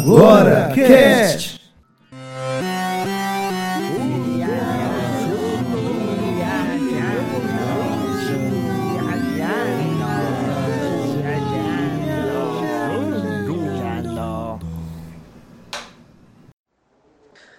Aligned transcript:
Agora 0.00 0.72
Cast. 0.74 1.60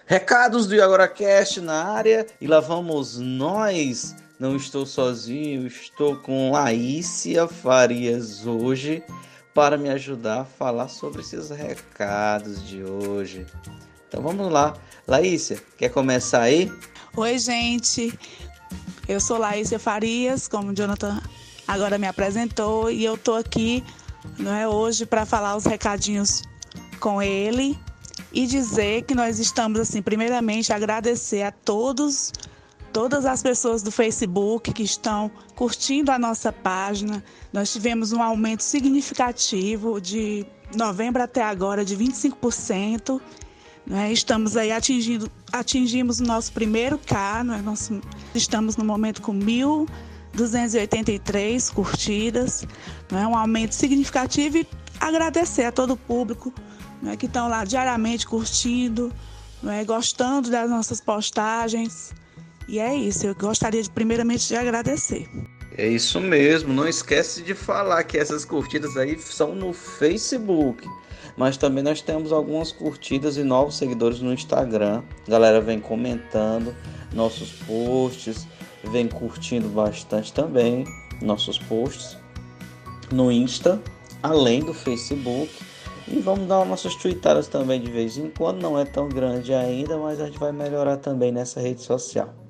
Recados 0.04 0.66
do 0.66 0.82
AgoraCast 0.82 1.60
na 1.60 1.84
área 1.84 2.26
e 2.40 2.48
lá 2.48 2.58
vamos 2.58 3.20
nós. 3.20 4.16
Não 4.40 4.56
estou 4.56 4.84
sozinho, 4.84 5.64
estou 5.68 6.16
com 6.16 6.50
Laícia 6.50 7.46
Farias 7.46 8.44
hoje 8.44 9.04
para 9.54 9.76
me 9.76 9.88
ajudar 9.90 10.40
a 10.40 10.44
falar 10.44 10.88
sobre 10.88 11.20
esses 11.20 11.50
recados 11.50 12.66
de 12.66 12.82
hoje. 12.82 13.46
Então 14.08 14.22
vamos 14.22 14.50
lá. 14.50 14.74
Laícia, 15.06 15.62
quer 15.76 15.90
começar 15.90 16.42
aí? 16.42 16.72
Oi, 17.16 17.38
gente. 17.38 18.18
Eu 19.08 19.20
sou 19.20 19.38
Laícia 19.38 19.78
Farias, 19.78 20.48
como 20.48 20.70
o 20.70 20.74
Jonathan 20.74 21.20
agora 21.66 21.98
me 21.98 22.06
apresentou, 22.06 22.90
e 22.90 23.04
eu 23.04 23.16
tô 23.16 23.34
aqui 23.34 23.84
não 24.38 24.54
é, 24.54 24.68
hoje 24.68 25.04
para 25.04 25.26
falar 25.26 25.56
os 25.56 25.64
recadinhos 25.64 26.42
com 27.00 27.20
ele 27.20 27.78
e 28.32 28.46
dizer 28.46 29.02
que 29.02 29.14
nós 29.14 29.38
estamos, 29.38 29.80
assim, 29.80 30.00
primeiramente 30.00 30.72
agradecer 30.72 31.42
a 31.42 31.50
todos, 31.50 32.32
todas 32.92 33.24
as 33.24 33.42
pessoas 33.42 33.82
do 33.82 33.90
Facebook 33.90 34.70
que 34.72 34.82
estão 34.82 35.30
curtindo 35.54 36.12
a 36.12 36.18
nossa 36.18 36.52
página. 36.52 37.24
Nós 37.52 37.72
tivemos 37.72 38.12
um 38.12 38.22
aumento 38.22 38.62
significativo 38.62 39.98
de 40.00 40.46
novembro 40.76 41.20
até 41.22 41.42
agora 41.42 41.84
de 41.84 41.96
25%. 41.96 43.20
Né? 43.86 44.12
Estamos 44.12 44.56
aí 44.56 44.70
atingindo, 44.70 45.28
atingimos 45.52 46.20
o 46.20 46.24
nosso 46.24 46.52
primeiro 46.52 46.96
K, 46.98 47.42
né? 47.42 47.60
Nosso, 47.62 48.00
estamos 48.34 48.76
no 48.76 48.84
momento 48.84 49.22
com 49.22 49.36
1.283 49.36 51.72
curtidas, 51.72 52.64
né? 53.10 53.26
um 53.26 53.36
aumento 53.36 53.74
significativo 53.74 54.58
e 54.58 54.68
agradecer 55.00 55.64
a 55.64 55.72
todo 55.72 55.94
o 55.94 55.96
público 55.96 56.54
né, 57.02 57.16
que 57.16 57.26
estão 57.26 57.48
lá 57.48 57.64
diariamente 57.64 58.24
curtindo, 58.26 59.12
né, 59.60 59.84
gostando 59.84 60.48
das 60.48 60.70
nossas 60.70 61.00
postagens. 61.00 62.14
E 62.72 62.78
é 62.78 62.94
isso, 62.94 63.26
eu 63.26 63.34
gostaria 63.34 63.82
de 63.82 63.90
primeiramente 63.90 64.48
de 64.48 64.56
agradecer. 64.56 65.28
É 65.76 65.86
isso 65.86 66.18
mesmo, 66.18 66.72
não 66.72 66.88
esquece 66.88 67.42
de 67.42 67.54
falar 67.54 68.02
que 68.04 68.16
essas 68.16 68.46
curtidas 68.46 68.96
aí 68.96 69.18
são 69.18 69.54
no 69.54 69.74
Facebook. 69.74 70.88
Mas 71.36 71.58
também 71.58 71.84
nós 71.84 72.00
temos 72.00 72.32
algumas 72.32 72.72
curtidas 72.72 73.36
e 73.36 73.42
novos 73.42 73.76
seguidores 73.76 74.22
no 74.22 74.32
Instagram. 74.32 75.02
A 75.28 75.30
galera 75.30 75.60
vem 75.60 75.78
comentando 75.78 76.74
nossos 77.12 77.52
posts, 77.66 78.48
vem 78.90 79.06
curtindo 79.06 79.68
bastante 79.68 80.32
também 80.32 80.86
nossos 81.20 81.58
posts 81.58 82.16
no 83.12 83.30
Insta, 83.30 83.82
além 84.22 84.60
do 84.60 84.72
Facebook. 84.72 85.52
E 86.08 86.18
vamos 86.20 86.48
dar 86.48 86.64
nossas 86.64 86.96
tweetadas 86.96 87.48
também 87.48 87.82
de 87.82 87.90
vez 87.90 88.16
em 88.16 88.30
quando, 88.30 88.62
não 88.62 88.78
é 88.78 88.86
tão 88.86 89.10
grande 89.10 89.52
ainda, 89.52 89.98
mas 89.98 90.18
a 90.18 90.24
gente 90.24 90.38
vai 90.38 90.52
melhorar 90.52 90.96
também 90.96 91.30
nessa 91.30 91.60
rede 91.60 91.82
social. 91.82 92.41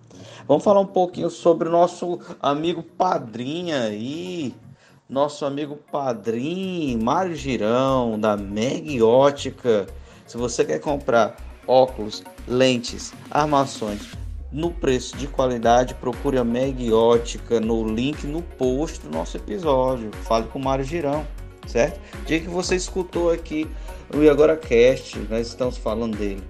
Vamos 0.46 0.64
falar 0.64 0.80
um 0.80 0.86
pouquinho 0.86 1.30
sobre 1.30 1.68
o 1.68 1.72
nosso 1.72 2.18
amigo 2.40 2.82
padrinho 2.82 3.76
aí, 3.76 4.54
nosso 5.08 5.44
amigo 5.44 5.76
padrinho 5.90 7.02
Mário 7.02 7.34
Girão, 7.34 8.18
da 8.18 8.36
Meg 8.36 9.00
Ótica. 9.02 9.86
Se 10.26 10.36
você 10.36 10.64
quer 10.64 10.80
comprar 10.80 11.36
óculos, 11.66 12.22
lentes, 12.46 13.12
armações 13.30 14.10
no 14.50 14.70
preço 14.70 15.16
de 15.16 15.26
qualidade, 15.26 15.94
procure 15.94 16.38
a 16.38 16.44
Meg 16.44 16.92
Ótica 16.92 17.60
no 17.60 17.86
link 17.86 18.26
no 18.26 18.42
post 18.42 19.00
do 19.00 19.10
nosso 19.10 19.36
episódio. 19.36 20.10
Fale 20.22 20.46
com 20.48 20.58
o 20.58 20.62
Mário 20.62 20.84
Girão 20.84 21.26
certo? 21.66 22.00
Dia 22.26 22.40
que 22.40 22.48
você 22.48 22.76
escutou 22.76 23.30
aqui 23.30 23.68
o 24.14 24.22
E 24.22 24.28
Agora 24.28 24.56
Cast, 24.56 25.18
nós 25.30 25.48
estamos 25.48 25.76
falando 25.78 26.16
dele, 26.16 26.42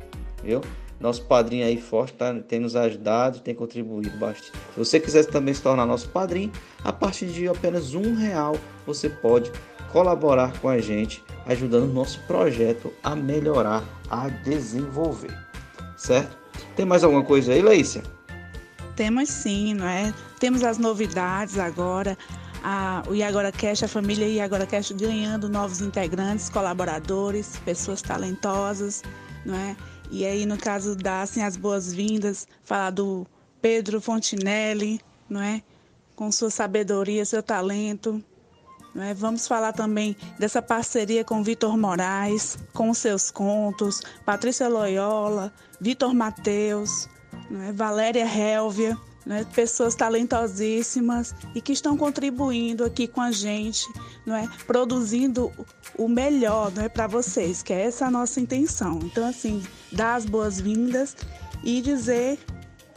viu? 0.43 0.61
Nosso 1.03 1.25
padrinho 1.25 1.67
aí 1.67 1.81
forte 1.81 2.13
tá, 2.15 2.33
tem 2.33 2.61
nos 2.61 2.77
ajudado, 2.77 3.41
tem 3.41 3.55
contribuído 3.55 4.17
bastante. 4.19 4.53
Se 4.53 4.79
você 4.79 5.01
quiser 5.01 5.25
também 5.25 5.53
se 5.53 5.61
tornar 5.61 5.85
nosso 5.85 6.09
padrinho, 6.09 6.53
a 6.85 6.93
partir 6.93 7.27
de 7.27 7.49
apenas 7.49 7.93
um 7.93 8.15
real 8.15 8.57
você 8.87 9.09
pode 9.09 9.51
colaborar 9.91 10.57
com 10.61 10.69
a 10.69 10.79
gente, 10.79 11.23
ajudando 11.45 11.91
o 11.91 11.93
nosso 11.93 12.21
projeto 12.21 12.93
a 13.03 13.17
melhorar, 13.17 13.83
a 14.09 14.29
desenvolver, 14.29 15.37
certo? 15.97 16.39
Tem 16.77 16.87
mais 16.87 17.03
alguma 17.03 17.25
coisa 17.25 17.53
aí, 17.53 17.61
Leícia? 17.61 18.05
Temos 18.95 19.29
sim, 19.29 19.75
não 19.75 19.89
é? 19.89 20.15
Temos 20.39 20.63
as 20.63 20.79
novidades 20.79 21.59
agora 21.59 22.17
a, 22.63 23.03
o 23.09 23.15
Iagora 23.15 23.51
Cash, 23.51 23.83
a 23.83 23.89
família 23.89 24.27
Iagora 24.27 24.67
Cash 24.67 24.93
ganhando 24.93 25.49
novos 25.49 25.81
integrantes, 25.81 26.49
colaboradores, 26.49 27.57
pessoas 27.65 28.01
talentosas, 28.01 29.03
não 29.45 29.57
é? 29.57 29.77
E 30.13 30.27
aí, 30.27 30.45
no 30.45 30.59
caso, 30.59 30.95
dar 30.95 31.23
assim, 31.23 31.43
as 31.43 31.57
boas-vindas, 31.57 32.47
falar 32.63 32.91
do 32.91 33.27
Pedro 33.63 33.99
Fontinelli, 33.99 35.01
não 35.27 35.41
é? 35.41 35.63
Com 36.15 36.31
sua 36.31 36.51
sabedoria, 36.51 37.25
seu 37.25 37.43
talento. 37.43 38.23
É? 38.95 39.15
Vamos 39.15 39.49
falar 39.49 39.73
também 39.73 40.15
dessa 40.39 40.61
parceria 40.61 41.25
com 41.25 41.43
Vitor 41.43 41.79
Moraes, 41.79 42.59
com 42.75 42.93
seus 42.93 43.31
contos, 43.31 44.03
Patrícia 44.23 44.69
Loyola, 44.69 45.51
Vitor 45.81 46.13
Mateus, 46.13 47.09
é? 47.67 47.73
Valéria 47.73 48.27
Helvia 48.27 48.99
né, 49.25 49.47
pessoas 49.55 49.95
talentosíssimas 49.95 51.35
e 51.55 51.61
que 51.61 51.73
estão 51.73 51.97
contribuindo 51.97 52.85
aqui 52.85 53.07
com 53.07 53.21
a 53.21 53.31
gente, 53.31 53.87
não 54.27 54.35
é, 54.35 54.49
produzindo 54.67 55.53
o 55.97 56.09
melhor, 56.09 56.73
não 56.73 56.85
é, 56.85 56.89
para 56.89 57.07
vocês, 57.07 57.63
que 57.63 57.73
é 57.73 57.83
essa 57.83 58.07
a 58.07 58.11
nossa 58.11 58.41
intenção. 58.41 58.99
Então, 59.05 59.27
assim, 59.27 59.63
dar 59.93 60.15
as 60.15 60.25
boas-vindas 60.25 61.17
e 61.65 61.81
dizer 61.81 62.39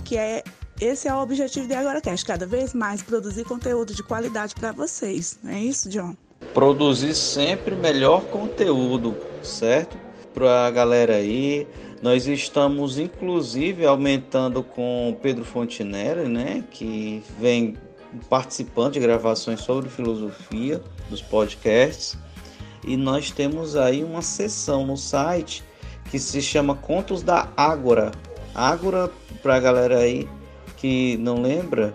que 0.04 0.18
é 0.18 0.44
esse 0.80 1.08
é 1.08 1.14
o 1.14 1.22
objetivo 1.22 1.68
de 1.68 1.74
Agora 1.74 2.02
Cast, 2.02 2.26
cada 2.26 2.46
vez 2.46 2.74
mais 2.74 3.02
produzir 3.02 3.46
conteúdo 3.46 3.94
de 3.94 4.04
qualidade 4.04 4.54
para 4.54 4.74
vocês. 4.74 5.40
Não 5.42 5.52
é 5.52 5.62
isso, 5.62 5.88
John? 5.88 6.16
Produzir 6.54 7.16
sempre 7.16 7.76
melhor 7.76 8.26
conteúdo, 8.26 9.16
certo? 9.42 9.98
Para 10.34 10.68
a 10.68 10.72
galera 10.72 11.16
aí 11.16 11.66
nós 12.06 12.28
estamos 12.28 13.00
inclusive 13.00 13.84
aumentando 13.84 14.62
com 14.62 15.18
Pedro 15.24 15.44
Fontinelli, 15.44 16.30
né, 16.30 16.64
que 16.70 17.24
vem 17.40 17.76
participando 18.30 18.94
de 18.94 19.00
gravações 19.00 19.62
sobre 19.62 19.90
filosofia 19.90 20.84
dos 21.10 21.20
podcasts. 21.20 22.16
E 22.86 22.96
nós 22.96 23.32
temos 23.32 23.76
aí 23.76 24.04
uma 24.04 24.22
sessão 24.22 24.86
no 24.86 24.96
site 24.96 25.64
que 26.12 26.20
se 26.20 26.44
chama 26.44 26.76
Contos 26.76 27.24
da 27.24 27.50
Ágora. 27.58 28.12
Ágora, 28.54 29.10
para 29.42 29.56
a 29.56 29.60
galera 29.60 29.98
aí 29.98 30.30
que 30.78 31.18
não 31.18 31.42
lembra, 31.42 31.92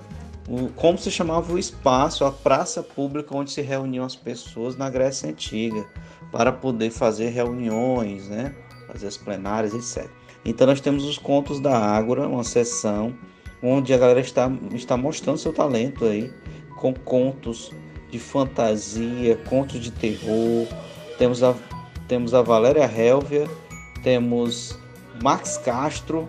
o, 0.48 0.71
como 0.71 0.98
se 0.98 1.12
chamava 1.12 1.53
o 1.53 1.59
espaço, 1.59 2.25
a 2.25 2.32
praça 2.32 2.82
pública 2.82 3.37
onde 3.37 3.53
se 3.53 3.60
reuniam 3.60 4.04
as 4.04 4.16
pessoas 4.16 4.77
na 4.77 4.91
Grécia 4.91 5.31
Antiga, 5.31 5.87
para 6.32 6.50
poder 6.50 6.91
fazer 6.91 7.28
reuniões, 7.28 8.28
né? 8.28 8.53
Fazer 8.93 9.06
as 9.06 9.17
plenárias, 9.17 9.75
etc. 9.75 10.11
Então 10.45 10.67
nós 10.67 10.81
temos 10.81 11.05
os 11.05 11.19
contos 11.19 11.61
da 11.61 11.77
Ágora, 11.77 12.27
uma 12.27 12.45
sessão 12.45 13.15
onde 13.62 13.93
a 13.93 13.99
galera 13.99 14.21
está, 14.21 14.51
está 14.73 14.97
mostrando 14.97 15.39
seu 15.39 15.53
talento 15.53 16.05
aí, 16.05 16.33
com 16.77 16.95
contos 16.95 17.71
de 18.10 18.19
fantasia, 18.19 19.37
contos 19.48 19.81
de 19.81 19.91
terror. 19.91 20.66
Temos 21.19 21.42
a, 21.42 21.54
temos 22.09 22.33
a 22.33 22.42
Valéria 22.42 22.91
Helvia, 22.91 23.47
temos 24.03 24.78
Max 25.22 25.59
Castro 25.59 26.28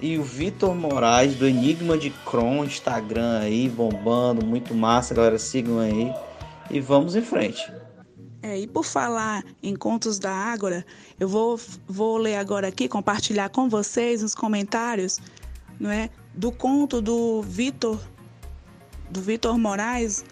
e 0.00 0.16
o 0.16 0.22
Vitor 0.22 0.74
Moraes 0.74 1.34
do 1.34 1.46
Enigma 1.46 1.98
de 1.98 2.10
Cron, 2.10 2.64
Instagram 2.64 3.40
aí, 3.40 3.68
bombando, 3.68 4.44
muito 4.44 4.74
massa, 4.74 5.14
galera, 5.14 5.38
sigam 5.38 5.78
aí 5.78 6.10
e 6.70 6.80
vamos 6.80 7.14
em 7.14 7.22
frente. 7.22 7.70
É, 8.42 8.58
e 8.58 8.66
por 8.66 8.84
falar 8.84 9.44
em 9.62 9.76
contos 9.76 10.18
da 10.18 10.32
Ágora, 10.32 10.84
eu 11.20 11.28
vou, 11.28 11.60
vou 11.86 12.16
ler 12.16 12.36
agora 12.36 12.68
aqui, 12.68 12.88
compartilhar 12.88 13.50
com 13.50 13.68
vocês 13.68 14.22
nos 14.22 14.34
comentários, 14.34 15.20
não 15.78 15.90
é, 15.90 16.08
do 16.34 16.50
conto 16.50 17.02
do 17.02 17.42
Vitor, 17.42 18.00
do 19.10 19.20
Vitor 19.20 19.58
Moraes, 19.58 20.24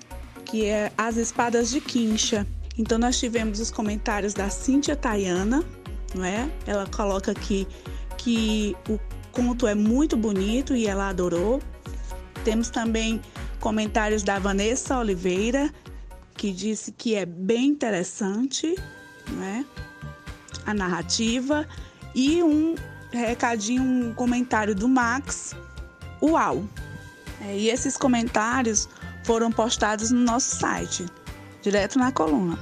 que 0.46 0.64
é 0.64 0.90
As 0.96 1.18
Espadas 1.18 1.68
de 1.68 1.82
Quincha. 1.82 2.46
Então 2.78 2.98
nós 2.98 3.18
tivemos 3.18 3.60
os 3.60 3.70
comentários 3.70 4.32
da 4.32 4.48
Cíntia 4.48 4.96
Tayana, 4.96 5.62
não 6.14 6.24
é? 6.24 6.50
Ela 6.66 6.86
coloca 6.86 7.32
aqui 7.32 7.68
que 8.16 8.74
o 8.88 8.98
conto 9.30 9.66
é 9.66 9.74
muito 9.74 10.16
bonito 10.16 10.74
e 10.74 10.86
ela 10.86 11.10
adorou. 11.10 11.60
Temos 12.44 12.70
também 12.70 13.20
comentários 13.60 14.22
da 14.22 14.38
Vanessa 14.38 14.98
Oliveira, 14.98 15.70
que 16.34 16.50
disse 16.50 16.92
que 16.92 17.14
é 17.14 17.26
bem 17.26 17.66
interessante, 17.66 18.74
né? 19.32 19.66
A 20.68 20.74
narrativa 20.74 21.66
e 22.14 22.42
um 22.42 22.74
recadinho, 23.10 23.82
um 23.82 24.14
comentário 24.14 24.74
do 24.74 24.86
Max. 24.86 25.56
Uau! 26.22 26.64
É, 27.40 27.56
e 27.56 27.70
esses 27.70 27.96
comentários 27.96 28.88
foram 29.24 29.50
postados 29.50 30.10
no 30.10 30.20
nosso 30.20 30.56
site, 30.56 31.06
direto 31.62 31.98
na 31.98 32.12
coluna. 32.12 32.58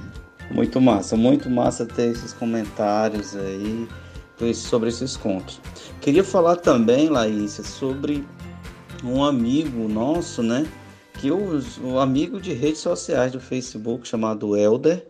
Muito 0.50 0.80
massa, 0.80 1.16
muito 1.16 1.50
massa 1.50 1.84
ter 1.84 2.12
esses 2.12 2.32
comentários 2.32 3.34
aí 3.34 3.88
sobre 4.54 4.90
esses 4.90 5.16
contos. 5.16 5.60
Queria 6.00 6.22
falar 6.22 6.56
também, 6.56 7.08
Laís, 7.08 7.52
sobre 7.52 8.24
um 9.02 9.24
amigo 9.24 9.88
nosso, 9.88 10.42
né? 10.42 10.66
Que 11.14 11.30
o 11.30 11.60
um 11.82 11.98
amigo 11.98 12.40
de 12.40 12.52
redes 12.52 12.80
sociais 12.80 13.32
do 13.32 13.40
Facebook 13.40 14.06
chamado 14.06 14.56
Elder, 14.56 15.04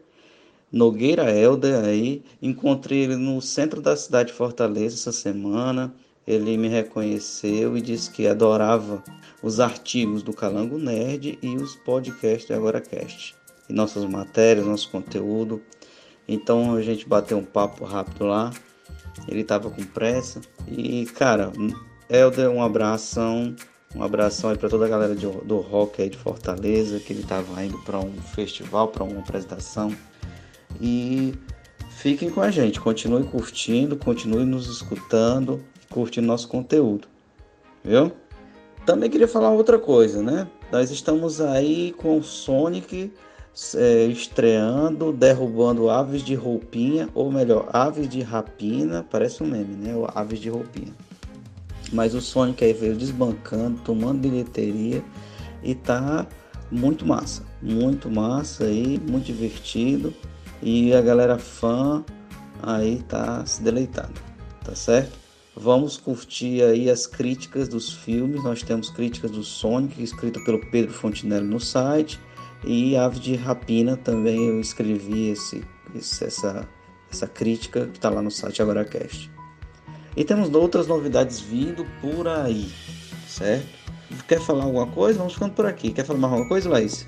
Nogueira 0.72 1.30
Elder 1.30 1.84
aí, 1.84 2.24
encontrei 2.42 3.04
ele 3.04 3.16
no 3.16 3.40
centro 3.40 3.80
da 3.80 3.96
cidade 3.96 4.30
de 4.30 4.34
Fortaleza 4.34 4.96
essa 4.96 5.12
semana. 5.12 5.94
Ele 6.26 6.56
me 6.56 6.66
reconheceu 6.66 7.76
e 7.76 7.80
disse 7.80 8.10
que 8.10 8.26
adorava 8.26 9.02
os 9.40 9.60
artigos 9.60 10.24
do 10.24 10.32
Calango 10.32 10.76
Nerd 10.76 11.38
e 11.40 11.56
os 11.56 11.76
podcasts 11.76 12.48
do 12.48 12.54
AgoraCast. 12.54 13.36
E 13.68 13.72
nossas 13.72 14.04
matérias, 14.04 14.66
nosso 14.66 14.90
conteúdo. 14.90 15.62
Então 16.26 16.74
a 16.74 16.82
gente 16.82 17.08
bateu 17.08 17.38
um 17.38 17.44
papo 17.44 17.84
rápido 17.84 18.26
lá. 18.26 18.52
Ele 19.28 19.42
estava 19.42 19.70
com 19.70 19.84
pressa. 19.84 20.40
E, 20.66 21.06
cara, 21.06 21.52
Helder, 22.10 22.50
um 22.50 22.60
abração. 22.60 23.54
Um 23.94 24.02
abração 24.02 24.50
aí 24.50 24.58
para 24.58 24.68
toda 24.68 24.84
a 24.84 24.88
galera 24.88 25.14
do 25.14 25.58
rock 25.60 26.02
aí 26.02 26.10
de 26.10 26.18
Fortaleza, 26.18 26.98
que 26.98 27.12
ele 27.12 27.22
estava 27.22 27.64
indo 27.64 27.78
para 27.78 27.98
um 27.98 28.12
festival, 28.34 28.88
para 28.88 29.04
uma 29.04 29.20
apresentação. 29.20 29.94
E 30.80 31.34
fiquem 31.90 32.30
com 32.30 32.40
a 32.40 32.50
gente, 32.50 32.80
continue 32.80 33.24
curtindo, 33.24 33.96
continue 33.96 34.44
nos 34.44 34.68
escutando, 34.68 35.62
curtindo 35.90 36.26
nosso 36.26 36.48
conteúdo. 36.48 37.08
Viu? 37.84 38.12
Também 38.84 39.10
queria 39.10 39.28
falar 39.28 39.50
outra 39.50 39.78
coisa, 39.78 40.22
né? 40.22 40.46
Nós 40.70 40.90
estamos 40.90 41.40
aí 41.40 41.92
com 41.96 42.18
o 42.18 42.22
Sonic 42.22 43.12
é, 43.74 44.04
estreando, 44.04 45.12
derrubando 45.12 45.88
aves 45.88 46.22
de 46.22 46.34
roupinha, 46.34 47.08
ou 47.14 47.32
melhor, 47.32 47.68
aves 47.72 48.08
de 48.08 48.20
rapina, 48.20 49.04
parece 49.10 49.42
um 49.42 49.46
meme, 49.46 49.74
né? 49.76 49.92
Aves 50.14 50.38
de 50.38 50.48
roupinha. 50.48 50.92
Mas 51.92 52.14
o 52.14 52.20
Sonic 52.20 52.64
aí 52.64 52.72
veio 52.72 52.96
desbancando, 52.96 53.80
tomando 53.82 54.20
bilheteria 54.20 55.02
e 55.62 55.74
tá 55.74 56.26
muito 56.70 57.06
massa, 57.06 57.42
muito 57.62 58.10
massa 58.10 58.64
aí, 58.64 59.00
muito 59.08 59.24
divertido 59.24 60.12
e 60.66 60.92
a 60.92 61.00
galera 61.00 61.38
fã 61.38 62.04
aí 62.60 63.00
tá 63.04 63.46
se 63.46 63.62
deleitando, 63.62 64.20
tá 64.64 64.74
certo? 64.74 65.16
Vamos 65.54 65.96
curtir 65.96 66.60
aí 66.60 66.90
as 66.90 67.06
críticas 67.06 67.68
dos 67.68 67.92
filmes. 67.92 68.42
Nós 68.42 68.64
temos 68.64 68.90
críticas 68.90 69.30
do 69.30 69.44
Sonic, 69.44 70.02
escrita 70.02 70.40
pelo 70.44 70.58
Pedro 70.72 70.92
Fontinelli 70.92 71.46
no 71.46 71.60
site. 71.60 72.18
E 72.64 72.96
Ave 72.96 73.20
de 73.20 73.36
Rapina 73.36 73.96
também 73.96 74.48
eu 74.48 74.60
escrevi 74.60 75.28
esse, 75.28 75.62
esse 75.94 76.24
essa, 76.24 76.68
essa 77.12 77.28
crítica 77.28 77.86
que 77.86 77.98
está 77.98 78.10
lá 78.10 78.20
no 78.20 78.30
site 78.30 78.60
AgoraCast. 78.60 79.30
E 80.16 80.24
temos 80.24 80.52
outras 80.52 80.88
novidades 80.88 81.38
vindo 81.38 81.86
por 82.00 82.26
aí, 82.26 82.68
certo? 83.28 83.68
Quer 84.26 84.40
falar 84.40 84.64
alguma 84.64 84.88
coisa? 84.88 85.18
Vamos 85.18 85.34
ficando 85.34 85.52
por 85.52 85.64
aqui. 85.64 85.92
Quer 85.92 86.04
falar 86.04 86.18
mais 86.18 86.32
alguma 86.32 86.48
coisa, 86.48 86.68
Laís? 86.68 87.06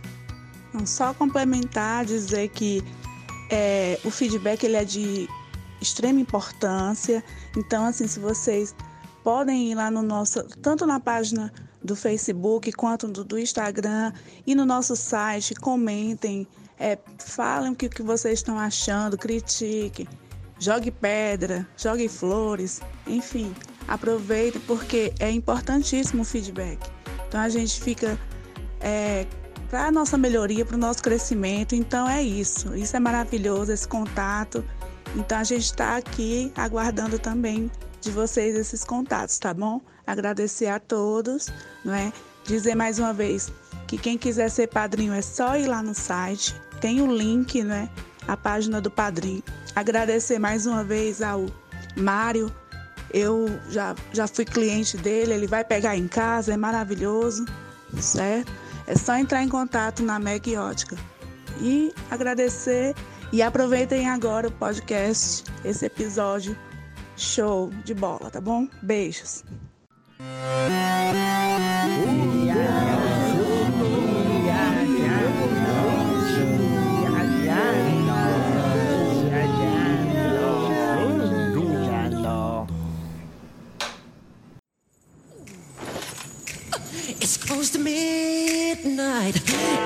Só 0.86 1.12
complementar, 1.12 2.04
dizer 2.04 2.48
que 2.50 2.84
é, 3.50 3.98
o 4.04 4.10
feedback 4.10 4.64
ele 4.64 4.76
é 4.76 4.84
de 4.84 5.28
extrema 5.80 6.20
importância. 6.20 7.22
Então, 7.56 7.84
assim, 7.84 8.06
se 8.06 8.18
vocês 8.18 8.74
podem 9.22 9.70
ir 9.70 9.74
lá 9.74 9.90
no 9.90 10.02
nosso, 10.02 10.42
tanto 10.62 10.86
na 10.86 11.00
página 11.00 11.52
do 11.82 11.94
Facebook 11.94 12.72
quanto 12.72 13.08
do, 13.08 13.24
do 13.24 13.38
Instagram 13.38 14.12
e 14.46 14.54
no 14.54 14.64
nosso 14.64 14.96
site, 14.96 15.54
comentem, 15.54 16.46
é, 16.78 16.98
falem 17.18 17.72
o 17.72 17.74
que, 17.74 17.88
que 17.88 18.02
vocês 18.02 18.38
estão 18.38 18.58
achando, 18.58 19.16
critiquem, 19.16 20.08
jogue 20.58 20.90
pedra, 20.90 21.66
jogue 21.76 22.08
flores, 22.08 22.80
enfim, 23.06 23.54
aproveitem 23.86 24.60
porque 24.62 25.12
é 25.18 25.30
importantíssimo 25.30 26.22
o 26.22 26.24
feedback. 26.24 26.78
Então 27.28 27.40
a 27.40 27.48
gente 27.48 27.80
fica 27.80 28.18
é, 28.80 29.26
para 29.68 29.86
a 29.86 29.90
nossa 29.90 30.16
melhoria, 30.16 30.64
para 30.64 30.76
o 30.76 30.78
nosso 30.78 31.02
crescimento. 31.02 31.74
Então 31.74 32.08
é 32.08 32.22
isso, 32.22 32.74
isso 32.74 32.96
é 32.96 33.00
maravilhoso, 33.00 33.72
esse 33.72 33.86
contato. 33.86 34.64
Então 35.14 35.38
a 35.38 35.44
gente 35.44 35.64
está 35.64 35.96
aqui 35.96 36.52
aguardando 36.56 37.18
também 37.18 37.70
de 38.00 38.10
vocês 38.10 38.56
esses 38.56 38.84
contatos, 38.84 39.38
tá 39.38 39.52
bom? 39.52 39.80
Agradecer 40.06 40.68
a 40.68 40.78
todos, 40.78 41.48
não 41.84 41.94
é? 41.94 42.12
Dizer 42.44 42.74
mais 42.74 42.98
uma 42.98 43.12
vez 43.12 43.52
que 43.86 43.98
quem 43.98 44.16
quiser 44.16 44.50
ser 44.50 44.68
padrinho 44.68 45.12
é 45.12 45.22
só 45.22 45.56
ir 45.56 45.66
lá 45.66 45.82
no 45.82 45.94
site, 45.94 46.54
tem 46.80 47.00
o 47.00 47.14
link, 47.14 47.62
né? 47.62 47.88
A 48.26 48.36
página 48.36 48.80
do 48.80 48.90
padrinho. 48.90 49.42
Agradecer 49.74 50.38
mais 50.38 50.66
uma 50.66 50.84
vez 50.84 51.22
ao 51.22 51.46
Mário. 51.96 52.52
Eu 53.10 53.46
já, 53.70 53.94
já 54.12 54.28
fui 54.28 54.44
cliente 54.44 54.96
dele, 54.98 55.32
ele 55.32 55.46
vai 55.46 55.64
pegar 55.64 55.96
em 55.96 56.06
casa, 56.06 56.52
é 56.52 56.56
maravilhoso, 56.56 57.46
certo? 57.98 58.52
É 58.88 58.96
só 58.96 59.16
entrar 59.16 59.42
em 59.42 59.48
contato 59.50 60.02
na 60.02 60.18
Meg 60.18 60.56
Ótica. 60.56 60.96
E 61.60 61.92
agradecer 62.10 62.94
e 63.30 63.42
aproveitem 63.42 64.08
agora 64.08 64.48
o 64.48 64.52
podcast, 64.52 65.44
esse 65.62 65.84
episódio 65.84 66.56
show 67.14 67.70
de 67.84 67.92
bola, 67.92 68.30
tá 68.30 68.40
bom? 68.40 68.66
Beijos. 68.82 69.44
It's 87.20 87.36
close 87.36 87.70
to 87.72 87.78
midnight. 88.98 89.36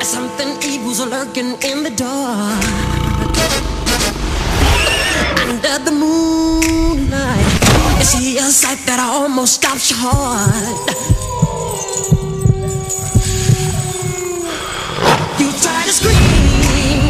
Something 0.02 0.48
evil's 0.62 1.04
lurking 1.06 1.52
in 1.62 1.82
the 1.82 1.90
dark. 1.90 2.64
under 5.48 5.78
the 5.84 5.92
moonlight. 5.92 7.46
You 7.98 8.04
see 8.04 8.38
a 8.38 8.48
sight 8.48 8.78
that 8.86 9.00
almost 9.00 9.54
stops 9.54 9.90
your 9.90 10.00
heart. 10.00 10.88
You 15.38 15.48
try 15.60 15.82
to 15.84 15.92
scream, 15.92 17.02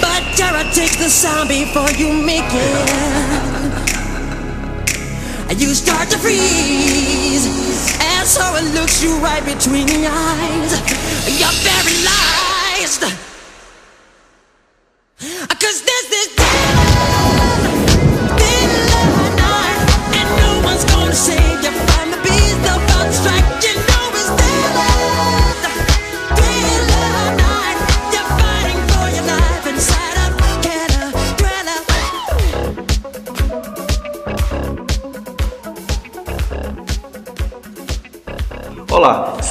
but 0.00 0.22
terror 0.36 0.64
takes 0.72 0.96
the 0.96 1.10
sound 1.10 1.48
before 1.48 1.90
you 2.00 2.12
make 2.12 2.50
it. 2.50 3.76
You 5.58 5.74
start 5.74 6.10
to 6.10 6.18
freeze, 6.18 7.46
and 7.98 8.26
so 8.28 8.42
it 8.56 8.74
looks 8.74 9.02
you 9.02 9.16
right 9.20 9.42
between 9.42 9.86
the 9.86 10.06
eyes. 10.06 11.05
You're 11.28 11.50
very 11.50 12.04
lies. 12.04 13.25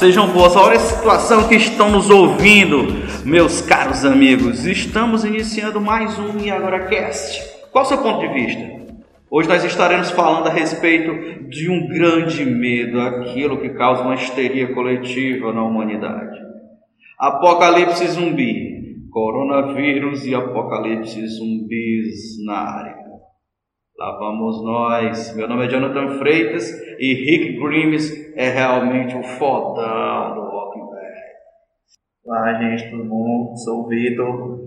Sejam 0.06 0.28
boas. 0.28 0.54
Olha 0.54 0.76
a 0.76 0.80
situação 0.80 1.48
que 1.48 1.56
estão 1.56 1.90
nos 1.90 2.08
ouvindo, 2.10 2.86
meus 3.24 3.60
caros 3.60 4.04
amigos. 4.04 4.64
Estamos 4.64 5.24
iniciando 5.24 5.80
mais 5.80 6.16
um 6.16 6.38
E 6.38 6.48
Agora 6.48 6.86
Cast. 6.86 7.42
Qual 7.72 7.84
o 7.84 7.88
seu 7.88 7.98
ponto 7.98 8.20
de 8.20 8.32
vista? 8.32 8.62
Hoje 9.28 9.48
nós 9.48 9.64
estaremos 9.64 10.12
falando 10.12 10.46
a 10.46 10.52
respeito 10.52 11.48
de 11.48 11.68
um 11.68 11.88
grande 11.88 12.44
medo, 12.44 13.00
aquilo 13.00 13.60
que 13.60 13.70
causa 13.70 14.02
uma 14.02 14.14
histeria 14.14 14.72
coletiva 14.72 15.52
na 15.52 15.64
humanidade. 15.64 16.38
Apocalipse 17.18 18.06
zumbi, 18.06 19.08
coronavírus 19.10 20.24
e 20.24 20.36
apocalipse 20.36 21.26
zumbis 21.26 22.44
na 22.44 22.58
área. 22.58 23.05
Lá 23.98 24.14
vamos 24.18 24.62
nós. 24.62 25.34
Meu 25.34 25.48
nome 25.48 25.64
é 25.64 25.68
Jonathan 25.70 26.18
Freitas 26.18 26.70
e 26.98 27.14
Rick 27.14 27.58
Grimes 27.58 28.30
é 28.36 28.50
realmente 28.50 29.16
o 29.16 29.22
fodão 29.22 30.34
do 30.34 30.40
Walking 30.42 30.90
Dead. 30.90 31.14
Olá, 32.26 32.52
gente, 32.60 32.90
tudo 32.90 33.04
bom? 33.08 33.56
Sou 33.56 33.84
o 33.84 33.88
Vitor, 33.88 34.60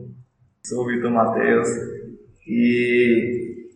sou 0.65 0.83
o 0.83 0.87
Vitor 0.87 1.11
Matheus 1.11 1.67
e 2.47 3.67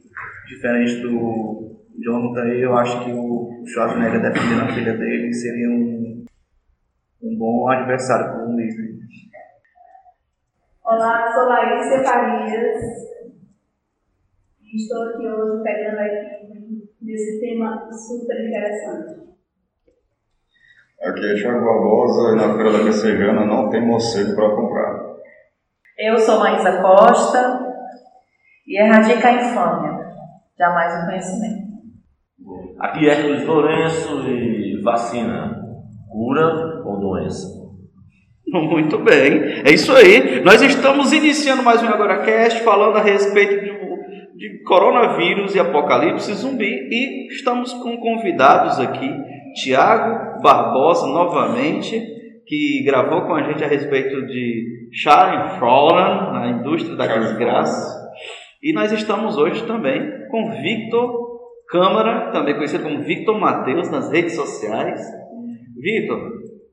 diferente 0.48 1.01
do 1.03 1.77
Jonathan, 2.00 2.48
eu 2.55 2.75
acho 2.75 3.05
que 3.05 3.12
o 3.12 3.63
Schwarzenegger 3.67 4.24
defendendo 4.24 4.63
a 4.63 4.74
filha 4.74 4.98
dele 4.98 5.31
seria 5.31 5.69
um, 5.69 6.25
um 7.22 7.38
bom 7.38 7.69
adversário 7.69 8.25
para 8.25 8.43
o 8.43 8.53
Luiz. 8.53 8.74
Olá, 10.83 11.31
sou 11.31 11.43
Laísa 11.43 12.03
Farias. 12.03 13.12
Estou 14.74 15.03
aqui 15.03 15.27
hoje 15.27 15.62
pegando 15.62 16.00
aqui 16.00 16.89
nesse 17.00 17.39
tema 17.39 17.88
super 17.92 18.44
interessante. 18.44 19.22
Aqui 21.00 21.32
é 21.32 21.36
Thiago 21.36 21.63
Barbosa 21.63 22.32
e 22.32 22.36
na 22.36 22.56
Feira 22.56 22.72
da 22.72 22.84
Messejana 22.84 23.46
não 23.46 23.70
tem 23.70 23.86
morcego 23.86 24.36
para 24.36 24.56
comprar. 24.56 25.13
Eu 26.00 26.18
sou 26.18 26.39
Maísa 26.39 26.82
Costa 26.82 27.60
e 28.65 28.82
erradica 28.82 29.27
a 29.27 29.34
infâmia, 29.34 30.08
jamais 30.58 31.03
o 31.03 31.06
conhecimento. 31.06 31.63
Aqui 32.80 33.08
é 33.08 33.12
Hércules 33.12 33.46
Lourenço 33.46 34.27
e 34.27 34.82
vacina, 34.82 35.56
cura 36.10 36.82
ou 36.84 37.00
doença? 37.00 37.62
Muito 38.51 38.98
bem, 39.00 39.62
é 39.65 39.72
isso 39.72 39.92
aí. 39.96 40.42
Nós 40.42 40.63
estamos 40.63 41.12
iniciando 41.12 41.62
mais 41.62 41.84
um 41.84 41.88
AgoraCast 41.88 42.62
falando 42.63 42.98
a 42.98 43.01
respeito 43.01 43.63
de, 43.63 43.83
de 44.43 44.62
coronavírus 44.63 45.55
e 45.55 45.59
apocalipse 45.59 46.33
zumbi 46.33 46.65
e 46.65 47.27
estamos 47.27 47.71
com 47.75 47.95
convidados 47.95 48.77
aqui, 48.77 49.09
Tiago 49.55 50.41
Barbosa 50.41 51.07
novamente, 51.07 51.97
que 52.45 52.83
gravou 52.83 53.21
com 53.21 53.35
a 53.35 53.43
gente 53.43 53.63
a 53.63 53.67
respeito 53.67 54.25
de 54.25 54.89
Sharon 54.91 55.57
Frolan 55.57 56.33
na 56.33 56.47
indústria 56.50 56.97
da 56.97 57.07
desgraça. 57.19 58.12
E 58.62 58.73
nós 58.73 58.91
estamos 58.91 59.38
hoje 59.38 59.65
também 59.65 60.27
com 60.29 60.51
Victor 60.62 61.39
Câmara, 61.69 62.31
também 62.31 62.55
conhecido 62.55 62.83
como 62.83 63.01
Victor 63.01 63.39
Mateus 63.39 63.89
nas 63.89 64.12
redes 64.12 64.35
sociais. 64.35 65.00
Victor, 65.79 66.19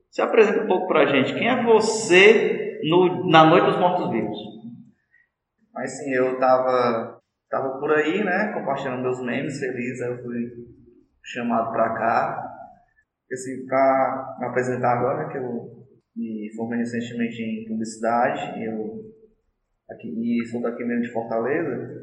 se 0.09 0.21
apresenta 0.21 0.65
um 0.65 0.67
pouco 0.67 0.87
para 0.87 1.03
a 1.03 1.05
gente. 1.05 1.33
Quem 1.35 1.47
é 1.47 1.63
você 1.63 2.81
no, 2.83 3.29
na 3.29 3.45
Noite 3.45 3.67
dos 3.67 3.79
Mortos-Vivos? 3.79 4.37
Mas 5.73 5.97
sim, 5.97 6.13
eu 6.13 6.37
tava, 6.37 7.20
tava 7.51 7.77
por 7.77 7.91
aí, 7.91 8.23
né, 8.23 8.53
compartilhando 8.53 9.03
meus 9.03 9.21
memes 9.21 9.59
felizes, 9.59 10.01
aí 10.01 10.11
eu 10.11 10.23
fui 10.23 10.49
chamado 11.21 11.71
para 11.71 11.93
cá. 11.93 12.47
Assim, 13.31 13.65
para 13.65 14.37
me 14.39 14.45
apresentar 14.47 14.97
agora, 14.97 15.29
que 15.29 15.37
eu 15.37 15.85
me 16.15 16.49
formei 16.55 16.79
recentemente 16.79 17.41
em 17.41 17.67
publicidade, 17.67 18.63
eu 18.63 19.05
aqui, 19.89 20.09
e 20.09 20.45
sou 20.45 20.61
daqui 20.61 20.83
mesmo 20.83 21.03
de 21.03 21.11
Fortaleza. 21.11 22.01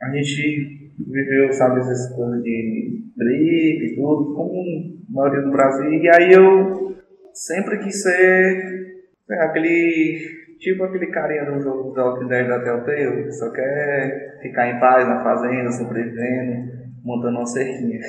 A 0.00 0.10
gente 0.14 0.92
viveu, 0.98 1.52
sabe, 1.52 1.80
essas 1.80 2.14
coisas 2.14 2.42
de 2.42 3.10
gripe 3.16 3.92
e 3.92 3.96
tudo, 3.96 4.34
como 4.34 4.62
a 5.08 5.12
maioria 5.12 5.42
do 5.42 5.50
Brasil, 5.50 5.92
e 5.92 6.08
aí 6.08 6.32
eu 6.32 6.96
sempre 7.32 7.78
quis 7.78 8.02
ser 8.02 9.02
é, 9.30 9.44
aquele 9.44 10.37
tipo 10.58 10.84
aquele 10.84 11.06
carinha 11.06 11.44
do 11.44 11.60
jogo 11.60 11.92
do 11.92 12.00
Walking 12.00 12.28
Dead 12.28 12.48
da 12.48 12.60
Telltale, 12.60 13.32
só 13.32 13.50
quer 13.50 14.38
ficar 14.42 14.68
em 14.68 14.80
paz 14.80 15.08
na 15.08 15.22
fazenda, 15.22 15.70
sobrevivendo, 15.72 16.72
montando 17.04 17.38
uma 17.38 17.46
cerquinha. 17.46 18.00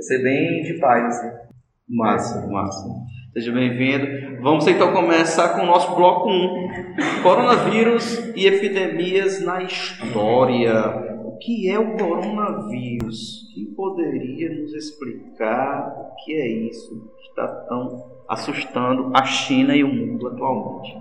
Ser 0.00 0.22
bem 0.22 0.62
de 0.62 0.78
paz, 0.78 1.04
assim. 1.04 1.36
Massa, 1.88 2.46
massa. 2.46 2.88
Seja 3.32 3.52
bem-vindo. 3.52 4.40
Vamos 4.42 4.66
então 4.66 4.92
começar 4.92 5.54
com 5.54 5.62
o 5.62 5.66
nosso 5.66 5.94
bloco 5.96 6.28
1. 6.28 7.22
Coronavírus 7.22 8.32
e 8.36 8.46
epidemias 8.46 9.44
na 9.44 9.62
história. 9.62 10.72
O 11.24 11.38
que 11.38 11.70
é 11.70 11.78
o 11.78 11.96
coronavírus? 11.96 13.48
Quem 13.54 13.66
poderia 13.74 14.50
nos 14.50 14.74
explicar 14.74 15.94
o 15.98 16.14
que 16.24 16.34
é 16.34 16.48
isso 16.68 17.12
que 17.16 17.28
está 17.28 17.46
tão 17.68 18.04
assustando 18.28 19.10
a 19.14 19.24
China 19.24 19.74
e 19.74 19.82
o 19.82 19.88
mundo 19.88 20.28
atualmente? 20.28 20.96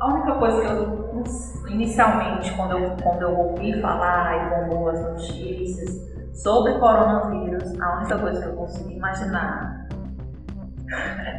A 0.00 0.06
única 0.06 0.32
coisa 0.34 0.60
que 0.60 0.66
eu, 0.66 1.24
inicialmente, 1.68 2.54
quando 2.54 2.78
eu, 2.78 2.96
quando 3.02 3.22
eu 3.22 3.36
ouvi 3.36 3.80
falar 3.80 4.36
e 4.36 4.68
bombou 4.68 4.90
as 4.90 5.00
notícias 5.00 5.90
sobre 6.34 6.78
coronavírus, 6.78 7.80
a 7.80 7.96
única 7.96 8.18
coisa 8.18 8.40
que 8.40 8.48
eu 8.48 8.52
consegui 8.54 8.96
imaginar 8.96 9.88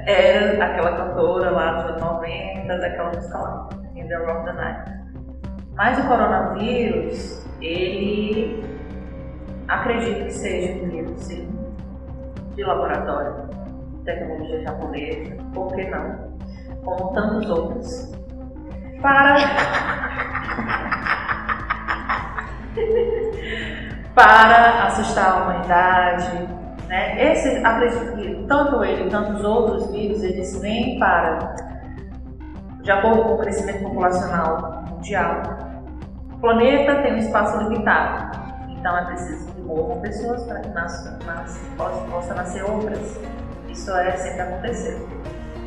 era 0.05 0.63
aquela 0.65 0.97
cantora 0.97 1.51
lá 1.51 1.71
dos 1.73 1.85
anos 1.85 2.01
90, 2.01 2.77
daquela 2.77 3.09
música 3.09 3.37
lá, 3.37 3.69
In 3.95 4.07
the 4.07 4.15
Rock 4.17 4.45
the 4.45 4.53
Night. 4.53 4.91
Mas 5.75 5.97
o 5.97 6.07
coronavírus, 6.07 7.47
ele 7.61 8.61
acredito 9.69 10.25
que 10.25 10.33
seja 10.33 10.83
um 10.83 10.89
vírus, 10.89 11.19
sim, 11.21 11.49
de 12.55 12.63
laboratório 12.63 13.49
tecnologia 14.03 14.61
japonesa, 14.63 15.35
por 15.53 15.73
que 15.75 15.89
não? 15.89 16.37
Como 16.83 17.13
tantos 17.13 17.49
outros. 17.49 18.18
Para. 19.01 19.37
para 24.15 24.87
assustar 24.87 25.31
a 25.31 25.43
humanidade. 25.43 26.49
Né? 26.87 27.31
Esse, 27.31 27.65
acredito 27.65 28.17
que 28.17 28.45
tanto 28.47 28.83
ele 28.83 29.09
quanto 29.09 29.31
os 29.33 29.43
outros 29.45 29.91
vírus, 29.91 30.21
eles 30.23 30.59
vêm 30.59 30.99
para, 30.99 31.55
de 32.81 32.91
acordo 32.91 33.23
com 33.23 33.35
o 33.35 33.37
crescimento 33.37 33.83
populacional 33.83 34.83
mundial, 34.89 35.41
o 36.33 36.37
planeta 36.39 37.01
tem 37.01 37.13
um 37.13 37.17
espaço 37.17 37.57
limitado. 37.63 38.37
Então 38.69 38.97
é 38.97 39.05
preciso 39.05 39.53
que 39.53 39.61
morram 39.61 40.01
pessoas 40.01 40.43
para 40.43 40.59
que 40.59 40.69
nasça, 40.69 41.17
nasça, 41.25 41.59
possa, 41.77 42.01
possa 42.09 42.33
nascer 42.33 42.63
outras. 42.63 43.19
Isso 43.67 43.91
é 43.91 44.11
sempre 44.17 44.41
aconteceu. 44.41 45.07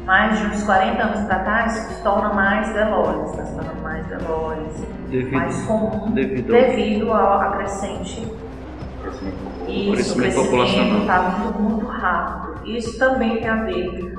Mas 0.04 0.38
de 0.38 0.46
uns 0.46 0.62
40 0.64 1.02
anos 1.02 1.26
para 1.26 1.66
isso 1.66 1.94
se 1.94 2.02
torna 2.02 2.32
mais 2.32 2.72
veloz, 2.72 3.30
está 3.30 3.44
se 3.44 3.54
tornando 3.54 3.82
mais 3.82 4.06
veloz, 4.06 4.86
devido, 5.08 5.32
mais 5.32 5.62
comum, 5.64 6.10
devido, 6.10 6.52
devido 6.52 7.12
ao 7.12 7.40
acrescente. 7.40 8.26
Isso, 9.68 9.92
crescimento 9.92 10.34
populacional 10.34 11.00
está 11.00 11.22
muito, 11.22 11.60
muito 11.60 11.86
rápido. 11.86 12.68
Isso 12.68 12.98
também 12.98 13.38
tem 13.38 13.48
a 13.48 13.62
ver 13.64 14.12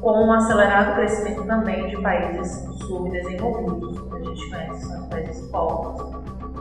com 0.00 0.28
o 0.28 0.32
acelerado 0.32 0.94
crescimento 0.94 1.44
também 1.44 1.88
de 1.88 2.00
países 2.00 2.64
subdesenvolvidos, 2.86 3.98
que 3.98 4.16
a 4.16 4.22
gente 4.22 4.50
conhece, 4.50 4.86
são 4.86 5.00
os 5.00 5.06
países 5.08 5.46
pobres, 5.48 6.16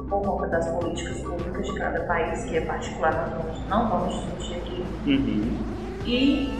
por 0.10 0.22
conta 0.22 0.48
das 0.48 0.68
políticas 0.68 1.22
públicas 1.22 1.66
de 1.66 1.74
cada 1.80 2.00
país, 2.02 2.44
que 2.46 2.58
é 2.58 2.62
particular, 2.62 3.30
nós 3.36 3.70
não 3.70 3.90
vamos 3.90 4.16
discutir 4.16 4.56
aqui. 4.56 4.86
Uhum. 5.06 5.58
E 6.06 6.54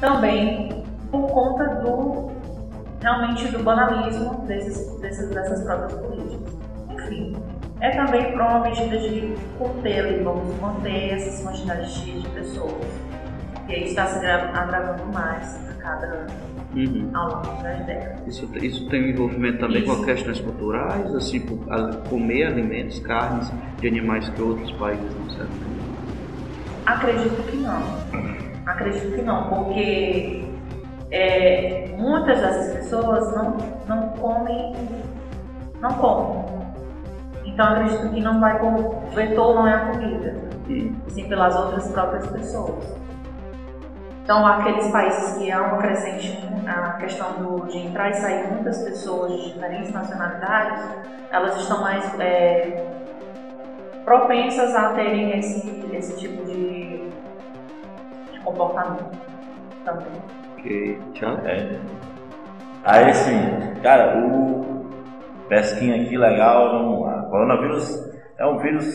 também 0.00 0.81
por 1.12 1.30
conta 1.30 1.64
do 1.76 2.32
realmente 3.00 3.46
do 3.48 3.62
banalismo 3.62 4.44
desses, 4.46 4.96
desses, 5.00 5.28
dessas 5.28 5.62
próprias 5.62 5.92
políticas. 6.00 6.56
Enfim, 6.90 7.36
é 7.80 7.90
também 7.90 8.32
para 8.32 8.48
uma 8.48 8.60
medida 8.60 8.98
de 8.98 9.34
conter, 9.58 10.22
vamos 10.24 10.58
manter 10.60 11.14
essas 11.14 11.44
quantidades 11.44 11.92
X 11.92 12.22
de 12.22 12.28
pessoas, 12.30 12.86
que 13.66 13.74
está 13.74 14.06
se 14.06 14.24
agravando 14.24 15.04
mais 15.12 15.68
a 15.68 15.74
cada 15.74 16.06
ano. 16.06 16.52
Uhum. 16.74 17.10
ao 17.12 17.28
longo 17.28 17.62
das 17.62 17.84
décadas. 17.84 18.26
Isso, 18.26 18.48
isso 18.56 18.88
tem 18.88 19.04
um 19.04 19.08
envolvimento 19.08 19.58
também 19.58 19.82
isso. 19.82 19.94
com 19.94 20.04
questões 20.06 20.40
culturais, 20.40 21.14
assim, 21.14 21.40
comer 22.08 22.44
alimentos, 22.44 22.98
carnes 23.00 23.52
de 23.78 23.88
animais 23.88 24.26
que 24.30 24.40
outros 24.40 24.72
países 24.72 25.04
não 25.14 25.28
servem? 25.28 25.72
Acredito 26.86 27.42
que 27.50 27.56
não. 27.58 27.82
Acredito 28.64 29.14
que 29.14 29.20
não, 29.20 29.50
porque 29.50 30.51
é, 31.12 31.94
muitas 31.96 32.40
dessas 32.40 32.74
pessoas 32.74 33.36
não, 33.36 33.56
não 33.86 34.08
comem, 34.18 34.72
não 35.80 35.92
comem. 35.94 36.44
Então 37.44 37.66
acredito 37.66 38.08
que 38.10 38.20
não 38.20 38.40
vai 38.40 38.58
como 38.58 38.80
o 38.80 39.10
vetor 39.10 39.54
não 39.54 39.68
é 39.68 39.74
a 39.74 39.86
comida, 39.86 40.34
sim 41.08 41.28
pelas 41.28 41.54
outras 41.54 41.86
próprias 41.92 42.26
pessoas. 42.28 42.96
Então 44.24 44.46
aqueles 44.46 44.90
países 44.90 45.36
que 45.36 45.52
há 45.52 45.60
uma 45.62 45.78
crescente 45.78 46.40
a 46.66 46.92
questão 46.92 47.32
do, 47.42 47.66
de 47.66 47.78
entrar 47.78 48.10
e 48.10 48.14
sair 48.14 48.50
muitas 48.50 48.78
pessoas 48.82 49.32
de 49.32 49.52
diferentes 49.52 49.92
nacionalidades, 49.92 50.84
elas 51.30 51.56
estão 51.56 51.80
mais 51.80 52.18
é, 52.20 52.84
propensas 54.04 54.74
a 54.74 54.92
terem 54.94 55.38
esse, 55.38 55.84
esse 55.92 56.16
tipo 56.18 56.44
de 56.44 57.10
comportamento 58.44 59.18
também. 59.84 60.41
Tchau. 61.14 61.38
É. 61.44 61.80
Aí 62.84 63.12
sim, 63.14 63.80
cara, 63.82 64.16
o 64.18 64.86
pesquinha 65.48 66.02
aqui 66.02 66.16
legal, 66.16 66.70
vamos 66.70 67.00
lá. 67.02 67.22
Coronavírus 67.30 68.12
é 68.38 68.46
um 68.46 68.58
vírus, 68.58 68.86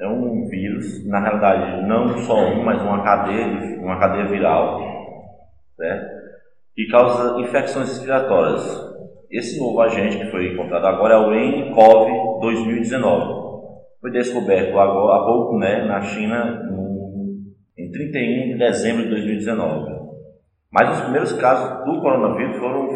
é 0.00 0.08
um 0.08 0.48
vírus, 0.48 1.06
na 1.08 1.20
realidade 1.20 1.86
não 1.86 2.16
só 2.18 2.36
um, 2.36 2.64
mas 2.64 2.80
uma 2.82 3.02
cadeia, 3.02 3.80
uma 3.80 3.98
cadeia 3.98 4.26
viral, 4.26 4.80
certo? 5.76 6.22
Que 6.74 6.86
causa 6.86 7.40
infecções 7.40 7.88
respiratórias. 7.88 8.92
Esse 9.30 9.58
novo 9.58 9.80
agente 9.80 10.18
que 10.18 10.30
foi 10.30 10.52
encontrado 10.52 10.86
agora 10.86 11.14
é 11.14 11.18
o 11.18 11.30
nCoV 11.30 12.40
2019, 12.42 13.42
foi 14.00 14.10
descoberto 14.10 14.78
agora, 14.78 15.20
há 15.20 15.24
pouco 15.24 15.58
né, 15.58 15.84
na 15.84 16.00
China 16.00 16.62
no, 16.70 17.40
em 17.78 17.90
31 17.90 18.52
de 18.52 18.58
dezembro 18.58 19.04
de 19.04 19.10
2019. 19.10 20.01
Mas 20.72 20.96
os 20.96 21.02
primeiros 21.02 21.32
casos 21.34 21.84
do 21.84 22.00
coronavírus 22.00 22.56
foram 22.56 22.88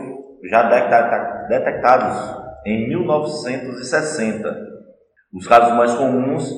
já 0.45 0.63
detectados 1.49 2.35
em 2.65 2.89
1960. 2.89 4.67
Os 5.35 5.47
casos 5.47 5.77
mais 5.77 5.93
comuns 5.95 6.51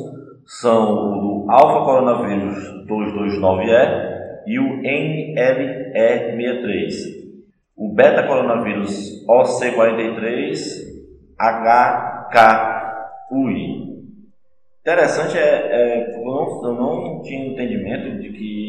são 0.46 0.92
o 0.92 1.20
do 1.20 1.44
alfa 1.50 1.84
coronavírus 1.84 2.56
229E 2.87 4.46
e 4.46 4.60
o 4.60 4.80
NLE63, 4.80 6.92
o 7.76 7.92
beta 7.92 8.22
coronavírus 8.22 9.26
OC43 9.26 10.56
HKUI. 12.30 13.88
Interessante 14.80 15.37
é, 15.37 15.40
é 15.40 16.14
eu, 16.14 16.25
não, 16.25 16.62
eu 16.64 16.75
não 16.75 17.20
tinha 17.22 17.46
entendimento 17.46 18.20
de 18.22 18.30
que 18.30 18.67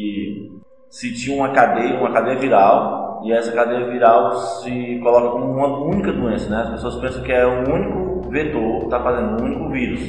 se 0.90 1.14
tinha 1.14 1.36
uma 1.36 1.50
cadeia, 1.50 1.98
uma 1.98 2.12
cadeia 2.12 2.36
viral, 2.36 3.22
e 3.24 3.32
essa 3.32 3.52
cadeia 3.52 3.88
viral 3.88 4.34
se 4.34 4.98
coloca 5.00 5.30
como 5.30 5.52
uma 5.52 5.78
única 5.84 6.12
doença, 6.12 6.50
né? 6.50 6.62
As 6.62 6.70
pessoas 6.70 6.96
pensam 6.96 7.22
que 7.22 7.32
é 7.32 7.46
o 7.46 7.72
único 7.72 8.28
vetor 8.28 8.78
que 8.78 8.84
está 8.84 9.00
fazendo, 9.00 9.40
o 9.40 9.44
único 9.44 9.68
vírus. 9.68 10.00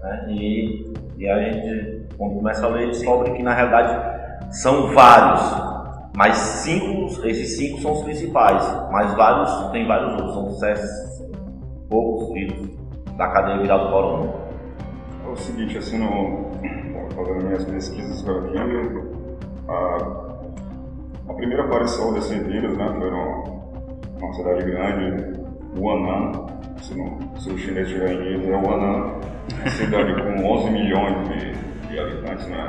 Né? 0.00 0.26
E, 0.30 0.92
e 1.18 1.28
a 1.28 1.38
gente, 1.42 2.06
quando 2.16 2.36
começa 2.36 2.64
a 2.64 2.68
ler, 2.70 2.86
descobre 2.86 3.32
que 3.32 3.42
na 3.42 3.52
realidade 3.52 4.16
são 4.50 4.88
vários, 4.94 5.42
mas 6.16 6.36
cinco, 6.36 7.26
esses 7.26 7.58
cinco 7.58 7.80
são 7.82 7.92
os 7.92 8.02
principais, 8.02 8.64
mas 8.90 9.14
vários, 9.14 9.70
tem 9.70 9.86
vários 9.86 10.12
outros, 10.14 10.58
são 10.58 10.76
poucos 11.90 12.32
vírus 12.32 12.70
da 13.18 13.28
cadeia 13.28 13.58
viral 13.58 13.84
do 13.84 13.90
corona. 13.90 14.32
É 15.26 15.28
o 15.28 15.36
seguinte, 15.36 15.76
assim, 15.76 15.98
no, 15.98 16.50
fazendo 17.14 17.44
minhas 17.44 17.64
pesquisas 17.64 18.26
aqui, 18.26 19.15
a, 19.68 21.30
a 21.30 21.34
primeira 21.34 21.64
aparição 21.64 22.12
desse 22.12 22.38
vírus 22.38 22.76
né, 22.76 22.86
foi 22.98 23.10
numa 23.10 24.32
cidade 24.34 24.64
grande, 24.64 25.36
Wuhan, 25.78 26.32
se, 26.80 26.96
não, 26.96 27.18
se 27.38 27.50
o 27.50 27.58
chinês 27.58 27.86
estiver 27.86 28.12
em 28.12 28.34
inglês, 28.34 28.48
é 28.48 28.56
Wuhan, 28.56 29.20
cidade 29.70 30.14
com 30.22 30.44
11 30.46 30.70
milhões 30.70 31.28
de, 31.28 31.52
de 31.88 31.98
habitantes, 31.98 32.46
né? 32.48 32.66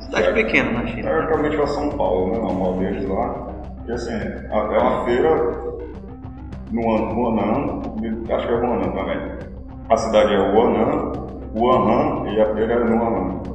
Cidade 0.00 0.26
é, 0.26 0.32
pequena 0.32 0.72
na 0.72 0.86
China. 0.86 1.08
É 1.08 1.26
realmente 1.26 1.56
a 1.56 1.66
São 1.66 1.90
Paulo, 1.90 2.32
né? 2.32 2.38
Uma 2.38 2.66
aldeia 2.66 2.92
de 2.92 3.06
lá. 3.06 3.46
E 3.86 3.92
assim, 3.92 4.12
é 4.12 4.78
uma 4.78 5.04
feira 5.04 5.70
no 6.70 6.80
Wuhan, 6.82 7.82
acho 8.34 8.46
que 8.46 8.52
é 8.52 8.56
Wuhan 8.56 8.80
também. 8.92 9.50
A 9.88 9.96
cidade 9.96 10.34
é 10.34 10.38
Wuhan, 10.38 11.12
Wuhan 11.56 12.28
e 12.30 12.40
a 12.40 12.54
feira 12.54 12.74
é 12.74 12.84
no 12.84 12.96
Wuhan. 12.96 13.49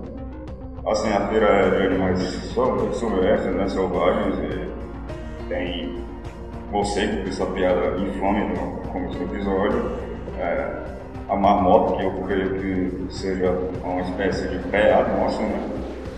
Assim, 0.87 1.11
a 1.11 1.27
feira 1.29 1.47
é 1.47 1.69
de 1.71 1.87
animais 1.87 2.19
silvestres, 2.19 3.55
né, 3.55 3.67
selvagens, 3.67 4.35
e 4.37 5.49
tem 5.49 6.05
você 6.71 7.07
que 7.07 7.15
fez 7.23 7.29
essa 7.29 7.45
piada 7.47 7.97
infame 7.97 8.49
no 8.49 8.81
começo 8.91 9.17
do 9.17 9.23
episódio. 9.23 9.91
É, 10.37 10.83
a 11.27 11.35
marmota, 11.35 11.95
que 11.95 12.03
eu 12.03 12.11
creio 12.27 12.53
que 12.59 13.13
seja 13.13 13.51
uma 13.83 14.01
espécie 14.01 14.47
de 14.47 14.59
pé 14.69 14.93
nossa, 15.17 15.41
né? 15.41 15.69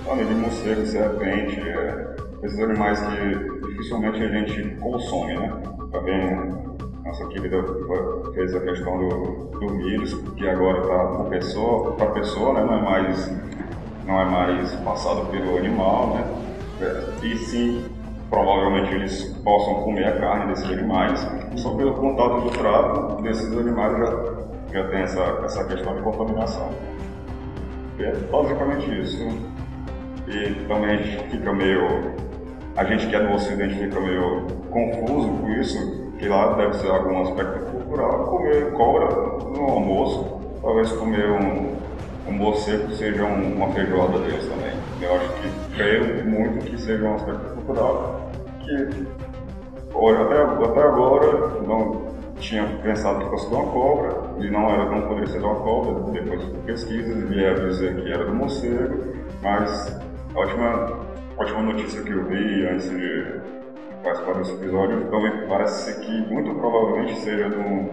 Além 0.09 0.25
de 0.25 0.33
morcego, 0.33 0.85
serpente, 0.85 1.61
é, 1.61 2.15
esses 2.43 2.59
animais 2.59 2.99
que 2.99 3.67
dificilmente 3.69 4.21
a 4.21 4.27
gente 4.27 4.75
consome, 4.81 5.37
né? 5.37 5.61
Também 5.93 6.67
nossa 7.05 7.25
querida 7.27 7.63
fez 8.33 8.53
a 8.53 8.59
questão 8.59 8.97
do, 8.97 9.59
do 9.59 9.77
vírus, 9.77 10.13
que 10.35 10.45
agora 10.45 10.81
está 10.81 11.05
para 11.05 11.29
pessoa, 11.29 11.93
pessoa, 12.07 12.53
né? 12.53 12.65
Não 12.65 12.79
é 12.79 12.81
mais 12.81 13.31
não 14.07 14.21
é 14.21 14.25
mais 14.25 14.73
passado 14.77 15.29
pelo 15.29 15.57
animal, 15.57 16.15
né? 16.15 16.23
E 17.21 17.35
sim, 17.35 17.85
provavelmente 18.29 18.93
eles 18.93 19.23
possam 19.43 19.75
comer 19.83 20.07
a 20.07 20.19
carne 20.19 20.47
desses 20.47 20.71
animais, 20.71 21.27
só 21.57 21.75
pelo 21.75 21.93
contato 21.93 22.41
do 22.41 22.49
trato 22.51 23.21
desses 23.21 23.51
animais 23.55 23.97
já, 23.97 24.81
já 24.81 24.87
tem 24.87 25.01
essa, 25.01 25.21
essa 25.43 25.65
questão 25.65 25.93
de 25.95 26.01
contaminação. 26.01 26.69
É 27.99 28.11
basicamente 28.31 29.01
isso. 29.01 29.27
E 30.27 30.65
também 30.67 30.91
a 30.91 30.97
gente 30.97 31.29
fica 31.29 31.51
meio. 31.51 32.15
A 32.77 32.83
gente 32.85 33.07
que 33.07 33.15
é 33.15 33.19
do 33.19 33.33
Ocidente 33.33 33.75
fica 33.75 33.99
meio 33.99 34.45
confuso 34.69 35.29
com 35.29 35.51
isso, 35.53 36.11
que 36.19 36.27
lá 36.27 36.53
deve 36.53 36.75
ser 36.75 36.91
algum 36.91 37.23
aspecto 37.23 37.71
cultural, 37.71 38.25
comer 38.25 38.71
cobra 38.73 39.15
no 39.49 39.63
almoço, 39.63 40.39
talvez 40.61 40.91
comer 40.91 41.31
um, 41.31 41.76
um 42.27 42.33
morcego 42.33 42.93
seja 42.93 43.23
um, 43.23 43.55
uma 43.55 43.69
feijoada 43.71 44.19
deles 44.19 44.45
também. 44.47 44.73
Eu 45.01 45.15
acho 45.15 45.29
que 45.33 45.75
creio 45.75 46.25
muito 46.25 46.65
que 46.65 46.79
seja 46.79 47.03
um 47.05 47.15
aspecto 47.15 47.55
cultural 47.55 48.31
que 48.59 49.07
até, 50.21 50.41
até 50.41 50.81
agora 50.81 51.61
não 51.65 52.07
tinha 52.39 52.63
pensado 52.83 53.19
que 53.19 53.29
fosse 53.31 53.49
de 53.49 53.55
uma 53.55 53.65
cobra 53.65 54.15
e 54.39 54.49
não 54.49 54.69
era 54.69 54.85
não 54.85 55.01
poderia 55.01 55.27
ser 55.27 55.39
de 55.39 55.45
uma 55.45 55.55
cobra, 55.55 56.11
depois 56.11 56.41
de 56.41 56.51
pesquisas 56.59 57.29
vieram 57.29 57.67
dizer 57.67 57.95
que 57.95 58.11
era 58.11 58.25
do 58.25 58.35
morcego, 58.35 59.15
mas 59.41 59.99
ótima, 60.35 60.99
ótima 61.37 61.61
notícia 61.63 62.01
que 62.03 62.11
eu 62.11 62.25
vi 62.25 62.67
antes 62.67 62.89
de 62.89 63.41
participar 64.03 64.33
desse 64.35 64.53
episódio 64.53 65.05
também 65.09 65.47
parece 65.47 65.99
que 65.99 66.33
muito 66.33 66.53
provavelmente 66.55 67.19
seja 67.19 67.49
de 67.49 67.57
um, 67.57 67.89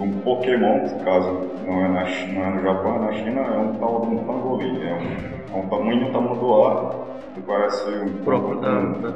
um 0.00 0.20
Pokémon, 0.20 0.86
no 0.86 1.04
caso 1.04 1.32
não 1.66 1.84
é, 1.84 1.88
na, 1.88 2.04
não 2.32 2.44
é 2.44 2.50
no 2.54 2.62
Japão, 2.62 2.96
é 2.96 2.98
na 2.98 3.12
China, 3.12 3.40
é 3.40 3.58
um 3.58 3.74
tal 3.74 4.00
de 4.02 4.14
um 4.14 4.24
pangolim, 4.24 4.82
é 4.82 4.94
um, 4.94 5.56
é 5.56 5.60
um 5.60 5.68
tamanho 5.68 6.12
tamanduá 6.12 7.06
que 7.34 7.40
parece 7.40 7.90
um 7.90 8.24
próprio 8.24 8.60
da, 8.60 8.78
um, 8.78 9.00
da 9.00 9.10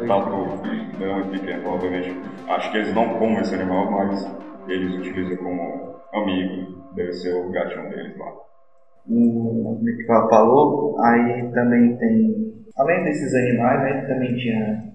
leão 0.98 1.28
pequeno, 1.30 1.62
provavelmente. 1.62 2.14
Acho 2.48 2.70
que 2.70 2.76
eles 2.78 2.94
não 2.94 3.18
comem 3.18 3.38
esse 3.38 3.54
animal, 3.54 3.90
mas 3.90 4.28
eles 4.66 4.94
utilizam 4.94 5.36
como 5.36 5.96
amigo, 6.12 6.82
deve 6.94 7.12
ser 7.12 7.34
o 7.34 7.50
gatinho 7.50 7.88
deles 7.88 8.16
lá. 8.18 8.32
O 9.08 9.80
que 9.84 10.04
falou, 10.04 11.00
aí 11.02 11.50
também 11.52 11.96
tem, 11.96 12.54
além 12.76 13.04
desses 13.04 13.34
animais, 13.34 13.82
né, 13.82 14.06
também 14.06 14.36
tinha 14.36 14.92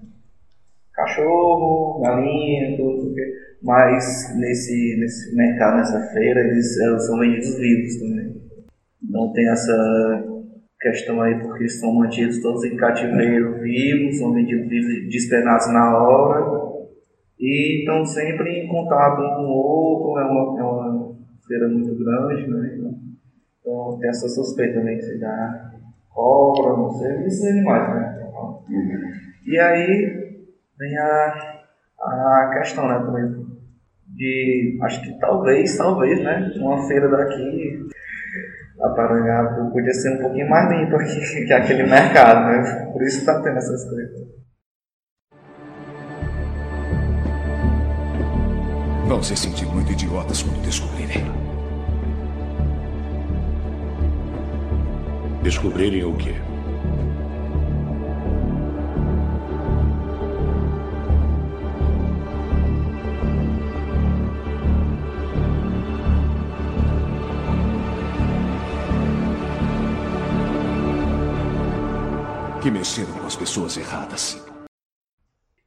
cachorro, 0.94 2.00
galinha, 2.02 2.78
tudo, 2.78 3.14
mas 3.62 4.36
nesse, 4.38 4.98
nesse 5.00 5.36
mercado, 5.36 5.78
nessa 5.78 6.02
feira, 6.14 6.40
eles, 6.42 6.76
são 7.06 7.20
vendidos 7.20 7.58
vivos 7.58 8.00
também. 8.00 8.42
Então 9.04 9.32
tem 9.34 9.50
essa 9.50 10.24
questão 10.80 11.22
aí, 11.22 11.40
porque 11.40 11.68
são 11.68 11.94
mantidos 11.94 12.42
todos 12.42 12.64
em 12.64 12.76
cativeiro 12.76 13.60
vivos, 13.60 14.20
são 14.20 14.34
vendidos 14.34 14.68
vivos, 14.68 15.10
despenados 15.10 15.68
na 15.74 15.98
hora, 15.98 16.68
e 17.40 17.80
estão 17.80 18.06
sempre 18.06 18.50
em 18.50 18.68
contato 18.68 19.22
um 19.22 19.36
com 19.36 19.44
o 19.44 19.58
outro, 19.58 20.20
é 20.20 20.26
uma, 20.26 20.60
é 20.60 20.64
uma 20.64 21.16
feira 21.48 21.68
muito 21.68 21.96
grande, 21.96 22.48
né? 22.48 22.76
Então, 22.78 22.96
então 23.62 23.98
tem 24.00 24.10
essa 24.10 24.28
suspeita 24.28 24.80
também 24.80 24.98
que 24.98 25.04
se 25.04 25.20
dá 25.20 25.72
cobra, 26.10 26.78
não 26.78 26.90
sei, 26.90 27.26
esses 27.26 27.46
animais, 27.46 27.90
né? 27.90 28.18
E 29.46 29.58
aí 29.60 30.46
vem 30.78 30.98
a, 30.98 31.64
a 32.02 32.52
questão, 32.54 32.88
né, 32.88 33.00
também, 33.00 33.37
de, 34.18 34.78
acho 34.82 35.02
que 35.04 35.20
talvez, 35.20 35.78
talvez, 35.78 36.24
né, 36.24 36.52
uma 36.58 36.88
feira 36.88 37.08
daqui, 37.08 37.88
a 38.82 38.90
Parangá, 38.90 39.70
podia 39.72 39.94
ser 39.94 40.16
um 40.16 40.22
pouquinho 40.22 40.50
mais 40.50 40.70
limpa 40.72 40.98
que, 41.00 41.46
que 41.46 41.54
aquele 41.54 41.84
mercado, 41.84 42.48
né? 42.48 42.92
Por 42.92 43.02
isso 43.04 43.26
tá 43.26 43.42
tendo 43.42 43.58
essas 43.58 43.84
coisas. 43.90 44.28
Vão 49.08 49.24
se 49.24 49.38
sentir 49.38 49.66
muito 49.68 49.92
idiotas 49.92 50.44
quando 50.44 50.62
descobrirem. 50.64 51.24
Descobrirem 55.44 56.04
o 56.04 56.16
quê? 56.18 56.34
Que 72.68 72.72
mexeram 72.72 73.14
com 73.14 73.26
as 73.26 73.38
pessoas 73.38 73.78
erradas. 73.78 74.46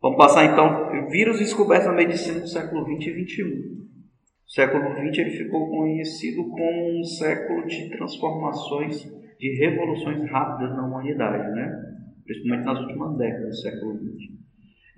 Vamos 0.02 0.18
passar 0.18 0.44
então. 0.44 1.08
Vírus 1.08 1.38
descoberto 1.38 1.86
na 1.86 1.94
medicina 1.94 2.40
do 2.40 2.46
século 2.46 2.84
20 2.84 3.06
e 3.06 3.12
21. 3.12 3.46
O 3.48 4.50
século 4.50 4.94
20 5.00 5.18
ele 5.18 5.30
ficou 5.30 5.70
conhecido 5.70 6.44
como 6.50 7.00
um 7.00 7.02
século 7.02 7.66
de 7.66 7.88
transformações 7.88 9.10
de 9.38 9.56
revoluções 9.60 10.30
rápidas 10.30 10.76
na 10.76 10.86
humanidade, 10.86 11.54
né? 11.54 11.72
principalmente 12.22 12.66
nas 12.66 12.80
últimas 12.80 13.16
décadas 13.16 13.48
do 13.48 13.62
século 13.62 13.94
XX. 13.94 14.32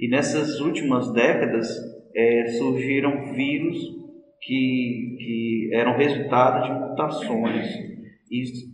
E 0.00 0.08
nessas 0.08 0.58
últimas 0.58 1.12
décadas 1.12 1.68
é, 2.16 2.46
surgiram 2.58 3.32
vírus 3.32 3.78
que, 4.40 5.16
que 5.20 5.70
eram 5.72 5.96
resultado 5.96 6.64
de 6.64 6.80
mutações 6.80 7.92
e 8.28 8.71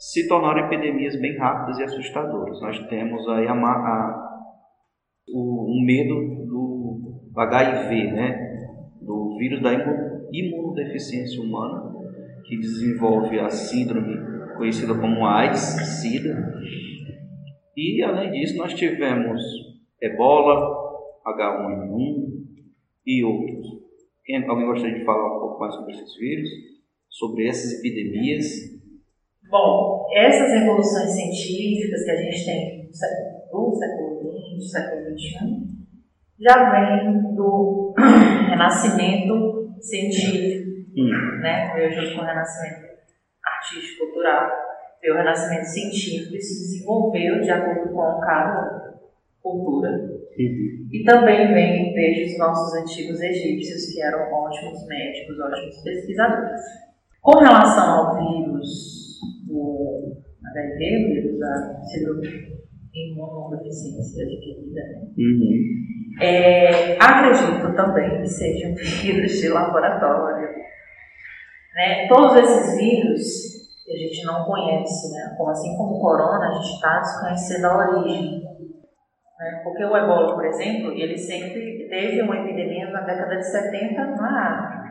se 0.00 0.26
tornaram 0.26 0.64
epidemias 0.64 1.20
bem 1.20 1.36
rápidas 1.36 1.78
e 1.78 1.82
assustadoras. 1.82 2.58
Nós 2.62 2.78
temos 2.88 3.28
aí 3.28 3.46
a, 3.46 3.52
a, 3.52 4.40
o, 5.28 5.78
o, 5.78 5.84
medo 5.84 6.14
do 6.46 7.30
HIV, 7.36 8.12
né? 8.12 8.34
do 9.02 9.36
vírus 9.38 9.62
da 9.62 9.72
imunodeficiência 10.32 11.42
humana, 11.42 11.92
que 12.46 12.56
desenvolve 12.56 13.38
a 13.38 13.50
síndrome 13.50 14.16
conhecida 14.56 14.94
como 14.94 15.26
AIDS, 15.26 15.60
SIDA. 16.00 16.50
E 17.76 18.02
além 18.02 18.32
disso, 18.32 18.56
nós 18.56 18.72
tivemos 18.72 19.42
ebola, 20.00 20.66
H1N1 21.26 22.40
e 23.06 23.22
outros. 23.22 23.66
Quem, 24.24 24.48
alguém 24.48 24.66
gostaria 24.66 24.98
de 24.98 25.04
falar 25.04 25.36
um 25.36 25.40
pouco 25.40 25.60
mais 25.60 25.74
sobre 25.74 25.92
esses 25.92 26.16
vírus? 26.16 26.48
Sobre 27.10 27.48
essas 27.48 27.78
epidemias? 27.78 28.79
Bom, 29.50 30.06
essas 30.14 30.62
evoluções 30.62 31.10
científicas 31.10 32.04
que 32.04 32.10
a 32.10 32.16
gente 32.16 32.44
tem 32.44 32.86
do 32.86 33.74
século 33.76 34.20
XX, 34.60 34.70
século 34.70 35.02
XXI, 35.10 35.70
já 36.38 36.70
vem 36.70 37.34
do 37.34 37.92
renascimento 38.48 39.74
científico, 39.80 40.70
hum. 40.96 41.40
né? 41.40 41.72
Veio 41.74 41.92
junto 41.92 42.14
com 42.14 42.22
o 42.22 42.26
renascimento 42.26 42.90
artístico, 43.44 44.06
cultural, 44.06 44.50
veio 45.02 45.14
o 45.14 45.16
renascimento 45.16 45.66
científico 45.66 46.36
e 46.36 46.40
se 46.40 46.60
desenvolveu 46.60 47.40
de 47.40 47.50
acordo 47.50 47.92
com 47.92 48.20
cada 48.20 49.00
cultura. 49.42 49.90
Uhum. 49.90 50.88
E 50.92 51.04
também 51.04 51.52
vem 51.52 51.92
desde 51.92 52.32
os 52.32 52.38
nossos 52.38 52.80
antigos 52.80 53.20
egípcios, 53.20 53.92
que 53.92 54.00
eram 54.00 54.32
ótimos 54.32 54.86
médicos, 54.86 55.40
ótimos 55.40 55.82
pesquisadores. 55.82 56.60
Com 57.20 57.38
relação 57.38 57.98
ao 57.98 58.16
vírus 58.16 58.99
do 59.50 60.16
HIV, 60.46 60.96
o 60.96 61.08
vírus 61.08 61.38
da 61.38 61.80
imunodeficiência 62.94 64.24
adquirida, 64.24 64.80
né? 64.80 65.08
Uhum. 65.18 65.80
É, 66.20 66.96
acredito 66.98 67.74
também 67.74 68.20
que 68.20 68.28
seja 68.28 68.68
um 68.68 68.74
vírus 68.74 69.32
de 69.32 69.48
laboratório. 69.48 70.48
Né? 71.74 72.08
Todos 72.08 72.36
esses 72.36 72.76
vírus 72.76 73.50
que 73.84 73.92
a 73.92 73.96
gente 73.96 74.24
não 74.24 74.44
conhece, 74.44 75.12
né? 75.12 75.34
como 75.36 75.50
assim 75.50 75.76
como 75.76 75.96
o 75.96 76.00
corona, 76.00 76.48
a 76.48 76.54
gente 76.54 76.74
está 76.74 76.98
desconhecendo 76.98 77.64
a 77.66 77.78
origem. 77.78 78.42
Né? 79.38 79.60
Porque 79.64 79.84
o 79.84 79.96
ebola, 79.96 80.34
por 80.34 80.44
exemplo, 80.44 80.92
ele 80.92 81.16
sempre 81.16 81.88
teve 81.88 82.22
uma 82.22 82.36
epidemia 82.38 82.90
na 82.90 83.00
década 83.02 83.36
de 83.36 83.46
70 83.46 84.04
na 84.16 84.48
África. 84.48 84.90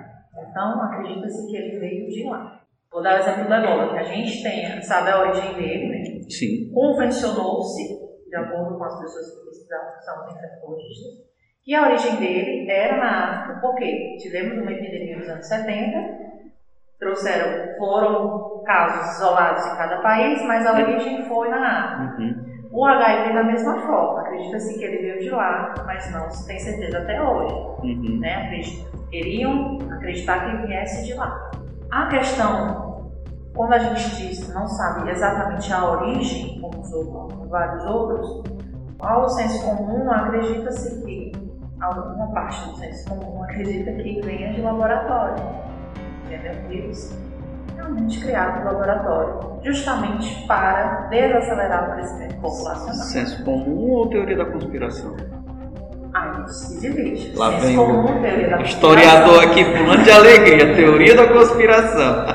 Então, 0.49 0.81
acredita-se 0.81 1.47
que 1.47 1.57
ele 1.57 1.79
veio 1.79 2.09
de 2.09 2.23
lá. 2.23 2.59
Vou 2.91 3.03
dar 3.03 3.15
o 3.15 3.19
exemplo 3.19 3.45
do 3.45 3.53
ebola, 3.53 3.91
que 3.91 3.99
a 3.99 4.03
gente 4.03 4.41
tem, 4.41 4.81
sabe 4.81 5.11
a 5.11 5.21
origem 5.21 5.53
dele, 5.53 5.89
né? 5.89 6.29
Sim. 6.29 6.71
Convencionou-se, 6.73 7.83
de 8.27 8.35
acordo 8.35 8.77
com 8.77 8.83
as 8.83 8.99
pessoas 8.99 9.29
que 9.29 9.45
pesquisaram, 9.45 9.93
que 9.93 10.03
são 10.03 10.29
infectologistas, 10.29 11.29
que 11.63 11.75
a 11.75 11.87
origem 11.87 12.15
dele 12.15 12.69
era 12.69 12.97
na 12.97 13.41
África. 13.41 13.61
Por 13.61 13.75
quê? 13.75 14.17
Tivemos 14.19 14.57
uma 14.57 14.71
epidemia 14.71 15.17
nos 15.17 15.29
anos 15.29 15.47
70, 15.47 16.19
trouxeram, 16.99 17.77
foram 17.77 18.63
casos 18.65 19.15
isolados 19.15 19.65
em 19.67 19.77
cada 19.77 20.01
país, 20.01 20.41
mas 20.43 20.65
a 20.65 20.73
origem 20.73 21.23
foi 21.27 21.49
na 21.49 21.85
África. 21.85 22.21
Uhum. 22.23 22.49
O 22.71 22.85
HIV 22.85 23.33
da 23.33 23.43
mesma 23.43 23.79
forma, 23.79 24.21
acredita-se 24.21 24.77
que 24.77 24.83
ele 24.83 24.97
veio 24.97 25.19
de 25.19 25.29
lá, 25.29 25.73
mas 25.85 26.11
não 26.11 26.29
se 26.29 26.45
tem 26.47 26.59
certeza 26.59 26.99
até 26.99 27.21
hoje. 27.21 27.53
Uhum. 27.83 28.19
Né? 28.19 28.61
Queriam 29.09 29.77
acreditar 29.91 30.45
que 30.45 30.67
viesse 30.67 31.05
de 31.05 31.13
lá. 31.15 31.51
A 31.91 32.05
questão, 32.05 33.11
quando 33.55 33.73
a 33.73 33.79
gente 33.79 34.15
diz 34.15 34.53
não 34.53 34.67
sabe 34.67 35.09
exatamente 35.09 35.73
a 35.73 35.89
origem, 35.89 36.61
como 36.61 36.81
os 36.81 36.93
outros, 36.93 37.49
vários 37.49 37.83
outros, 37.85 38.43
ao 38.99 39.27
senso 39.29 39.63
comum 39.65 40.11
acredita-se 40.11 41.03
que 41.03 41.31
alguma 41.81 42.31
parte 42.31 42.69
do 42.69 42.75
senso 42.77 43.09
comum 43.09 43.43
acredita 43.43 43.91
que 43.93 44.21
venha 44.21 44.53
de 44.53 44.61
laboratório, 44.61 45.43
entendeu? 46.25 46.53
Vírus 46.67 47.17
realmente 47.75 48.19
criado 48.21 48.59
no 48.59 48.65
laboratório, 48.65 49.59
justamente 49.63 50.45
para 50.45 51.07
desacelerar 51.09 51.89
o 51.89 51.93
crescimento 51.93 52.35
populacional. 52.41 52.93
Senso 52.93 53.43
comum 53.43 53.91
ou 53.91 54.09
teoria 54.09 54.37
da 54.37 54.45
conspiração? 54.45 55.15
Divide. 56.79 57.35
Lá 57.35 57.49
vem 57.51 57.77
o 57.77 58.61
historiador 58.61 59.43
aqui 59.43 59.63
pulando 59.65 60.03
de 60.03 60.11
alegria, 60.11 60.75
teoria 60.75 61.15
da 61.15 61.27
conspiração. 61.27 62.25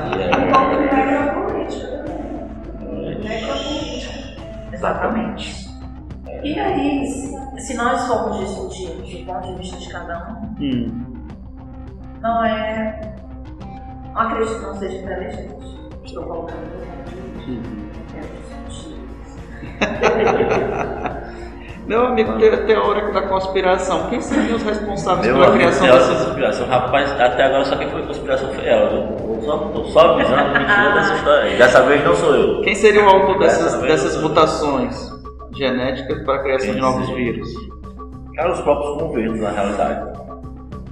Exatamente. 4.72 5.64
E 6.42 6.58
aí, 6.58 7.06
se 7.58 7.74
nós 7.74 8.06
formos 8.06 8.38
discutir 8.38 8.90
do 8.90 9.26
ponto 9.26 9.52
de 9.52 9.58
vista 9.58 9.78
de 9.78 9.88
cada 9.88 10.28
um, 10.28 10.62
hum. 10.62 11.04
não 12.20 12.44
é 12.44 13.14
não 14.14 14.20
acredito 14.20 14.60
que 14.60 14.66
não 14.66 14.78
seja 14.78 14.96
inteligente. 14.96 15.74
Estou 16.04 16.24
colocando 16.24 16.60
uhum. 17.48 17.90
Meu 21.86 22.06
amigo 22.06 22.32
teórico 22.66 23.12
da 23.12 23.22
conspiração, 23.22 24.08
quem 24.08 24.18
seriam 24.18 24.56
os 24.56 24.62
responsáveis 24.62 25.26
Meu 25.26 25.36
pela 25.36 25.52
criação 25.52 25.86
dessa 25.86 26.24
conspiração? 26.24 26.66
Rapaz, 26.66 27.12
até 27.20 27.44
agora 27.44 27.64
só 27.66 27.76
quem 27.76 27.90
foi 27.90 28.02
conspiração 28.06 28.48
foi 28.54 28.66
ela. 28.66 28.90
Eu 28.90 29.42
só, 29.42 29.84
só 29.84 30.00
avisando 30.12 30.58
mentira 30.58 30.92
dessa 30.94 31.14
história 31.14 31.42
aí. 31.42 31.58
Dessa 31.58 31.82
vez 31.82 32.02
não 32.02 32.14
sou 32.14 32.34
eu. 32.34 32.62
Quem 32.62 32.74
seria 32.74 33.04
o 33.04 33.08
autor 33.08 33.38
dessas, 33.38 33.74
dessas 33.82 34.16
mutações 34.22 35.12
genéticas 35.54 36.22
para 36.22 36.36
a 36.36 36.42
criação 36.42 36.66
quem 36.66 36.74
de 36.76 36.80
novos 36.80 37.06
seria? 37.06 37.32
vírus? 37.32 37.48
Cara, 38.34 38.52
os 38.52 38.60
próprios 38.62 38.96
governos, 38.96 39.40
na 39.40 39.50
realidade. 39.50 40.14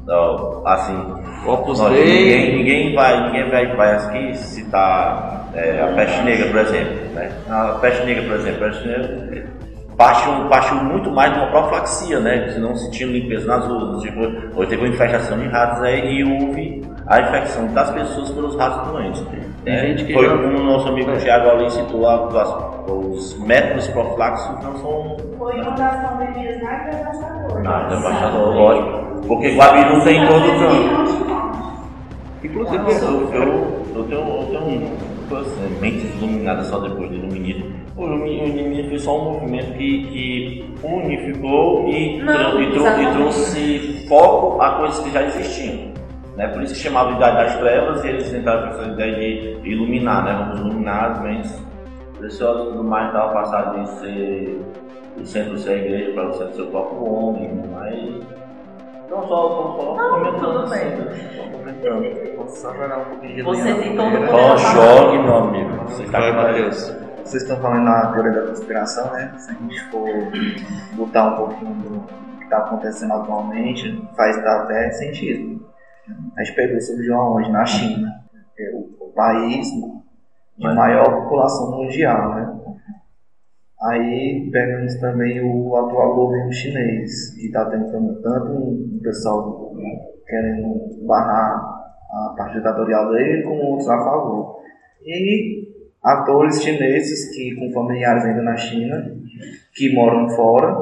Então, 0.02 0.62
assim, 0.66 1.14
Opus 1.46 1.80
Dei. 1.80 2.04
Ninguém, 2.04 2.56
ninguém, 2.58 2.94
vai, 2.94 3.26
ninguém 3.28 3.50
vai, 3.50 3.74
vai 3.74 3.96
aqui 3.96 4.36
citar 4.36 5.48
é, 5.54 5.80
a 5.80 5.94
peste 5.94 6.22
negra, 6.22 6.48
por 6.48 6.60
exemplo. 6.60 7.14
Né? 7.14 7.32
A 7.48 7.78
peste 7.80 8.04
negra, 8.04 8.24
por 8.24 8.34
exemplo, 8.34 8.64
a 8.64 8.68
peste 8.68 8.86
negra 8.86 9.61
partiu, 9.96 10.48
partiu 10.48 10.76
muito 10.76 11.10
mais 11.10 11.32
de 11.32 11.38
uma 11.38 11.48
profilaxia, 11.48 12.20
né? 12.20 12.48
Se 12.48 12.58
não 12.58 12.74
se 12.74 12.90
tinha 12.90 13.10
limpeza 13.10 13.46
nas 13.46 13.66
ruas, 13.66 14.02
tipo, 14.02 14.20
ou 14.54 14.66
teve 14.66 14.82
uma 14.82 14.88
infestação 14.88 15.38
de 15.38 15.48
ratos 15.48 15.82
aí 15.82 16.20
e 16.20 16.24
houve 16.24 16.82
a 17.06 17.20
infecção 17.20 17.66
das 17.68 17.90
pessoas 17.90 18.30
pelos 18.30 18.56
ratos 18.56 18.90
doentes. 18.90 19.24
É, 19.64 19.96
foi 20.12 20.28
como 20.28 20.58
o 20.58 20.64
nosso 20.64 20.88
amigo 20.88 21.10
é. 21.12 21.16
Tiago 21.16 21.50
ali 21.50 21.70
citou, 21.70 22.08
as, 22.08 22.90
os 22.90 23.38
métodos 23.38 23.86
profiláxicos 23.88 24.64
não 24.64 24.76
são. 24.78 25.16
Foi 25.38 25.60
uma 25.60 25.70
das 25.72 26.10
pandemias 26.10 26.62
mais 26.62 26.96
devastadoras. 26.96 27.66
Ah, 27.66 27.86
devastador, 27.88 28.54
lógico. 28.54 29.26
Porque 29.26 29.54
Guabiru 29.54 30.04
tem 30.04 30.26
todo 30.26 30.58
canto. 30.58 31.32
Inclusive, 32.42 32.76
eu, 32.76 33.32
eu, 33.32 33.84
eu 33.94 34.04
tenho, 34.04 34.20
eu 34.20 34.46
tenho 34.50 34.90
assim, 35.40 35.80
mentes 35.80 36.14
iluminadas 36.16 36.66
só 36.66 36.78
depois 36.80 37.08
do 37.08 37.16
iluminismo. 37.16 37.72
O 37.96 38.04
iluminismo 38.04 38.88
foi 38.88 38.98
só 38.98 39.20
um 39.20 39.32
movimento 39.32 39.72
que, 39.74 40.06
que 40.06 40.74
unificou 40.82 41.88
e, 41.88 42.22
Não, 42.22 42.62
e, 42.62 42.70
trou 42.72 42.86
e 42.88 43.06
trouxe 43.12 44.06
foco 44.08 44.60
a 44.60 44.70
coisas 44.76 44.98
que 45.00 45.10
já 45.10 45.22
existiam. 45.24 45.92
Né? 46.36 46.48
Por 46.48 46.62
isso 46.62 46.74
que 46.74 46.80
chamava 46.80 47.12
Idade 47.12 47.36
das 47.36 47.58
Trevas 47.58 48.04
e 48.04 48.08
eles 48.08 48.30
tentaram 48.30 48.68
essa 48.68 48.90
ideia 48.90 49.60
de 49.60 49.70
iluminar, 49.70 50.24
né? 50.24 50.32
Vamos 50.32 50.60
iluminar 50.60 51.12
as 51.12 51.22
mentes 51.22 51.62
preciosas 52.18 52.68
e 52.68 52.70
tudo 52.70 52.84
mais, 52.84 53.08
estava 53.08 53.32
passado 53.32 53.82
de 53.82 53.88
ser 53.98 54.60
o 55.20 55.26
centro 55.26 55.58
ser 55.58 55.70
a 55.72 55.76
igreja 55.76 56.12
para 56.12 56.30
o 56.30 56.32
centro 56.32 56.54
ser 56.54 56.62
o 56.62 56.66
próprio 56.68 57.04
homem, 57.04 57.50
mas 57.70 58.41
não 59.12 59.28
só, 59.28 59.62
não 59.62 59.76
só 59.76 59.94
não, 59.94 60.10
comentando. 60.10 60.62
Tudo 60.62 60.70
bem. 60.70 61.46
Um 61.46 61.50
pouquinho 63.08 63.36
de 63.36 63.42
Você 63.42 63.74
tem 63.74 63.96
todo 63.96 64.16
o 64.16 64.28
Só 64.28 64.56
jogue, 64.56 65.18
meu 65.18 65.36
amigo. 65.36 65.84
Você 65.84 66.04
tá 66.04 66.46
com 66.46 66.52
Deus. 66.54 66.96
Vocês 67.22 67.42
estão 67.42 67.60
falando 67.60 67.84
na 67.84 68.12
teoria 68.12 68.32
da 68.32 68.48
conspiração, 68.48 69.12
né? 69.12 69.34
Se 69.36 69.50
a 69.50 69.54
gente 69.54 69.80
for 69.90 70.08
botar 70.94 71.34
um 71.34 71.36
pouquinho 71.36 71.74
do 71.74 72.00
que 72.38 72.44
está 72.44 72.58
acontecendo 72.58 73.12
atualmente, 73.12 74.02
faz 74.16 74.36
até 74.38 74.90
sentido. 74.92 75.64
A 76.36 76.42
gente 76.42 76.56
pegou 76.56 76.80
surgiu 76.80 77.14
aonde? 77.14 77.52
Na 77.52 77.64
China. 77.64 78.08
É 78.58 78.70
o, 78.74 79.06
o 79.06 79.12
país 79.14 79.68
de 80.58 80.74
maior 80.74 81.22
população 81.22 81.70
mundial, 81.70 82.34
né? 82.34 82.51
Aí 83.82 84.48
pegamos 84.52 84.94
também 85.00 85.40
o 85.40 85.76
atual 85.76 86.14
governo 86.14 86.52
chinês, 86.52 87.34
que 87.34 87.46
está 87.46 87.68
tentando 87.68 88.20
tanto 88.22 88.52
um 88.52 89.00
pessoal 89.02 89.72
querendo 90.26 91.04
barrar 91.06 91.82
a 92.10 92.34
parte 92.36 92.58
ditatorial 92.58 93.10
dele, 93.10 93.42
como 93.42 93.62
outros 93.62 93.88
a 93.88 93.98
favor. 93.98 94.60
E 95.04 95.68
atores 96.02 96.62
chineses 96.62 97.34
que 97.34 97.56
com 97.56 97.72
familiares 97.72 98.24
ainda 98.24 98.42
na 98.42 98.56
China, 98.56 99.16
que 99.74 99.94
moram 99.94 100.28
fora, 100.28 100.72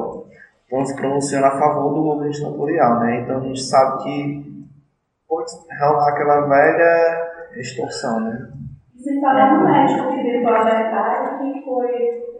vão 0.69 0.85
se 0.85 0.95
pronunciando 0.95 1.47
a 1.47 1.59
favor 1.59 1.93
do 1.93 2.03
governo 2.03 2.31
ditatorial, 2.31 2.99
né? 2.99 3.21
Então 3.21 3.37
a 3.37 3.41
gente 3.41 3.61
sabe 3.61 4.03
que 4.03 4.65
pode 5.27 5.51
rolar 5.79 6.09
aquela 6.09 6.47
velha 6.47 7.31
extorsão, 7.57 8.19
né? 8.21 8.49
Sem 8.97 9.19
falar 9.19 9.57
no 9.57 9.65
médico 9.65 10.09
que 10.09 10.21
veio 10.21 10.47
alertar 10.47 11.41
e 11.43 11.53
que 11.53 11.65
foi, 11.65 12.30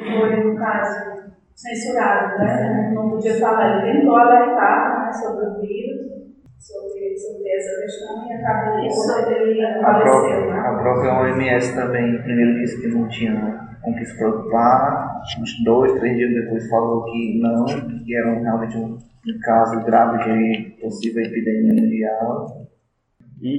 foi, 0.00 0.44
no 0.44 0.56
caso, 0.56 1.20
censurado, 1.54 2.38
né? 2.38 2.92
Não 2.94 3.10
podia 3.10 3.38
falar. 3.38 3.86
Ele 3.86 4.00
tentou 4.00 4.16
alertar 4.16 5.06
né, 5.06 5.12
sobre 5.12 5.46
o 5.46 5.60
vírus, 5.60 6.10
sobre, 6.58 7.16
sobre 7.16 7.48
essa 7.50 7.80
questão 7.80 8.28
e 8.28 8.32
acabou 8.34 8.78
ele 8.78 9.82
faleceu, 9.82 10.50
né? 10.50 10.58
a 10.58 10.74
própria 10.74 11.20
OMS 11.20 11.74
também 11.74 12.22
primeiro 12.22 12.58
disse 12.58 12.80
que 12.80 12.88
não 12.88 13.08
tinha 13.08 13.68
com 13.82 13.94
que 13.94 14.04
se 14.04 14.16
preocupar, 14.16 15.22
uns 15.40 15.64
dois, 15.64 15.92
três 15.98 16.16
dias 16.16 16.34
depois 16.34 16.68
falou 16.68 17.04
que 17.04 17.40
não, 17.40 17.64
que 17.64 18.14
era 18.14 18.38
realmente 18.38 18.76
um 18.76 18.98
caso 19.42 19.84
grave 19.84 20.22
de 20.24 20.70
possível 20.82 21.22
epidemia 21.22 21.82
mundial. 21.82 22.59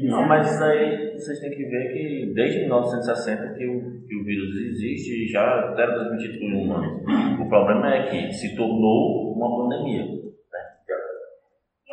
Não, 0.04 0.28
mas 0.28 0.52
isso 0.54 0.64
aí 0.64 1.12
vocês 1.14 1.40
têm 1.40 1.50
que 1.52 1.66
ver 1.66 1.92
que 1.94 2.34
desde 2.36 2.60
1960 2.60 3.54
que 3.56 3.66
o, 3.68 4.06
que 4.08 4.16
o 4.16 4.24
vírus 4.24 4.56
existe 4.56 5.26
e 5.26 5.28
já 5.32 5.74
era 5.76 5.94
transmitido 5.94 6.40
por 6.40 6.54
humanos. 6.54 7.02
O 7.40 7.50
problema 7.50 7.96
é 7.96 8.04
que 8.08 8.32
se 8.32 8.56
tornou 8.56 9.34
uma 9.36 9.58
pandemia. 9.64 10.04
né? 10.06 10.60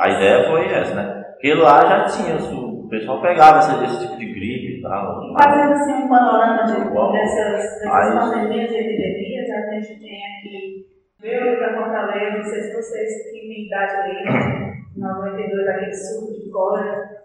A 0.00 0.08
ideia 0.10 0.48
foi 0.50 0.66
essa, 0.66 0.94
né? 0.94 1.24
Porque 1.32 1.54
lá 1.54 1.80
já 1.86 2.04
tinha, 2.04 2.36
o 2.36 2.88
pessoal 2.88 3.22
pegava 3.22 3.58
esse, 3.60 3.84
esse 3.84 4.06
tipo 4.06 4.18
de 4.18 4.26
gripe 4.34 4.78
e 4.78 4.82
tal. 4.82 5.20
Fazendo 5.42 5.72
assim 5.72 5.92
um 6.04 6.08
panorama 6.08 6.64
de, 6.64 6.88
Igual. 6.88 7.12
dessas, 7.12 7.52
dessas 7.52 7.86
Aí- 7.90 8.18
pandemias 8.18 8.70
e 8.70 8.76
epidemias, 8.76 9.50
a 9.50 9.70
gente 9.80 10.00
tem 10.00 10.20
aqui, 10.26 10.86
veio 11.22 11.58
da 11.60 11.74
Fortaleza, 11.74 12.36
não 12.38 12.44
sei 12.44 12.60
se 12.62 12.74
vocês 12.74 13.24
que 13.24 13.30
têm 13.40 13.66
idade 13.66 13.94
ali, 13.94 14.24
92, 14.98 15.68
aquele 15.68 15.94
surto 15.94 16.44
de 16.44 16.50
cólera, 16.50 17.18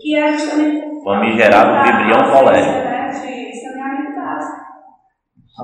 que 0.00 0.16
é 0.16 0.32
justamente 0.32 1.02
Famigerado 1.04 1.82
vibrião 1.84 2.20
a 2.20 2.32
colérico. 2.32 2.66
né, 2.72 3.08
de 3.08 3.60
saneamento 3.60 4.14
básico, 4.16 4.56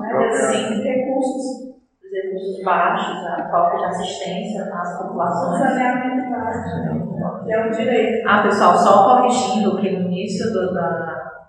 né, 0.01 0.29
desses 0.29 0.83
recursos, 0.83 1.73
Os 2.03 2.11
recursos 2.11 2.63
baixos, 2.63 3.25
a 3.25 3.49
falta 3.51 3.77
de 3.77 3.85
assistência 3.85 4.63
às 4.73 4.97
populações. 5.01 5.59
saneamento 5.59 6.29
básico, 6.29 7.49
é 7.49 7.65
um 7.67 7.71
direito. 7.71 8.27
Ah, 8.27 8.43
pessoal, 8.43 8.75
só 8.77 9.17
corrigindo 9.17 9.77
que 9.81 9.89
no 9.91 10.07
início 10.07 10.51
do- 10.53 10.73
da, 10.73 10.89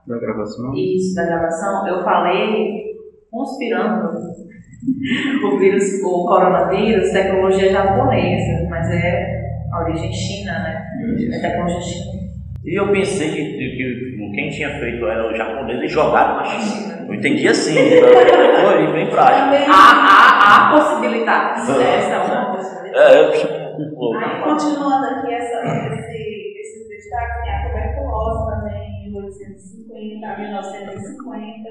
Da 0.06 0.18
gravação? 0.18 0.72
isso, 0.74 1.14
da 1.14 1.24
gravação, 1.26 1.86
eu 1.86 2.02
falei 2.02 2.82
conspirando 3.30 4.10
o 5.44 5.58
vírus, 5.58 5.84
o 6.04 6.26
coronavírus, 6.26 7.10
tecnologia 7.12 7.70
japonesa, 7.72 8.68
mas 8.68 8.90
é 8.90 9.40
a 9.72 9.80
origem 9.82 10.12
China, 10.12 10.52
né? 10.60 10.84
É 11.32 11.40
tecnologia 11.40 11.80
chinesa. 11.80 12.23
E 12.64 12.80
eu 12.80 12.90
pensei 12.90 13.30
que, 13.30 13.44
que, 13.58 13.76
que 13.76 14.32
quem 14.34 14.50
tinha 14.50 14.70
feito 14.78 15.06
era 15.06 15.30
o 15.30 15.36
japonês 15.36 15.82
e 15.82 15.88
jogado 15.88 16.36
na 16.36 16.44
China. 16.44 17.04
Eu 17.06 17.14
entendi 17.14 17.46
assim, 17.46 17.76
então, 17.78 18.08
foi 18.08 18.92
bem 18.92 19.10
prático. 19.10 19.70
Há, 19.70 19.82
há, 20.10 20.56
há 20.56 20.70
possibilidades. 20.72 21.68
Essa 21.68 22.14
é 22.14 22.18
uma 22.18 22.56
possibilidade. 22.56 23.14
É, 23.16 23.20
eu 23.20 23.64
Aí, 23.74 24.42
continuando 24.44 25.06
aqui 25.06 25.34
essa, 25.34 25.60
esse, 25.94 26.54
esses 26.60 26.88
destaques, 26.88 27.42
tem 27.42 27.52
a 27.52 27.68
tuberculose 27.68 28.54
também, 28.54 29.06
em 29.06 29.12
1850 29.12 30.26
a 30.26 30.38
1950, 30.38 31.70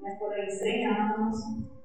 né, 0.00 0.16
por 0.18 0.32
aí 0.32 0.50
100 0.50 0.86
anos, 0.86 1.36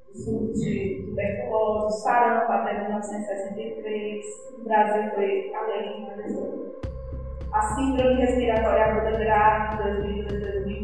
o 0.10 0.18
surto 0.18 0.54
de 0.54 1.04
tuberculose, 1.06 1.86
o 1.86 1.90
sarampo 1.90 2.52
até 2.52 2.80
1963, 2.80 4.26
no 4.58 4.64
Brasil 4.64 5.12
foi 5.14 5.54
além, 5.54 6.08
né, 6.08 6.89
a 7.54 7.62
síndrome 7.76 8.22
respiratória 8.22 8.86
aguda 8.86 9.18
grave, 9.18 9.84
2002 9.84 10.40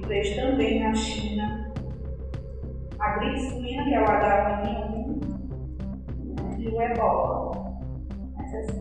2003, 0.06 0.36
também 0.36 0.84
na 0.84 0.94
China, 0.94 1.72
a 3.00 3.10
gripe 3.20 3.40
suína, 3.40 3.84
que 3.84 3.94
é 3.94 4.02
o 4.02 4.06
H1N1, 4.06 5.20
né, 6.26 6.56
e 6.60 6.68
o 6.68 6.82
ebola. 6.82 7.52
Essas- 8.40 8.80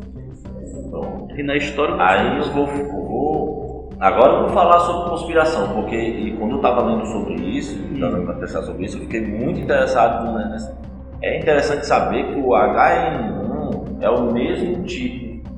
essas- 0.62 1.38
E 1.38 1.42
na 1.42 1.56
história 1.56 1.96
Aí 1.98 2.38
eu 2.38 2.52
vou, 2.52 2.66
vou- 2.66 3.88
Agora 4.00 4.32
eu 4.34 4.40
vou 4.40 4.48
falar 4.50 4.80
sobre 4.80 5.08
conspiração, 5.10 5.72
porque 5.74 6.34
quando 6.38 6.52
eu 6.52 6.56
estava 6.56 6.82
lendo 6.82 7.06
sobre 7.06 7.34
isso, 7.34 7.78
dando 7.98 8.24
para 8.26 8.34
pensar 8.34 8.62
sobre 8.62 8.84
isso, 8.84 8.98
eu 8.98 9.02
fiquei 9.02 9.24
muito 9.24 9.60
interessado 9.60 10.32
né, 10.34 10.48
nessa. 10.50 10.76
É 11.22 11.38
interessante 11.38 11.86
saber 11.86 12.24
que 12.34 12.40
o 12.40 12.54
HN1 12.54 13.98
é 14.02 14.10
o 14.10 14.30
mesmo 14.32 14.82
tipo, 14.84 15.48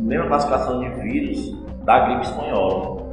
mesma 0.00 0.26
classificação 0.26 0.80
de 0.80 0.88
vírus 1.00 1.65
da 1.86 2.00
gripe 2.00 2.26
espanhola. 2.26 3.06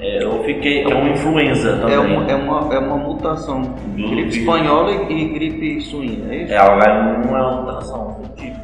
É, 0.00 0.22
eu 0.22 0.44
fiquei. 0.44 0.82
É 0.82 0.94
uma 0.94 1.08
influenza 1.08 1.78
também. 1.78 1.94
É 1.94 1.98
uma, 1.98 2.30
é 2.30 2.34
uma, 2.34 2.74
é 2.74 2.78
uma 2.78 2.96
mutação. 2.96 3.62
Do 3.62 4.10
gripe 4.10 4.28
espanhola 4.28 4.92
e, 4.92 5.28
gripe 5.28 5.80
suína, 5.80 6.34
é 6.34 6.42
isso? 6.42 6.52
É, 6.52 6.62
o 6.62 6.78
H1 6.78 7.26
é 7.26 7.30
uma 7.30 7.62
mutação 7.62 8.20
do 8.20 8.28
tipo. 8.34 8.58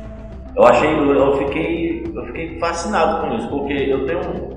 Eu 0.57 0.64
achei, 0.64 0.95
eu, 0.95 1.38
fiquei, 1.38 2.07
eu 2.14 2.27
fiquei 2.27 2.59
fascinado 2.61 3.23
com 3.23 3.35
isso, 3.35 3.49
porque 3.49 3.73
eu 3.73 4.07
tenho, 4.07 4.51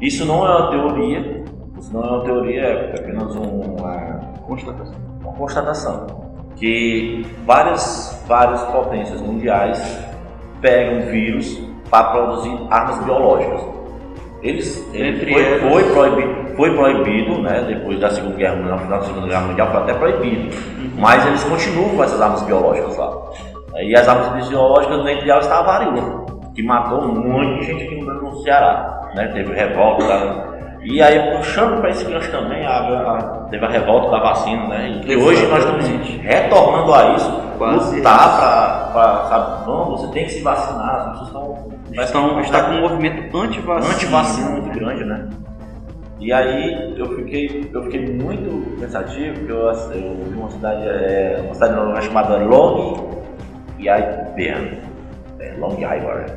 isso 0.00 0.24
não 0.24 0.46
é 0.46 0.56
uma 0.56 0.70
teoria, 0.70 1.44
isso 1.76 1.92
não 1.92 2.04
é 2.04 2.06
uma 2.06 2.24
teoria, 2.24 2.60
é 2.60 2.94
apenas 2.96 3.34
um, 3.34 3.60
uma, 3.60 4.20
Constatação. 4.46 4.94
uma 5.22 5.32
constatação, 5.32 6.06
que 6.54 7.26
várias, 7.44 8.24
várias 8.28 8.62
potências 8.64 9.20
mundiais 9.20 10.06
pegam 10.60 11.10
vírus 11.10 11.60
para 11.90 12.10
produzir 12.12 12.56
armas 12.70 13.04
biológicas. 13.04 13.73
Eles, 14.44 14.86
ele 14.92 15.08
Entre 15.08 15.32
foi, 15.32 15.82
foi 15.84 15.84
proibido, 15.92 16.54
foi 16.54 16.76
proibido, 16.76 17.40
né, 17.40 17.64
depois 17.66 17.98
da 17.98 18.10
Segunda 18.10 18.36
Guerra 18.36 18.56
Mundial, 18.56 18.76
no 18.76 18.82
final 18.84 18.98
da 19.00 19.06
Segunda 19.06 19.26
Guerra 19.26 19.40
Mundial 19.46 19.68
foi 19.70 19.80
até 19.80 19.94
proibido, 19.94 20.56
mas 20.98 21.26
eles 21.26 21.42
continuam 21.44 21.96
com 21.96 22.04
essas 22.04 22.20
armas 22.20 22.42
biológicas 22.42 22.94
lá. 22.98 23.10
E 23.80 23.96
as 23.96 24.06
armas 24.06 24.46
biológicas, 24.48 25.06
entre 25.06 25.30
elas 25.30 25.46
está 25.46 25.60
a 25.60 25.62
varíola, 25.62 26.26
que 26.54 26.62
matou 26.62 27.00
um 27.04 27.14
monte 27.14 27.60
de 27.60 27.66
gente 27.66 27.84
aqui 27.84 28.00
no, 28.02 28.36
Ceará, 28.42 29.10
né, 29.14 29.28
teve 29.28 29.54
revolta, 29.54 30.52
e 30.82 31.00
aí 31.00 31.36
puxando 31.38 31.80
para 31.80 31.88
esse 31.88 32.04
gancho 32.04 32.30
também, 32.30 32.66
a, 32.66 32.70
a- 32.78 33.46
teve 33.50 33.64
a 33.64 33.68
revolta 33.70 34.10
da 34.10 34.18
vacina, 34.20 34.66
né, 34.68 35.00
e 35.06 35.16
hoje 35.16 35.46
nós 35.46 35.64
estamos 35.64 35.88
retornando 36.22 36.92
a 36.92 37.14
isso, 37.14 37.44
Quase 37.56 37.96
lutar 37.96 38.90
para, 38.92 39.24
sabe, 39.28 39.66
não, 39.66 39.84
você 39.92 40.08
tem 40.08 40.24
que 40.24 40.32
se 40.32 40.42
vacinar, 40.42 40.96
as 40.96 41.04
pessoas 41.20 41.28
estão... 41.28 41.73
Então, 41.94 42.40
está 42.40 42.64
com 42.64 42.72
um 42.72 42.80
movimento 42.80 43.36
anti-vacina. 43.36 43.94
antivacina 43.94 44.50
muito 44.50 44.78
grande, 44.78 45.04
né? 45.04 45.28
E 46.18 46.32
aí 46.32 46.98
eu 46.98 47.16
fiquei, 47.16 47.70
eu 47.72 47.82
fiquei 47.84 48.06
muito 48.06 48.80
pensativo, 48.80 49.38
porque 49.38 49.52
eu, 49.52 49.58
eu 49.58 50.24
vi 50.24 50.34
uma 50.36 50.50
cidade, 50.50 50.82
é, 50.88 51.40
uma 51.44 51.54
cidade 51.54 51.74
nova 51.74 52.00
chamada 52.00 52.36
Long 52.38 53.22
Island. 53.78 54.80
É, 55.38 55.54
Long 55.58 55.74
Island. 55.74 56.32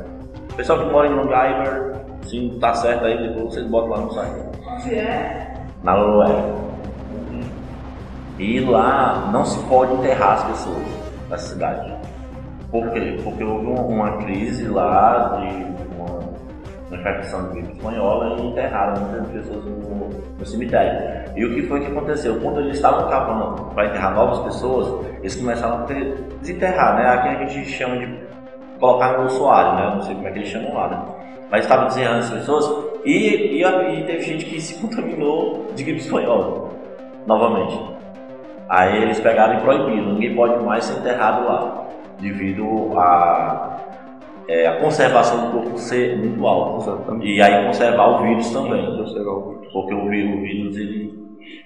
O 0.50 0.54
pessoal 0.54 0.78
que 0.78 0.92
mora 0.92 1.08
em 1.08 1.14
Long 1.14 1.24
Island, 1.24 2.00
se 2.22 2.40
não 2.40 2.58
tá 2.60 2.74
certo 2.74 3.04
aí, 3.04 3.18
depois 3.18 3.54
vocês 3.54 3.66
botam 3.66 3.90
lá 3.90 4.00
no 4.00 4.12
site. 4.12 4.44
Onde 4.64 4.94
é? 4.94 5.54
Na 5.82 5.96
Noruega. 5.96 6.68
E 8.38 8.60
lá 8.60 9.28
não 9.32 9.44
se 9.44 9.58
pode 9.64 9.94
enterrar 9.94 10.34
as 10.34 10.44
pessoas 10.44 10.86
nessa 11.28 11.54
cidade. 11.54 11.97
Por 12.70 12.90
quê? 12.90 13.18
Porque 13.24 13.42
houve 13.42 13.66
uma, 13.66 14.18
crise 14.18 14.68
lá 14.68 15.40
de 15.40 15.46
uma, 15.96 16.98
infecção 16.98 17.48
de 17.48 17.54
gripe 17.54 17.72
espanhola 17.72 18.38
e 18.38 18.46
enterraram 18.46 19.00
muitas 19.00 19.28
pessoas 19.30 19.64
no, 19.64 20.08
no 20.38 20.46
cemitério. 20.46 21.32
E 21.34 21.44
o 21.44 21.54
que 21.54 21.62
foi 21.62 21.80
que 21.80 21.86
aconteceu? 21.86 22.38
Quando 22.40 22.60
eles 22.60 22.76
estavam 22.76 23.08
cavando 23.08 23.62
para 23.74 23.86
enterrar 23.86 24.14
novas 24.14 24.40
pessoas, 24.40 25.06
eles 25.18 25.34
começaram 25.36 25.78
a 25.78 25.82
ter, 25.84 26.14
desenterrar, 26.40 26.96
né? 26.96 27.08
Aqui 27.08 27.28
a 27.28 27.46
gente 27.46 27.70
chama 27.70 27.96
de 27.96 28.18
colocar 28.78 29.16
no 29.16 29.24
ossuário, 29.24 29.74
né? 29.74 29.94
Não 29.94 30.02
sei 30.02 30.14
como 30.14 30.28
é 30.28 30.30
que 30.32 30.38
eles 30.38 30.48
chamam 30.48 30.74
lá, 30.74 30.88
né? 30.88 31.02
Mas 31.50 31.62
estavam 31.62 31.86
desenterrando 31.86 32.18
as 32.18 32.30
pessoas 32.30 32.88
e, 33.04 33.62
e, 33.62 33.64
e 33.64 34.04
teve 34.04 34.22
gente 34.22 34.44
que 34.44 34.60
se 34.60 34.74
contaminou 34.80 35.68
de 35.74 35.84
gripe 35.84 36.00
espanhola 36.00 36.68
novamente. 37.26 37.80
Aí 38.68 39.02
eles 39.02 39.18
pegaram 39.20 39.58
e 39.58 39.62
proibiram, 39.62 40.12
ninguém 40.12 40.34
pode 40.34 40.62
mais 40.62 40.84
ser 40.84 40.98
enterrado 40.98 41.46
lá, 41.46 41.86
devido 42.20 42.98
a, 42.98 43.80
é, 44.48 44.66
a 44.66 44.80
conservação 44.80 45.46
do 45.46 45.52
corpo 45.52 45.78
ser 45.78 46.16
muito 46.18 46.46
alta. 46.46 47.14
E 47.22 47.40
aí 47.40 47.66
conservar 47.66 48.08
o 48.08 48.22
vírus 48.22 48.50
também, 48.50 48.84
Conservar 48.96 49.32
o 49.32 49.50
vírus. 49.50 49.72
porque 49.72 49.94
o 49.94 50.08
vírus, 50.08 50.34
o 50.34 50.40
vírus 50.42 50.76
ele, 50.76 51.18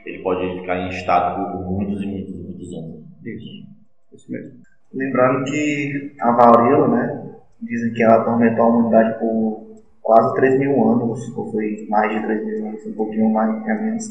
ele 0.06 0.18
pode 0.22 0.60
ficar 0.60 0.78
em 0.78 0.88
estado 0.88 1.52
por 1.52 1.70
muitos 1.70 2.02
e 2.02 2.06
muitos, 2.06 2.34
e 2.34 2.38
muitos 2.38 2.72
anos. 2.74 3.00
Isso. 3.24 3.72
Isso 4.12 4.30
mesmo. 4.30 4.52
Lembrando 4.92 5.44
que 5.44 6.12
a 6.20 6.32
varíola, 6.32 6.88
né? 6.88 7.32
Dizem 7.62 7.92
que 7.94 8.02
ela 8.02 8.16
atormentou 8.16 8.64
a 8.64 8.68
humanidade 8.68 9.18
por 9.20 9.72
quase 10.02 10.34
3 10.34 10.58
mil 10.58 10.88
anos, 10.90 11.36
ou 11.36 11.50
foi 11.50 11.86
mais 11.88 12.10
de 12.12 12.26
3 12.26 12.44
mil 12.44 12.66
anos, 12.66 12.86
um 12.86 12.92
pouquinho 12.92 13.30
mais, 13.30 13.66
é 13.68 13.74
menos. 13.74 14.04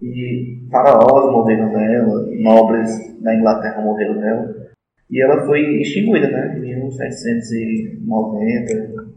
E 0.00 0.66
faraós 0.70 1.30
morreram 1.30 1.68
dela, 1.68 2.26
nobres 2.40 3.22
da 3.22 3.34
Inglaterra 3.34 3.82
morreram 3.82 4.18
dela. 4.18 4.54
E 5.10 5.20
ela 5.22 5.44
foi 5.44 5.60
extinguida, 5.80 6.28
né? 6.28 6.54
Em 6.56 6.60
1790. 6.60 9.10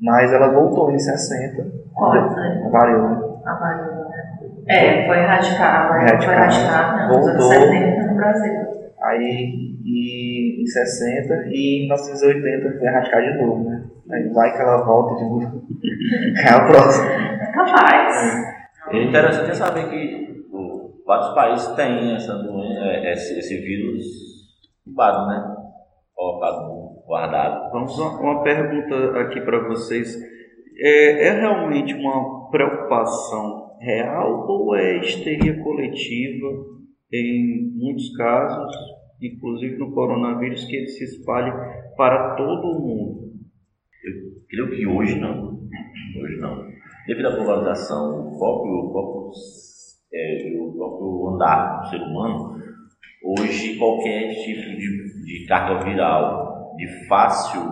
Mas 0.00 0.32
ela 0.32 0.52
voltou 0.52 0.90
em 0.90 0.98
60. 0.98 1.66
Qual 1.92 2.14
é? 2.14 2.18
A 2.20 2.68
varíola. 2.70 3.40
A 3.44 3.54
varíola, 3.54 4.08
né? 4.08 4.38
É, 4.68 5.06
foi 5.06 5.18
erradicado, 5.18 5.88
foi 5.88 5.98
Erradicado. 6.02 6.32
erradicado 6.34 7.08
nos 7.08 7.26
anos 7.26 7.44
Voltou. 7.44 7.68
70 7.68 8.06
no 8.06 8.14
Brasil. 8.16 8.52
Aí 9.02 9.76
e, 9.84 10.62
em 10.62 10.66
60 10.66 11.46
e 11.48 11.76
em 11.76 11.80
1980 11.86 12.78
foi 12.78 12.86
erradicado 12.86 13.24
de 13.24 13.34
novo, 13.38 13.64
né? 13.70 13.82
Aí 14.10 14.28
vai 14.28 14.52
que 14.54 14.60
ela 14.62 14.84
volta 14.84 15.14
de 15.16 15.24
novo. 15.28 15.62
É 16.44 16.48
a 16.50 16.60
próxima. 16.66 17.10
É 17.10 17.52
capaz. 17.52 18.14
É 18.92 19.02
interessante 19.02 19.56
saber 19.56 19.88
que 19.90 20.28
vários 21.06 21.28
países 21.34 21.66
têm 21.68 22.14
essa 22.14 22.34
doença, 22.34 22.80
é, 22.80 23.12
esse, 23.12 23.38
esse 23.38 23.56
vírus 23.58 24.04
incubado, 24.88 25.28
né? 25.28 25.56
Colocado, 26.14 27.04
guardado. 27.06 27.70
Vamos 27.72 28.00
a 28.00 28.20
uma 28.20 28.42
pergunta 28.42 29.20
aqui 29.20 29.40
para 29.40 29.68
vocês. 29.68 30.16
É, 30.80 31.28
é 31.28 31.40
realmente 31.40 31.94
uma 31.94 32.50
preocupação 32.50 33.76
real 33.80 34.46
ou 34.48 34.74
é 34.76 34.98
histeria 34.98 35.62
coletiva 35.62 36.48
em 37.12 37.72
muitos 37.74 38.14
casos, 38.16 38.72
inclusive 39.20 39.78
no 39.78 39.92
coronavírus, 39.92 40.64
que 40.64 40.76
ele 40.76 40.88
se 40.88 41.04
espalhe 41.04 41.52
para 41.96 42.36
todo 42.36 42.68
o 42.68 42.80
mundo? 42.80 43.28
Eu 44.04 44.42
creio 44.48 44.70
que 44.70 44.86
hoje 44.86 45.18
não. 45.18 45.58
Hoje 46.22 46.40
não. 46.40 46.66
Devido 47.06 47.26
à 47.28 47.36
globalização, 47.36 48.28
o 48.28 48.38
próprio, 48.38 48.72
o 48.72 48.92
próprio, 48.92 49.30
é, 50.12 50.60
o 50.60 50.72
próprio 50.72 51.28
andar 51.34 51.80
do 51.80 51.88
ser 51.88 52.02
humano, 52.02 52.57
hoje 53.22 53.76
qualquer 53.78 54.34
tipo 54.34 54.60
de, 54.60 55.24
de 55.24 55.46
carga 55.46 55.84
viral, 55.84 56.74
de 56.76 57.06
fácil, 57.08 57.62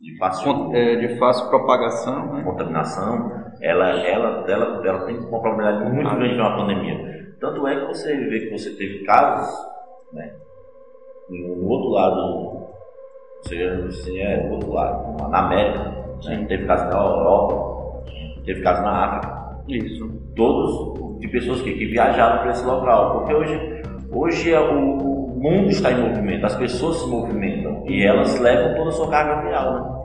de 0.00 0.16
fácil 0.18 0.74
é, 0.74 0.96
de 0.96 1.18
fácil 1.18 1.48
propagação, 1.48 2.34
né? 2.34 2.42
contaminação, 2.42 3.48
ela, 3.60 3.88
ela, 4.00 4.44
ela, 4.48 4.86
ela 4.86 5.06
tem 5.06 5.16
uma 5.16 5.40
probabilidade 5.40 5.92
muito 5.92 6.14
grande 6.14 6.34
de 6.34 6.40
uma 6.40 6.56
pandemia. 6.56 7.34
Tanto 7.40 7.66
é 7.66 7.80
que 7.80 7.86
você 7.86 8.16
vê 8.16 8.40
que 8.40 8.50
você 8.50 8.70
teve 8.76 9.04
casos, 9.04 9.54
né, 10.12 10.32
no, 11.28 11.68
outro 11.68 11.90
lado, 11.90 12.68
você 13.42 14.20
é 14.20 14.48
do 14.48 14.54
outro 14.54 14.72
lado, 14.72 15.28
na 15.28 15.46
América, 15.46 15.78
né, 16.24 16.44
teve 16.48 16.66
casos 16.66 16.88
na 16.88 17.00
Europa, 17.00 18.04
teve 18.44 18.62
casos 18.62 18.82
na 18.82 19.04
África, 19.04 19.62
Isso. 19.68 20.10
todos 20.34 21.18
de 21.20 21.28
pessoas 21.28 21.60
que, 21.62 21.72
que 21.74 21.86
viajaram 21.86 22.42
para 22.42 22.50
esse 22.50 22.64
local, 22.64 23.18
porque 23.18 23.34
hoje, 23.34 23.77
hoje 24.18 24.52
é 24.52 24.60
o, 24.60 24.96
o 24.98 25.40
mundo 25.40 25.70
está 25.70 25.92
em 25.92 26.08
movimento, 26.08 26.44
as 26.46 26.56
pessoas 26.56 26.98
se 26.98 27.08
movimentam 27.08 27.84
e 27.86 28.04
elas 28.04 28.38
levam 28.40 28.74
toda 28.74 28.90
a 28.90 28.92
sua 28.92 29.08
carga 29.08 29.42
viral, 29.42 29.72
né? 29.74 29.98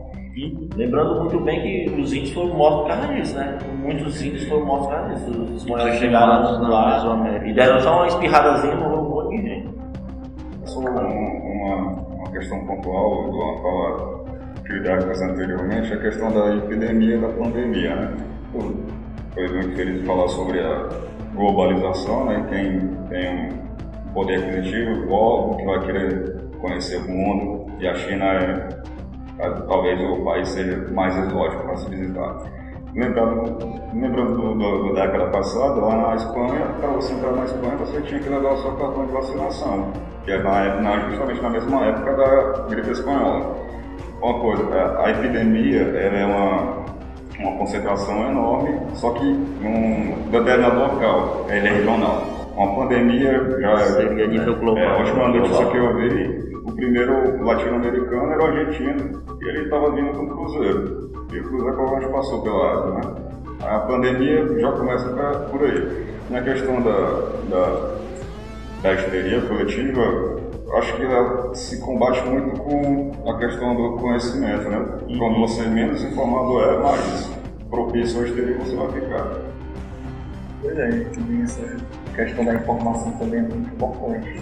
Lembrando 0.76 1.22
muito 1.22 1.40
bem 1.42 1.62
que 1.62 2.02
os 2.02 2.12
índios 2.12 2.32
foram 2.32 2.56
mortos 2.56 2.82
por 2.82 2.88
causa 2.88 3.14
disso, 3.14 3.36
né? 3.36 3.58
Muitos 3.84 4.24
índios 4.24 4.48
foram 4.48 4.66
mortos 4.66 4.88
por 4.88 4.96
causa 4.96 5.14
disso. 5.14 5.42
Os 5.44 5.62
espanhóis 5.62 5.96
chegaram 6.00 6.60
na 6.60 6.70
lá 6.70 6.94
Mesoamérica. 6.96 7.48
e 7.48 7.54
deram 7.54 7.80
só 7.80 7.98
uma 7.98 8.08
espirradazinha 8.08 8.74
e 8.74 8.78
morreu 8.78 8.98
um 8.98 9.10
monte 9.10 9.38
de 9.38 9.48
gente. 9.48 9.70
Só 10.66 10.80
uma, 10.80 11.02
uma, 11.02 11.76
uma 12.16 12.32
questão 12.32 12.66
pontual, 12.66 13.26
do 13.26 13.32
Luan 13.32 13.62
fala 13.62 14.24
atividades 14.58 15.22
anteriormente, 15.22 15.94
a 15.94 15.98
questão 15.98 16.32
da 16.32 16.56
epidemia 16.56 17.16
e 17.16 17.22
da 17.22 17.28
pandemia, 17.30 17.96
né? 17.96 18.18
Foi 18.52 19.48
muito 19.50 19.76
feliz 19.76 20.02
de 20.02 20.08
falar 20.08 20.28
sobre 20.30 20.60
a 20.62 20.90
globalização, 21.36 22.26
né? 22.26 22.44
Quem 22.50 22.80
tem 23.10 23.50
um 23.52 23.63
poder 24.14 24.40
aquisitivo, 24.40 25.12
óbvio 25.12 25.58
que 25.58 25.66
vai 25.66 25.80
querer 25.86 26.36
conhecer 26.62 26.98
o 26.98 27.10
mundo, 27.12 27.66
e 27.80 27.88
a 27.88 27.94
China 27.96 28.26
é, 28.26 28.70
é, 29.40 29.50
talvez 29.68 30.00
o 30.02 30.24
país 30.24 30.48
seja 30.50 30.88
mais 30.92 31.18
exótico 31.18 31.64
para 31.64 31.78
se 31.78 31.90
visitar. 31.90 32.36
Lembrando, 32.96 33.58
lembrando 33.92 34.34
do, 34.36 34.54
do, 34.54 34.94
da 34.94 35.08
década 35.08 35.26
passada, 35.32 35.82
lá 35.82 35.96
na 36.10 36.16
Espanha, 36.16 36.66
para 36.80 36.90
você 36.90 37.14
entrar 37.14 37.32
na 37.32 37.44
Espanha, 37.46 37.76
você 37.78 38.02
tinha 38.02 38.20
que 38.20 38.30
levar 38.30 38.54
o 38.54 38.58
seu 38.62 38.72
cartão 38.74 39.06
de 39.08 39.12
vacinação, 39.12 39.92
que 40.24 40.32
é 40.32 40.38
na, 40.44 40.76
na- 40.80 41.00
justamente 41.10 41.42
na 41.42 41.50
mesma 41.50 41.86
época 41.86 42.14
da 42.16 42.66
gripe 42.70 42.92
espanhola. 42.92 43.56
Uma 44.22 44.40
coisa, 44.40 44.64
a, 44.76 45.06
a 45.08 45.10
epidemia 45.12 45.82
ela 45.82 46.18
é 46.18 46.26
uma, 46.26 46.84
uma 47.40 47.58
concentração 47.58 48.30
enorme, 48.30 48.80
só 48.94 49.10
que 49.10 49.26
num 49.26 50.30
determinado 50.30 50.80
local, 50.80 51.46
ele 51.50 51.68
é 51.68 51.72
regional. 51.72 52.22
Uma 52.56 52.76
pandemia 52.76 53.58
já 53.60 53.72
é- 53.72 53.78
Seria 53.78 54.26
a 54.26 54.28
nível 54.28 54.56
global. 54.58 54.84
É, 54.84 54.88
a 54.88 54.98
última 55.00 55.28
notícia 55.30 55.66
Global. 55.66 55.72
que 55.72 55.78
eu 55.78 55.98
vi, 55.98 56.56
o 56.64 56.72
primeiro 56.72 57.44
latino-americano 57.44 58.32
era 58.32 58.42
o 58.44 58.46
argentino, 58.46 59.24
e 59.42 59.46
ele 59.50 59.64
estava 59.64 59.92
vindo 59.92 60.12
com 60.14 60.24
um 60.24 60.30
cruzeiro. 60.30 61.12
E 61.34 61.40
o 61.40 61.44
cruzeiro 61.44 61.74
provavelmente 61.76 62.12
passou 62.12 62.42
pela 62.44 62.74
Ásia, 62.74 62.92
né? 62.92 63.02
A 63.62 63.80
pandemia 63.80 64.60
já 64.60 64.72
começa 64.74 65.10
pra- 65.10 65.40
por 65.50 65.64
aí. 65.64 66.06
Na 66.30 66.42
questão 66.42 66.82
da, 66.82 66.92
da, 67.50 67.96
da 68.84 68.94
histeria 68.94 69.42
coletiva, 69.42 70.02
acho 70.78 70.96
que 70.96 71.04
ela 71.04 71.54
se 71.56 71.80
combate 71.82 72.24
muito 72.28 72.60
com 72.62 73.30
a 73.30 73.38
questão 73.38 73.76
do 73.76 73.98
conhecimento, 73.98 74.70
né? 74.70 74.86
Quando 75.18 75.40
você 75.40 75.64
menos 75.64 76.04
informado 76.04 76.60
é, 76.62 76.78
mais 76.80 77.32
propício 77.70 78.22
à 78.22 78.26
histeria 78.28 78.58
você 78.58 78.76
vai 78.76 78.88
ficar. 78.92 79.28
Pois 80.62 80.78
é, 80.78 80.88
também 81.14 81.42
essa 81.44 81.62
questão 82.16 82.46
da 82.46 82.56
informação 82.56 83.12
também 83.14 83.40
é 83.40 83.44
muito 83.44 83.74
importante. 83.74 84.42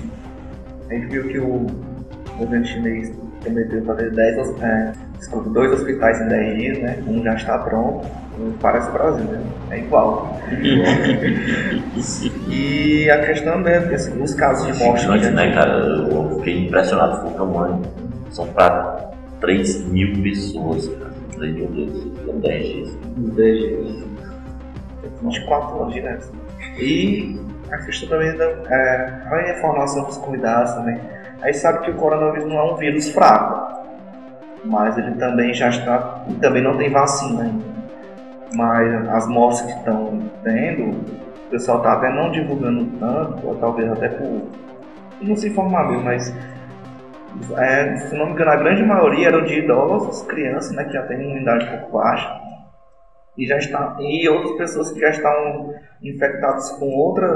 A 0.89 0.93
gente 0.93 1.07
viu 1.07 1.27
que 1.27 1.39
o 1.39 1.67
governo 2.37 2.65
chinês 2.65 3.13
prometeu 3.41 3.83
fazer 3.85 4.11
10, 4.11 4.37
hos- 4.37 4.61
é, 4.61 4.91
desculpa, 5.17 5.49
dois 5.49 5.71
hospitais 5.71 6.21
em 6.21 6.27
10 6.27 6.57
dias, 6.57 6.77
né? 6.79 7.03
Um 7.07 7.23
já 7.23 7.33
está 7.35 7.57
pronto, 7.59 8.05
um 8.39 8.51
parece 8.59 8.89
o 8.89 8.93
Brasil, 8.93 9.23
né? 9.25 9.41
É 9.71 9.79
igual. 9.79 10.37
e 12.49 13.09
a 13.09 13.25
questão 13.25 13.65
é 13.67 13.79
que 13.87 13.95
assim, 13.95 14.21
os 14.21 14.33
casos 14.35 14.67
de 14.67 14.83
morte 14.83 15.01
Gigante, 15.01 15.25
né? 15.29 15.47
né, 15.47 15.53
cara? 15.53 15.71
Eu 15.77 16.35
fiquei 16.37 16.65
impressionado 16.65 17.21
com 17.21 17.27
o 17.29 17.33
tamanho. 17.33 17.81
São 18.29 18.47
para 18.47 19.11
3 19.39 19.85
mil 19.87 20.21
pessoas, 20.21 20.87
cara. 20.87 21.11
3 21.37 21.55
mil 21.55 21.67
pessoas, 21.67 22.25
são 22.25 22.39
10 22.39 22.63
dias. 22.65 22.97
10 23.17 23.59
dias. 23.59 24.03
24 25.21 25.81
anos 25.81 25.93
direto. 25.93 26.31
E 26.79 27.39
a 27.71 27.77
questão 27.77 28.09
também 28.09 28.35
da 28.37 28.45
é, 28.45 29.21
a 29.31 29.57
informação 29.57 30.03
dos 30.05 30.17
cuidados 30.17 30.73
também. 30.73 30.99
A 31.41 31.47
gente 31.47 31.57
sabe 31.57 31.79
que 31.79 31.91
o 31.91 31.95
coronavírus 31.95 32.47
não 32.47 32.57
é 32.57 32.73
um 32.73 32.75
vírus 32.75 33.09
fraco, 33.09 33.87
mas 34.65 34.97
ele 34.97 35.11
também 35.15 35.53
já 35.53 35.69
está. 35.69 36.23
e 36.27 36.33
também 36.35 36.61
não 36.61 36.77
tem 36.77 36.89
vacina 36.89 37.43
ainda. 37.43 37.71
Mas 38.53 39.09
as 39.09 39.27
mortes 39.27 39.61
que 39.61 39.71
estão 39.71 40.19
tendo, 40.43 40.91
o 40.91 41.49
pessoal 41.49 41.77
está 41.77 41.93
até 41.93 42.09
não 42.13 42.31
divulgando 42.31 42.85
tanto, 42.99 43.47
ou 43.47 43.55
talvez 43.55 43.89
até 43.91 44.09
por 44.09 44.41
não 45.21 45.35
se 45.35 45.49
informar 45.49 45.87
mesmo, 45.87 46.03
mas 46.03 46.35
é, 47.57 47.95
se 47.95 48.15
não 48.15 48.27
me 48.27 48.31
engano, 48.33 48.51
a 48.51 48.55
grande 48.55 48.83
maioria 48.83 49.27
eram 49.27 49.43
de 49.43 49.59
idosos, 49.59 50.23
crianças, 50.23 50.71
né, 50.75 50.83
que 50.83 50.93
já 50.93 51.03
têm 51.03 51.21
imunidade 51.21 51.65
um 51.65 51.77
pouco 51.77 51.97
baixa, 51.97 52.40
e 53.37 53.45
já 53.47 53.57
está 53.57 53.97
e 53.99 54.27
outras 54.29 54.57
pessoas 54.57 54.91
que 54.91 54.99
já 54.99 55.09
estão 55.09 55.73
infectadas 56.01 56.71
com 56.73 56.85
outra 56.85 57.27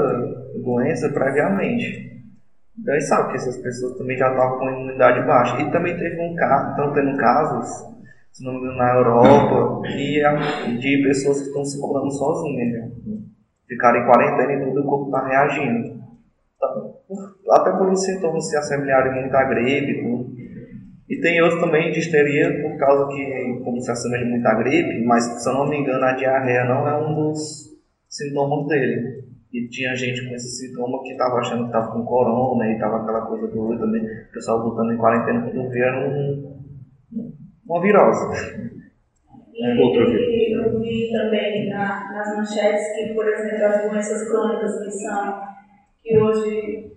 doença 0.62 1.08
previamente. 1.10 2.06
Então 2.78 2.94
a 2.94 2.98
gente 2.98 3.08
sabe 3.08 3.30
que 3.30 3.36
essas 3.36 3.56
pessoas 3.58 3.96
também 3.96 4.16
já 4.18 4.30
estavam 4.30 4.58
com 4.58 4.68
imunidade 4.68 5.26
baixa. 5.26 5.60
E 5.62 5.70
também 5.70 5.96
teve 5.96 6.20
um 6.20 6.34
caso, 6.34 6.70
estão 6.70 6.92
tendo 6.92 7.16
casos, 7.16 7.66
se 8.32 8.44
não 8.44 8.52
me 8.52 8.58
engano, 8.58 8.76
na 8.76 8.94
Europa, 8.96 9.82
de, 9.88 10.78
de 10.78 11.02
pessoas 11.02 11.40
que 11.40 11.48
estão 11.48 11.64
se 11.64 11.80
curando 11.80 12.10
sozinhas, 12.10 12.72
né? 12.72 12.90
Ficaram 13.66 14.00
em 14.00 14.06
quarentena 14.06 14.52
e 14.52 14.64
tudo, 14.64 14.80
o 14.80 14.84
corpo 14.84 15.06
está 15.06 15.26
reagindo. 15.26 15.96
Tá- 16.60 17.60
Até 17.60 17.72
por 17.72 17.88
os 17.88 18.04
sintomas 18.04 18.48
se 18.48 18.56
assemelharem 18.56 19.20
muito 19.20 19.34
à 19.34 19.44
gripe 19.44 19.90
e 19.92 20.02
tudo. 20.02 20.45
E 21.08 21.20
tem 21.20 21.40
outros 21.40 21.60
também 21.60 21.92
de 21.92 22.00
histeria 22.00 22.62
por 22.62 22.76
causa 22.78 23.06
que, 23.14 23.60
como 23.64 23.80
se 23.80 23.90
assemelha 23.90 24.26
muito 24.26 24.44
à 24.46 24.54
gripe, 24.54 25.04
mas 25.04 25.22
se 25.42 25.48
eu 25.48 25.54
não 25.54 25.68
me 25.68 25.78
engano, 25.78 26.04
a 26.04 26.12
diarreia 26.12 26.64
não 26.64 26.88
é 26.88 26.98
um 26.98 27.14
dos 27.14 27.76
sintomas 28.08 28.66
dele. 28.66 29.24
E 29.52 29.68
tinha 29.68 29.94
gente 29.94 30.28
com 30.28 30.34
esse 30.34 30.66
sintoma 30.66 31.02
que 31.02 31.12
estava 31.12 31.36
achando 31.38 31.60
que 31.62 31.66
estava 31.66 31.92
com 31.92 32.04
corona 32.04 32.66
e 32.68 32.74
estava 32.74 33.02
aquela 33.02 33.22
coisa 33.26 33.46
doida 33.46 33.80
também, 33.80 34.02
o 34.02 34.32
pessoal 34.32 34.62
botando 34.62 34.92
em 34.92 34.98
quarentena 34.98 35.42
quando 35.42 35.70
via 35.70 35.84
era 35.84 36.08
um, 36.08 36.60
uma 37.66 37.80
virose. 37.80 38.56
E 39.54 39.82
Outro 39.82 40.02
e 40.10 40.52
eu 40.52 40.78
vi 40.80 41.10
também 41.12 41.70
na- 41.70 42.12
nas 42.12 42.36
manchetes 42.36 42.92
que, 42.94 43.14
por 43.14 43.26
exemplo, 43.26 43.64
as 43.64 43.88
doenças 43.90 44.28
crônicas 44.28 44.84
que 44.84 44.90
são, 44.90 45.40
que 46.02 46.18
hoje 46.18 46.92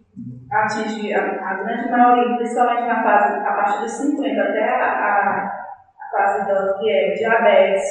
atinge 0.51 1.13
a, 1.13 1.19
a 1.19 1.63
grande 1.63 1.89
maioria, 1.89 2.37
principalmente 2.37 2.87
na 2.87 3.03
fase, 3.03 3.39
a 3.39 3.53
partir 3.53 3.81
dos 3.81 3.91
50 3.91 4.41
até 4.41 4.63
a, 4.63 4.85
a, 4.85 5.51
a 5.99 6.11
fase 6.11 6.47
da, 6.47 6.73
que 6.79 6.89
é 6.89 7.13
diabetes. 7.13 7.83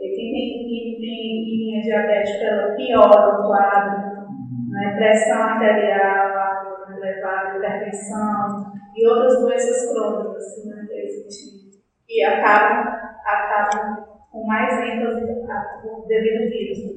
E 0.00 0.08
quem 0.08 0.32
tem, 0.32 0.64
quem 0.68 1.44
linha 1.44 1.82
diabética, 1.82 2.44
ela 2.44 2.74
piora 2.74 3.40
o 3.40 3.46
quadro, 3.46 4.26
né? 4.70 4.94
pressão 4.96 5.42
arterial 5.42 6.34
elevada, 7.04 7.56
hipertensão 7.56 8.72
e 8.96 9.06
outras 9.08 9.40
doenças 9.40 9.92
crônicas 9.92 10.64
né, 10.66 10.86
que 10.86 10.94
existem. 10.94 11.80
E 12.08 12.24
acabam, 12.24 12.94
acabam 13.26 14.04
com 14.30 14.46
mais 14.46 14.72
ênfase 14.80 15.20
devido 16.06 16.42
ao 16.42 16.50
vírus. 16.50 16.93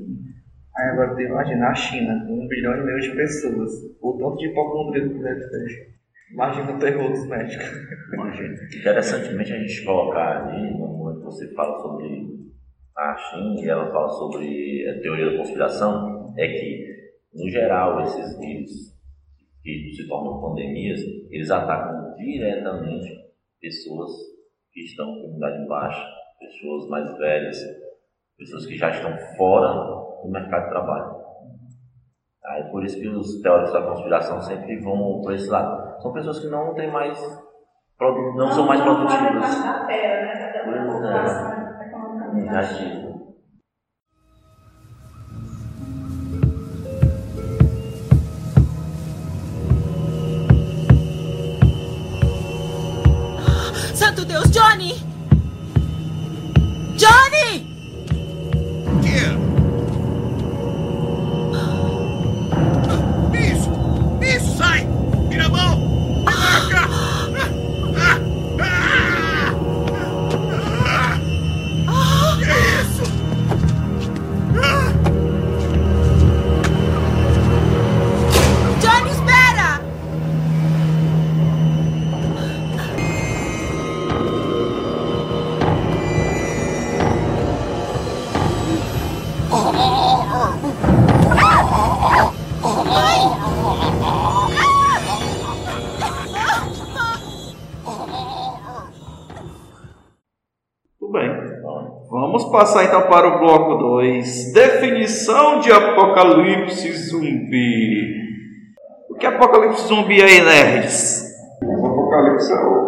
Aí 0.77 0.89
agora 0.89 1.15
tu 1.15 1.21
imagina 1.21 1.69
a 1.69 1.73
China, 1.73 2.23
com 2.25 2.33
um 2.33 2.47
bilhão 2.47 2.77
e 2.77 2.83
meio 2.83 2.99
de 2.99 3.15
pessoas, 3.15 3.71
o 3.99 4.13
tanto 4.15 4.37
de 4.37 4.47
hipocondria 4.47 5.09
que 5.09 5.23
deve 5.23 5.49
ter. 5.49 5.97
Imagina 6.31 6.71
o 6.71 6.79
terror 6.79 7.09
dos 7.09 7.27
médicos. 7.27 7.65
Imagina. 8.13 8.55
Interessantemente 8.79 9.53
a 9.53 9.59
gente 9.59 9.83
colocar 9.83 10.45
ali, 10.45 10.69
no 10.77 10.87
momento 10.87 11.23
você 11.23 11.51
fala 11.55 11.79
sobre 11.79 12.47
a 12.95 13.17
China 13.17 13.59
e 13.59 13.67
ela 13.67 13.91
fala 13.91 14.09
sobre 14.09 14.87
a 14.87 15.01
teoria 15.01 15.31
da 15.31 15.37
conspiração, 15.37 16.35
é 16.37 16.47
que, 16.47 16.85
no 17.33 17.49
geral, 17.49 18.03
esses 18.03 18.37
vírus 18.37 18.95
que 19.63 19.93
se 19.95 20.07
tornam 20.07 20.41
pandemias, 20.41 21.01
eles 21.31 21.49
atacam 21.49 22.13
diretamente 22.17 23.15
pessoas 23.59 24.11
que 24.71 24.81
estão 24.81 25.07
com 25.07 25.27
imunidade 25.27 25.67
baixa, 25.67 26.05
pessoas 26.39 26.87
mais 26.87 27.17
velhas, 27.17 27.57
pessoas 28.37 28.67
que 28.67 28.75
já 28.75 28.91
estão 28.91 29.17
fora 29.35 30.06
do 30.27 30.31
mercado 30.31 30.63
de 30.65 30.69
trabalho. 30.69 31.15
Aí 32.45 32.63
por 32.71 32.83
isso 32.83 32.99
que 32.99 33.07
os 33.07 33.41
teóricos 33.41 33.73
da 33.73 33.81
conspiração 33.81 34.41
sempre 34.41 34.79
vão 34.79 35.21
por 35.21 35.33
esse 35.33 35.49
lado. 35.49 36.01
São 36.01 36.13
pessoas 36.13 36.39
que 36.39 36.47
não 36.47 36.73
têm 36.75 36.91
mais 36.91 37.17
produ- 37.97 38.35
não, 38.35 38.51
são 38.51 38.65
mais 38.65 38.81
produtivas. 38.81 39.59
Né? 39.63 39.87
Da 42.51 42.61
Pois 42.61 42.81
é. 42.81 43.07
Santo 53.93 54.25
Deus, 54.25 54.49
Johnny! 54.51 54.93
Johnny! 56.97 57.66
Passar 102.57 102.85
então 102.85 103.03
para 103.03 103.27
o 103.27 103.37
bloco 103.37 103.75
2. 103.75 104.51
Definição 104.51 105.59
de 105.59 105.71
apocalipse 105.71 106.91
zumbi. 106.91 108.17
O 109.11 109.13
que 109.13 109.27
é 109.27 109.29
apocalipse 109.29 109.87
zumbi 109.87 110.23
aí, 110.23 110.41
nerds? 110.41 111.35
Apocalipse 111.61 112.51
é 112.51 112.55
o 112.55 112.87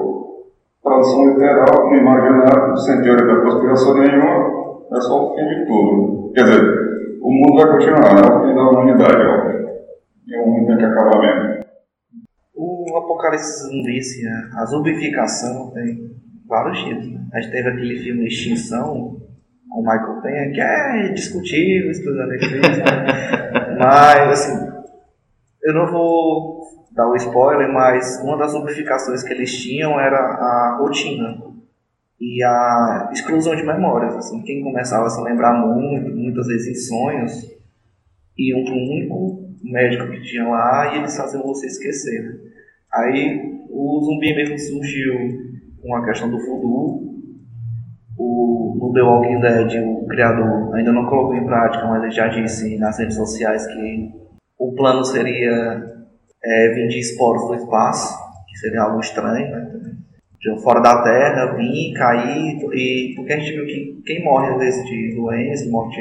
tradução 0.83 1.29
literal, 1.29 1.87
no 1.87 1.95
imaginário, 1.95 2.77
sem 2.77 3.01
teoria 3.03 3.27
da 3.27 3.41
conspiração 3.41 3.93
nenhuma, 3.93 4.87
é 4.91 5.01
só 5.01 5.23
o 5.23 5.35
fim 5.35 5.45
de 5.45 5.65
tudo. 5.67 6.31
Quer 6.33 6.43
dizer, 6.45 7.19
o 7.21 7.31
mundo 7.31 7.61
vai 7.61 7.71
continuar, 7.71 8.17
é 8.17 8.37
o 8.37 8.47
fim 8.47 8.55
da 8.55 8.69
humanidade, 8.69 9.21
óbvio. 9.21 9.69
E 10.25 10.35
o 10.35 10.47
mundo 10.47 10.65
tem 10.65 10.77
que 10.77 10.85
acabar 10.85 11.19
mesmo. 11.19 11.63
O 12.55 12.97
apocalipse 12.97 13.67
zumbi, 13.67 13.99
assim, 13.99 14.27
a, 14.27 14.61
a 14.61 14.65
zumbificação 14.65 15.69
tem 15.75 16.09
vários 16.47 16.79
tipos. 16.79 17.07
Né? 17.07 17.19
A 17.33 17.39
gente 17.39 17.51
teve 17.51 17.69
aquele 17.69 17.99
filme 17.99 18.25
Extinção 18.25 19.28
com 19.69 19.81
o 19.81 19.83
Michael 19.83 20.21
Penha, 20.21 20.51
que 20.51 20.61
é 20.61 21.13
discutível, 21.13 21.91
estudando 21.91 22.29
né? 22.29 22.37
mas 23.77 24.31
assim, 24.31 24.69
eu 25.63 25.73
não 25.73 25.91
vou 25.91 26.63
dar 26.91 27.07
o 27.07 27.15
spoiler, 27.15 27.71
mas 27.71 28.19
uma 28.23 28.37
das 28.37 28.51
zumbificações 28.51 29.23
que 29.23 29.33
eles 29.33 29.55
tinham 29.61 29.99
era 29.99 30.17
a 30.17 30.77
rotina 30.79 31.49
e 32.19 32.43
a 32.43 33.09
exclusão 33.11 33.55
de 33.55 33.63
memórias. 33.63 34.15
Assim, 34.15 34.41
quem 34.43 34.63
começava 34.63 35.05
a 35.05 35.09
se 35.09 35.21
lembrar 35.21 35.53
muito, 35.53 36.13
muitas 36.15 36.47
vezes 36.47 36.67
em 36.67 36.75
sonhos, 36.75 37.59
iam 38.37 38.63
para 38.63 38.73
um 38.73 38.91
único 38.91 39.49
médico 39.63 40.09
que 40.09 40.21
tinha 40.21 40.47
lá 40.47 40.93
e 40.93 40.97
eles 40.99 41.15
faziam 41.15 41.43
você 41.43 41.67
esquecer. 41.67 42.39
Aí 42.91 43.65
o 43.69 44.01
zumbi 44.03 44.35
mesmo 44.35 44.57
surgiu 44.57 45.13
com 45.81 45.95
a 45.95 46.05
questão 46.05 46.29
do 46.29 46.39
voodoo. 46.39 47.08
O, 48.19 48.75
no 48.77 48.91
The 48.93 49.01
Walking 49.01 49.39
Dead, 49.39 49.81
o 49.81 50.05
criador 50.05 50.75
ainda 50.75 50.91
não 50.91 51.05
colocou 51.05 51.35
em 51.35 51.45
prática, 51.45 51.87
mas 51.87 52.03
ele 52.03 52.11
já 52.11 52.27
disse 52.27 52.77
nas 52.77 52.99
redes 52.99 53.15
sociais 53.15 53.65
que 53.67 54.11
o 54.59 54.73
plano 54.75 55.05
seria 55.05 55.81
é, 56.43 56.69
vir 56.73 56.89
de 56.89 56.99
esporos 56.99 57.47
do 57.47 57.55
espaço, 57.55 58.13
que 58.49 58.57
seria 58.57 58.81
algo 58.81 58.99
estranho, 58.99 59.49
né? 59.49 59.71
De 60.41 60.61
fora 60.61 60.81
da 60.81 61.01
Terra, 61.01 61.55
vir, 61.55 61.93
cair, 61.93 62.57
e 62.73 63.13
porque 63.15 63.33
a 63.33 63.39
gente 63.39 63.51
viu 63.53 63.65
que 63.65 64.01
quem 64.05 64.23
morre 64.23 64.49
às 64.53 64.57
vezes 64.57 64.85
de 64.85 65.15
doença, 65.15 65.69
morte, 65.69 65.99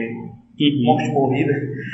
morte 0.85 1.09
morrida, 1.13 1.53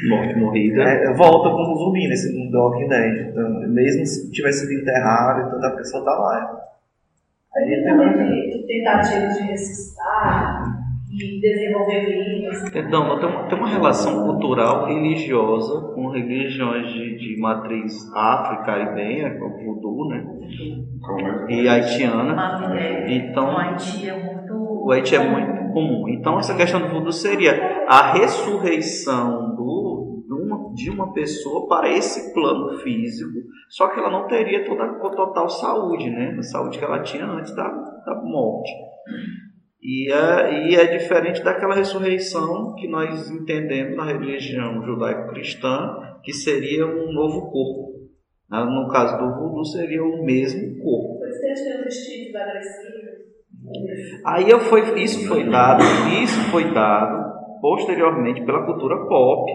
Morte 0.09 0.39
morrida. 0.39 0.83
é, 0.83 1.13
volta 1.15 1.51
como 1.51 1.77
zumbi 1.77 2.07
nesse 2.09 2.35
mundo 2.37 2.51
do 2.51 2.59
Walking 2.59 2.89
Dead. 2.89 3.29
Então, 3.31 3.61
mesmo 3.69 4.05
se 4.07 4.31
tivesse 4.31 4.67
sido 4.67 4.81
enterrado, 4.81 5.51
toda 5.51 5.69
a 5.69 5.77
pessoa 5.77 6.05
tá 6.05 6.13
lá. 6.13 6.35
Aí 6.37 6.41
Ele 6.47 6.51
tem 6.51 6.59
também 6.59 7.44
de, 7.63 8.51
de 8.51 8.67
tentativa 8.67 9.29
de 9.29 9.43
ressuscitar 9.51 10.65
e 11.13 11.41
desenvolver 11.41 12.07
vírus. 12.07 12.65
Então, 12.75 13.19
tem 13.21 13.29
uma, 13.29 13.49
tem 13.49 13.59
uma 13.59 13.69
relação 13.69 14.25
cultural 14.25 14.87
religiosa 14.87 15.93
com 15.95 16.11
religiões 16.11 16.93
de, 16.93 17.17
de 17.17 17.41
matriz 17.41 17.95
afro-caribenha, 18.15 19.39
como 19.39 19.55
o 19.55 19.75
voodoo, 19.75 20.09
né? 20.09 20.25
É 21.49 21.53
E 21.55 21.69
haitiana. 21.69 22.77
É, 22.77 23.15
Então- 23.15 23.61
é 23.61 23.71
muito. 23.71 24.55
O 24.87 24.91
Haiti 24.93 25.17
é 25.17 25.19
muito 25.19 25.73
comum. 25.73 26.09
Então, 26.11 26.39
essa 26.39 26.55
questão 26.55 26.81
do 26.81 26.89
voodoo 26.89 27.13
seria 27.13 27.85
a 27.89 28.13
ressurreição 28.13 29.55
do, 29.57 29.84
de, 30.75 30.91
uma, 30.91 31.13
pessoa 31.13 31.69
para 31.69 31.89
esse 31.89 32.33
plano 32.35 32.79
físico, 32.79 33.41
só 33.69 33.89
que 33.89 33.99
ela 33.99 34.11
não 34.11 34.27
teria 34.27 34.65
toda 34.65 34.85
a 34.85 34.99
total 34.99 35.49
saúde, 35.49 36.11
né? 36.11 36.35
A 36.39 36.43
saúde 36.43 36.79
que 36.79 36.85
ela 36.85 37.03
tinha 37.03 37.27
antes 37.27 37.55
da, 37.55 37.69
da 37.69 38.15
morte. 38.23 38.71
E 39.83 40.11
é, 40.11 40.69
e 40.69 40.75
é 40.75 40.87
diferente 40.87 41.43
daquela 41.43 41.75
ressurreição 41.75 42.75
que 42.75 42.89
nós 42.89 43.31
entendemos 43.31 43.97
na 43.97 44.05
religião 44.05 44.83
judaico-cristã, 44.83 45.97
que 46.23 46.33
seria 46.33 46.87
um 46.87 47.13
novo 47.13 47.51
corpo. 47.51 47.95
Ah, 48.51 48.65
No 48.65 48.89
caso 48.89 49.19
do 49.19 49.35
voodoo, 49.35 49.65
seria 49.65 50.03
o 50.03 50.25
mesmo 50.25 50.83
corpo. 50.83 51.19
Por 51.19 51.29
isso 51.29 51.41
que 51.41 51.47
eles 51.47 51.63
têm 51.63 51.81
os 51.81 51.87
instintos 51.87 52.35
agressivos. 52.35 53.25
Aí 54.27 54.49
eu 54.49 54.61
foi, 54.61 55.03
isso 55.03 55.27
foi 55.27 55.49
dado, 55.49 55.83
isso 56.23 56.51
foi 56.51 56.73
dado 56.73 57.25
posteriormente 57.61 58.45
pela 58.45 58.67
cultura 58.67 58.95
pop, 59.07 59.51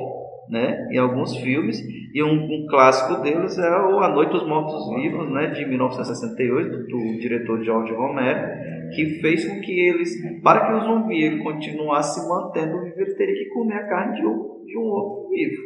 né, 0.50 0.88
em 0.92 0.98
alguns 0.98 1.36
filmes, 1.38 1.80
e 2.14 2.24
um, 2.24 2.34
um 2.34 2.66
clássico 2.68 3.22
deles 3.22 3.58
é 3.58 3.70
o 3.70 4.00
A 4.00 4.10
Noite 4.10 4.32
dos 4.32 4.48
Mortos 4.48 4.90
Vivos, 4.96 5.32
né, 5.32 5.48
de 5.48 5.66
1968, 5.66 6.88
do, 6.88 7.20
diretor 7.20 7.64
George 7.64 7.94
Romero, 7.94 8.90
que 8.96 9.20
fez 9.22 9.48
com 9.48 9.62
que 9.62 9.80
eles, 9.80 10.10
para 10.42 10.66
que 10.66 10.74
o 10.74 10.82
zumbi 10.82 11.24
ele 11.24 11.44
continuasse 11.44 12.28
mantendo 12.28 12.82
vivo, 12.82 13.00
ele 13.00 13.16
teria 13.16 13.36
que 13.36 13.50
comer 13.52 13.76
a 13.76 13.88
carne 13.88 14.20
de 14.20 14.26
um, 14.26 14.66
de 14.66 14.78
um 14.78 14.82
outro 14.82 15.30
vivo. 15.30 15.62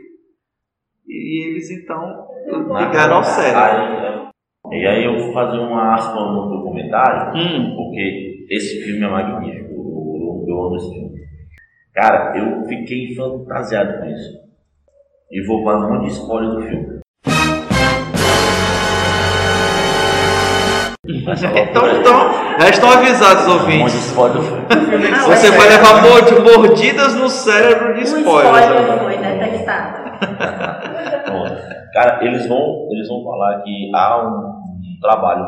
E 1.07 1.47
eles 1.47 1.71
então 1.71 2.27
ligaram 2.47 3.17
ao 3.17 3.23
cérebro. 3.23 4.31
Aí, 4.65 4.79
e 4.79 4.85
aí 4.85 5.05
eu 5.05 5.17
vou 5.17 5.33
fazer 5.33 5.59
uma 5.59 5.93
aspa 5.93 6.19
no 6.19 6.49
documentário, 6.49 7.37
Hum, 7.37 7.75
porque 7.75 8.45
esse 8.49 8.81
filme 8.83 9.05
é 9.05 9.09
magnífico. 9.09 9.73
Eu 10.47 10.61
amo 10.61 10.75
esse 10.75 10.91
filme. 10.91 11.13
Cara, 11.93 12.37
eu 12.37 12.65
fiquei 12.65 13.13
fantasiado 13.15 13.99
com 13.99 14.09
isso. 14.09 14.42
E 15.31 15.45
vou 15.47 15.63
dar 15.65 15.77
um 15.77 15.93
monte 15.93 16.05
de 16.05 16.11
spoiler 16.11 16.51
do 16.55 16.61
filme. 16.61 16.93
Então, 21.05 21.83
então, 21.89 22.31
já 22.59 22.69
estão 22.69 22.89
avisados, 22.91 23.45
um 23.45 23.49
monte 23.49 23.65
de 23.65 23.73
ouvintes. 23.73 24.05
spoiler 24.07 24.37
do 24.37 24.43
filme. 24.43 24.63
Ah, 25.13 25.25
Você 25.27 25.47
é. 25.47 25.51
vai 25.51 25.67
levar 25.69 26.01
mord- 26.01 26.43
mordidas 26.57 27.15
no 27.15 27.27
cérebro 27.29 27.93
de 27.95 27.99
Um 28.01 28.03
spoilers. 28.03 28.65
spoiler 28.65 28.99
foi 28.99 29.17
detectado. 29.17 30.03
Pronto. 31.25 31.61
Cara, 31.93 32.25
eles 32.25 32.47
vão, 32.47 32.87
eles 32.91 33.07
vão 33.09 33.23
falar 33.23 33.61
que 33.63 33.91
há 33.93 34.23
um, 34.25 34.29
um 34.29 34.99
trabalho 35.01 35.45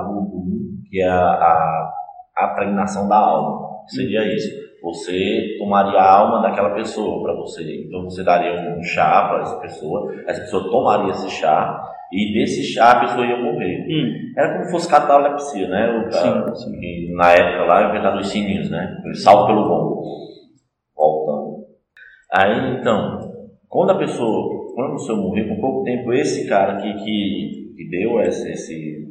que 0.89 1.01
é 1.01 1.07
a, 1.07 1.21
a, 1.23 1.91
a 2.37 2.47
pregnação 2.49 3.07
da 3.07 3.17
alma. 3.17 3.69
Seria 3.87 4.23
isso. 4.35 4.49
Você 4.85 5.55
tomaria 5.57 5.99
a 5.99 6.15
alma 6.19 6.41
daquela 6.43 6.75
pessoa 6.75 7.23
para 7.23 7.33
você. 7.33 7.85
Então 7.87 8.03
você 8.03 8.23
daria 8.23 8.53
um 8.77 8.83
chá 8.83 9.27
para 9.27 9.41
essa 9.41 9.59
pessoa, 9.59 10.13
essa 10.27 10.41
pessoa 10.41 10.69
tomaria 10.69 11.09
esse 11.09 11.27
chá 11.31 11.81
e 12.13 12.33
desse 12.33 12.63
chá 12.63 12.91
a 12.91 12.99
pessoa 12.99 13.25
ia 13.25 13.35
morrer. 13.41 13.83
Hum. 13.89 14.31
Era 14.37 14.53
como 14.53 14.65
se 14.65 14.71
fosse 14.71 14.87
catalepsia, 14.89 15.67
né? 15.67 16.07
Sim, 16.11 16.27
a- 16.29 16.53
sim. 16.55 17.15
na 17.15 17.31
época 17.31 17.65
lá 17.65 17.89
inventaram 17.89 18.19
os 18.19 18.27
sininhos, 18.29 18.69
né? 18.69 18.95
Salto 19.15 19.47
pelo 19.47 19.67
gongo. 19.67 20.03
Voltando. 20.95 21.65
Aí 22.31 22.79
então, 22.79 23.19
quando 23.67 23.89
a 23.89 23.97
pessoa, 23.97 24.71
quando 24.75 24.89
a 24.89 24.91
pessoa 24.93 25.17
morrer 25.19 25.47
com 25.47 25.59
pouco 25.59 25.83
tempo, 25.83 26.13
esse 26.13 26.47
cara 26.47 26.75
que, 26.77 26.93
que, 26.93 27.73
que 27.75 27.89
deu 27.89 28.21
esse, 28.21 28.51
esse- 28.51 29.03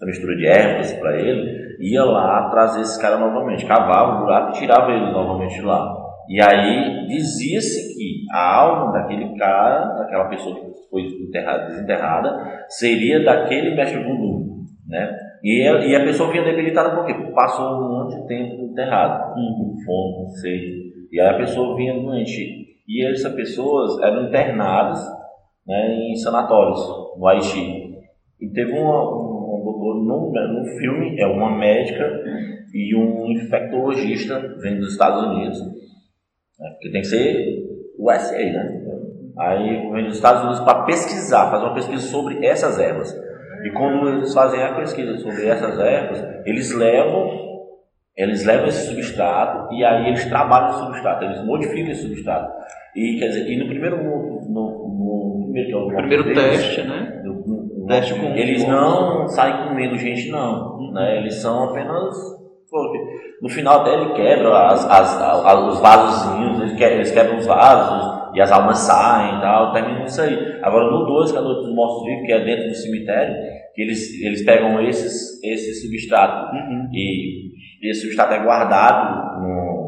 essa 0.00 0.06
mistura 0.06 0.34
de 0.34 0.46
ervas 0.46 0.92
para 0.94 1.20
ele, 1.20 1.76
ia 1.78 2.02
lá 2.02 2.48
trazer 2.48 2.80
esse 2.80 3.00
cara 3.00 3.18
novamente, 3.18 3.66
cavava 3.66 4.16
o 4.16 4.20
buraco 4.20 4.50
e 4.50 4.58
tirava 4.58 4.90
ele 4.90 5.12
novamente 5.12 5.56
de 5.56 5.62
lá. 5.62 5.94
E 6.26 6.40
aí 6.40 7.06
dizia-se 7.06 7.94
que 7.94 8.24
a 8.32 8.56
alma 8.60 8.92
daquele 8.92 9.36
cara, 9.36 9.84
daquela 9.98 10.28
pessoa 10.28 10.54
que 10.54 10.70
foi 10.88 11.02
enterrada, 11.02 11.66
desenterrada, 11.66 12.64
seria 12.68 13.22
daquele 13.22 13.74
mestre 13.74 14.02
voodoo, 14.02 14.64
né? 14.88 15.16
E 15.42 15.66
a, 15.66 15.84
e 15.84 15.94
a 15.94 16.04
pessoa 16.04 16.30
vinha 16.30 16.44
debilitada 16.44 16.94
por 16.94 17.04
quê? 17.04 17.14
Porque 17.14 17.32
passou 17.32 17.66
um 17.66 18.04
monte 18.04 18.20
de 18.20 18.26
tempo 18.26 18.62
enterrado, 18.62 19.34
com 19.34 19.74
fome, 19.84 20.24
com 20.24 20.28
sede. 20.40 20.80
E 21.12 21.20
aí 21.20 21.28
a 21.28 21.38
pessoa 21.38 21.76
vinha 21.76 22.00
doente. 22.00 22.60
E 22.86 23.06
essas 23.10 23.34
pessoas 23.34 24.00
eram 24.02 24.28
internadas 24.28 25.00
né, 25.66 25.94
em 25.94 26.14
sanatórios, 26.14 26.80
no 27.18 27.26
Haiti. 27.26 27.90
E 28.40 28.48
teve 28.52 28.72
uma, 28.72 29.29
no, 29.80 30.32
no 30.32 30.64
filme, 30.78 31.18
é 31.20 31.26
uma 31.26 31.56
médica 31.56 32.04
e 32.74 32.94
um 32.94 33.30
infectologista 33.32 34.38
vem 34.60 34.78
dos 34.78 34.92
Estados 34.92 35.22
Unidos, 35.24 35.58
né, 35.60 36.70
porque 36.72 36.90
tem 36.90 37.00
que 37.00 37.06
ser 37.08 37.64
USA, 37.98 38.38
né? 38.38 38.80
Aí 39.38 39.90
vem 39.92 40.04
dos 40.06 40.16
Estados 40.16 40.42
Unidos 40.42 40.60
para 40.60 40.82
pesquisar, 40.84 41.50
fazer 41.50 41.64
uma 41.64 41.74
pesquisa 41.74 42.02
sobre 42.02 42.44
essas 42.44 42.78
ervas. 42.78 43.12
E 43.64 43.70
quando 43.70 44.08
eles 44.08 44.32
fazem 44.32 44.62
a 44.62 44.74
pesquisa 44.74 45.16
sobre 45.18 45.46
essas 45.46 45.78
ervas, 45.78 46.22
eles 46.46 46.74
levam 46.74 47.48
eles 48.16 48.44
levam 48.44 48.66
esse 48.66 48.86
substrato 48.86 49.72
e 49.74 49.82
aí 49.84 50.08
eles 50.08 50.26
trabalham 50.26 50.70
esse 50.70 50.80
substrato, 50.80 51.24
eles 51.24 51.42
modificam 51.44 51.90
esse 51.90 52.02
substrato. 52.02 52.52
E 52.94 53.18
quer 53.18 53.28
dizer, 53.28 53.50
e 53.50 53.56
no 53.58 53.66
primeiro 53.66 53.96
no, 53.96 54.40
no, 54.46 55.38
no 55.38 55.44
primeiro, 55.44 55.68
que 55.68 55.74
é 55.74 55.76
o 55.76 55.86
Primeiro 55.96 56.24
deles, 56.24 56.40
teste, 56.40 56.82
né? 56.82 57.22
no- 57.24 57.40
Teste 57.96 58.14
com- 58.14 58.34
eles 58.34 58.66
não 58.66 59.28
saem 59.28 59.68
comendo 59.68 59.96
gente 59.98 60.30
não, 60.30 60.90
né? 60.92 61.18
Eles 61.18 61.40
são 61.42 61.64
apenas 61.64 62.14
no 63.42 63.48
final 63.48 63.80
até 63.80 63.94
ele 63.94 64.12
quebra 64.14 64.68
as, 64.68 64.84
as, 64.88 65.20
a- 65.20 65.60
os 65.68 65.80
vasozinhos, 65.80 66.60
eles 66.60 66.72
quebram, 66.78 66.96
eles 66.96 67.10
quebram 67.10 67.36
os 67.38 67.46
vasos 67.46 68.20
e 68.34 68.40
as 68.40 68.52
almas 68.52 68.78
saem 68.78 69.38
e 69.38 69.40
tal, 69.40 69.72
termina 69.72 70.04
isso 70.04 70.20
aí. 70.22 70.60
Agora 70.62 70.84
no 70.90 71.04
2, 71.04 71.32
que 71.32 71.36
é 71.36 71.40
a 71.40 71.42
Noite 71.42 71.64
dos 71.66 71.74
Mortos 71.74 72.04
Vivos, 72.06 72.26
que 72.26 72.32
é 72.32 72.44
dentro 72.44 72.68
do 72.68 72.74
cemitério, 72.76 73.34
que 73.74 73.82
eles, 73.82 74.22
eles 74.22 74.44
pegam 74.44 74.80
esses, 74.82 75.42
esse 75.42 75.80
substrato 75.82 76.54
e, 76.92 77.50
e 77.82 77.90
esse 77.90 78.02
substrato 78.02 78.34
é 78.34 78.38
guardado 78.38 79.40
num- 79.40 79.80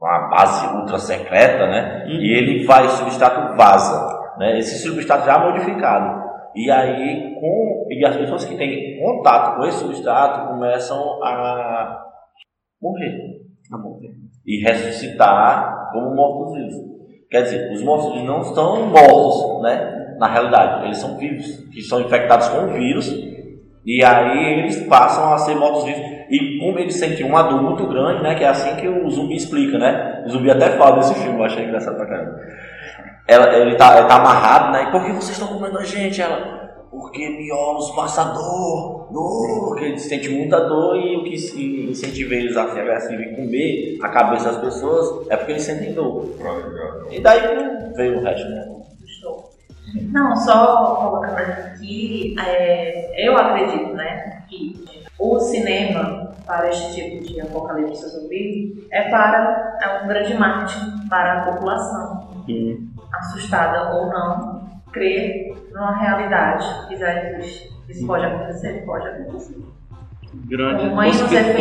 numa 0.00 0.28
base 0.30 0.66
ultra 0.74 0.98
secreta, 0.98 1.66
né? 1.68 2.06
E 2.08 2.32
ele 2.36 2.64
vai, 2.64 2.86
o 2.86 2.90
substrato 2.90 3.56
vaza, 3.56 4.18
né? 4.38 4.58
Esse 4.58 4.82
substrato 4.82 5.26
já 5.26 5.38
modificado. 5.38 6.19
E 6.54 6.70
aí, 6.70 7.34
com, 7.34 7.86
e 7.90 8.04
as 8.04 8.16
pessoas 8.16 8.44
que 8.44 8.56
têm 8.56 8.98
contato 8.98 9.56
com 9.56 9.66
esse 9.66 9.78
substrato 9.78 10.48
começam 10.48 11.22
a 11.22 12.04
morrer. 12.80 13.40
A 13.72 13.78
morrer. 13.78 14.10
E 14.46 14.62
ressuscitar 14.62 15.90
como 15.92 16.14
mortos-vivos. 16.14 16.74
Quer 17.30 17.42
dizer, 17.42 17.72
os 17.72 17.82
mortos-vivos 17.82 18.26
não 18.26 18.40
estão 18.40 18.86
mortos, 18.86 19.62
né? 19.62 20.16
Na 20.18 20.26
realidade, 20.26 20.84
eles 20.84 20.98
são 20.98 21.16
vivos, 21.16 21.46
que 21.72 21.80
são 21.80 22.00
infectados 22.00 22.48
com 22.48 22.64
o 22.64 22.72
vírus. 22.72 23.08
E 23.86 24.04
aí 24.04 24.58
eles 24.58 24.86
passam 24.86 25.32
a 25.32 25.38
ser 25.38 25.54
mortos-vivos. 25.54 26.02
E 26.30 26.58
como 26.58 26.78
eles 26.78 26.96
sentem 26.96 27.24
uma 27.24 27.42
dor 27.42 27.62
muito 27.62 27.86
grande, 27.86 28.22
né? 28.22 28.34
Que 28.34 28.44
é 28.44 28.48
assim 28.48 28.76
que 28.76 28.88
o 28.88 29.08
zumbi 29.08 29.36
explica, 29.36 29.78
né? 29.78 30.24
O 30.26 30.30
zumbi 30.30 30.50
até 30.50 30.70
fala 30.70 30.96
desse 30.96 31.14
filme, 31.14 31.38
eu 31.38 31.44
achei 31.44 31.64
engraçado 31.64 31.96
pra 31.96 32.06
caramba. 32.06 32.38
Ela, 33.30 33.56
ele, 33.56 33.76
tá, 33.76 33.96
ele 33.96 34.08
tá 34.08 34.16
amarrado, 34.16 34.72
né? 34.72 34.88
E 34.88 34.90
por 34.90 35.04
que 35.04 35.12
vocês 35.12 35.38
estão 35.38 35.46
comendo 35.46 35.78
a 35.78 35.84
gente? 35.84 36.20
Ela, 36.20 36.84
porque 36.90 37.28
miolos 37.28 37.92
passa 37.92 38.24
dor, 38.24 39.06
dor. 39.12 39.68
Porque 39.68 39.84
eles 39.84 40.02
sentem 40.02 40.30
muita 40.30 40.58
dor 40.66 40.96
e 40.96 41.16
o 41.16 41.22
que 41.22 41.38
se 41.38 41.88
incentiva 41.88 42.34
eles 42.34 42.56
a 42.56 42.72
ser 42.72 42.80
agressivos 42.80 43.24
e 43.24 43.36
comer 43.36 43.98
a 44.02 44.08
cabeça 44.08 44.50
das 44.50 44.60
pessoas 44.60 45.28
é 45.30 45.36
porque 45.36 45.52
eles 45.52 45.62
sentem 45.62 45.92
dor. 45.92 46.28
E 47.08 47.20
daí 47.20 47.40
veio 47.94 48.18
o 48.18 48.24
resto, 48.24 48.48
né? 48.48 48.66
Não, 50.12 50.34
só 50.34 50.96
colocando 50.96 51.36
aqui, 51.36 52.34
é, 52.44 53.28
eu 53.28 53.36
acredito, 53.36 53.92
né, 53.92 54.42
que 54.48 54.84
o 55.18 55.38
cinema 55.38 56.32
para 56.46 56.68
este 56.68 56.94
tipo 56.94 57.24
de 57.24 57.40
apocalipse 57.40 58.08
zumbi 58.08 58.86
é 58.90 59.08
para 59.08 59.78
é 59.80 60.02
um 60.02 60.08
grande 60.08 60.34
marketing 60.34 61.08
para 61.08 61.42
a 61.42 61.52
população, 61.52 62.44
assustada 63.12 63.94
ou 63.94 64.08
não, 64.08 64.70
crer 64.92 65.54
numa 65.72 65.96
realidade 65.96 66.88
que 66.88 66.96
já 66.96 67.24
existe. 67.24 67.70
Isso 67.88 68.06
pode 68.06 68.24
acontecer, 68.24 68.84
pode 68.84 69.06
acontecer. 69.06 69.56
Grande 70.46 70.88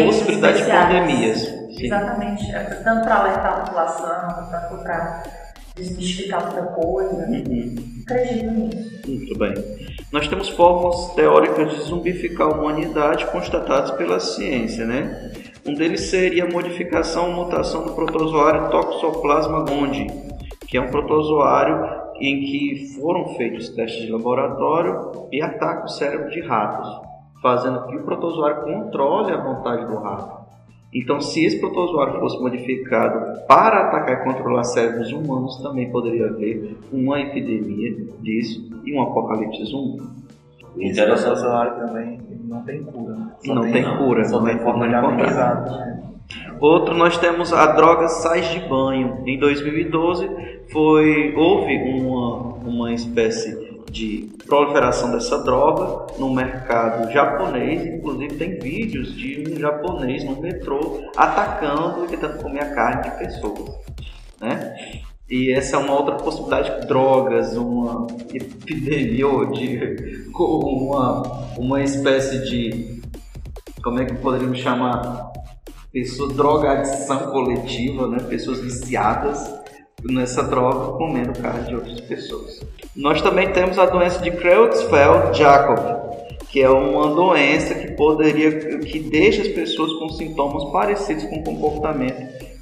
possibilidade 0.05 0.63
de 0.63 0.71
pandemias. 0.71 1.39
Sim. 1.39 1.85
Exatamente, 1.85 2.51
é 2.51 2.59
tanto 2.83 3.03
para 3.03 3.15
alertar 3.15 3.53
a 3.53 3.61
população, 3.61 4.49
tanto 4.51 4.83
para 4.83 5.23
desmistificar 5.75 6.45
muita 6.45 6.63
coisa. 6.73 7.23
Acredito 8.03 8.51
nisso. 8.51 9.01
Muito 9.07 9.37
bem. 9.37 9.53
Nós 10.11 10.27
temos 10.27 10.49
formas 10.49 11.13
teóricas 11.13 11.71
de 11.71 11.81
zumbificar 11.81 12.47
a 12.47 12.51
humanidade 12.51 13.25
constatadas 13.27 13.91
pela 13.91 14.19
ciência, 14.19 14.85
né? 14.85 15.31
Um 15.65 15.73
deles 15.73 16.01
seria 16.09 16.45
a 16.45 16.49
modificação 16.49 17.29
ou 17.29 17.45
mutação 17.45 17.83
do 17.85 17.93
protozoário 17.93 18.69
Toxoplasma 18.69 19.65
gondii, 19.65 20.09
que 20.69 20.77
é 20.77 20.81
um 20.81 20.89
protozoário 20.91 21.99
em 22.21 22.41
que 22.41 22.93
foram 22.99 23.29
feitos 23.35 23.69
testes 23.69 24.05
de 24.05 24.11
laboratório 24.11 25.27
e 25.31 25.41
ataca 25.41 25.85
o 25.85 25.89
cérebro 25.89 26.29
de 26.29 26.41
ratos, 26.41 26.87
fazendo 27.41 27.87
que 27.87 27.95
o 27.95 28.03
protozoário 28.03 28.61
controle 28.63 29.31
a 29.31 29.37
vontade 29.41 29.85
do 29.85 29.97
rato. 29.97 30.39
Então, 30.93 31.21
se 31.21 31.45
esse 31.45 31.59
protozoário 31.59 32.19
fosse 32.19 32.39
modificado 32.41 33.41
para 33.47 33.87
atacar 33.87 34.21
e 34.21 34.23
controlar 34.23 34.63
cérebros 34.63 35.11
humanos, 35.11 35.57
também 35.57 35.89
poderia 35.91 36.25
haver 36.27 36.77
uma 36.91 37.19
epidemia 37.19 37.95
disso 38.19 38.69
e 38.83 38.93
um 38.93 39.01
apocalipse 39.01 39.63
zumbi. 39.65 40.03
Esse 40.77 41.03
protozoário 41.05 41.75
também 41.87 42.19
não 42.43 42.63
tem 42.63 42.83
cura. 42.83 43.13
né? 43.15 43.31
Não 43.45 43.71
tem 43.71 43.97
cura, 43.97 44.25
Só 44.25 44.39
não 44.39 44.45
tem 44.45 44.55
é 44.55 44.59
forma 44.59 44.87
de 44.87 44.93
encontrar. 44.95 45.13
aprendizado. 45.13 45.71
né? 45.71 46.03
Outro 46.59 46.95
nós 46.95 47.17
temos 47.17 47.53
a 47.53 47.67
droga 47.67 48.07
sais 48.07 48.47
de 48.49 48.59
banho. 48.67 49.23
Em 49.25 49.39
2012 49.39 50.58
foi 50.71 51.33
houve 51.35 51.75
uma, 51.77 52.53
uma 52.63 52.93
espécie 52.93 53.69
de 53.91 54.29
proliferação 54.45 55.11
dessa 55.11 55.43
droga 55.43 56.13
no 56.19 56.33
mercado 56.33 57.11
japonês, 57.11 57.85
inclusive 57.85 58.35
tem 58.35 58.59
vídeos 58.59 59.15
de 59.15 59.43
um 59.47 59.59
japonês 59.59 60.23
no 60.23 60.39
metrô 60.39 61.01
atacando 61.15 62.05
e 62.05 62.07
tentando 62.07 62.41
comer 62.41 62.61
a 62.61 62.75
carne 62.75 63.03
de 63.03 63.17
pessoas, 63.17 63.75
né? 64.39 64.75
E 65.29 65.51
essa 65.51 65.75
é 65.75 65.79
uma 65.79 65.93
outra 65.93 66.15
possibilidade 66.15 66.81
de 66.81 66.87
drogas, 66.87 67.55
uma 67.55 68.07
epidemia 68.33 69.27
ou 69.27 69.45
de 69.51 70.27
uma, 70.33 71.21
uma 71.57 71.83
espécie 71.83 72.49
de 72.49 73.01
como 73.83 73.99
é 73.99 74.05
que 74.05 74.15
poderíamos 74.15 74.59
chamar 74.59 75.31
pessoas 75.91 76.33
drogadição 76.33 77.31
coletiva, 77.31 78.07
né? 78.07 78.17
Pessoas 78.27 78.59
viciadas 78.59 79.58
nessa 80.03 80.43
droga 80.43 80.97
comendo 80.97 81.33
carne 81.39 81.67
de 81.67 81.75
outras 81.75 81.99
pessoas. 82.01 82.59
Nós 82.95 83.21
também 83.21 83.51
temos 83.51 83.77
a 83.79 83.85
doença 83.85 84.21
de 84.21 84.31
Creutzfeldt-Jakob, 84.31 86.09
que 86.49 86.61
é 86.61 86.69
uma 86.69 87.07
doença 87.13 87.75
que 87.75 87.91
poderia 87.93 88.51
que 88.79 88.99
deixa 88.99 89.41
as 89.41 89.47
pessoas 89.49 89.93
com 89.93 90.09
sintomas 90.09 90.65
parecidos 90.71 91.23
com 91.25 91.37
o 91.37 91.43
comportamento 91.43 92.19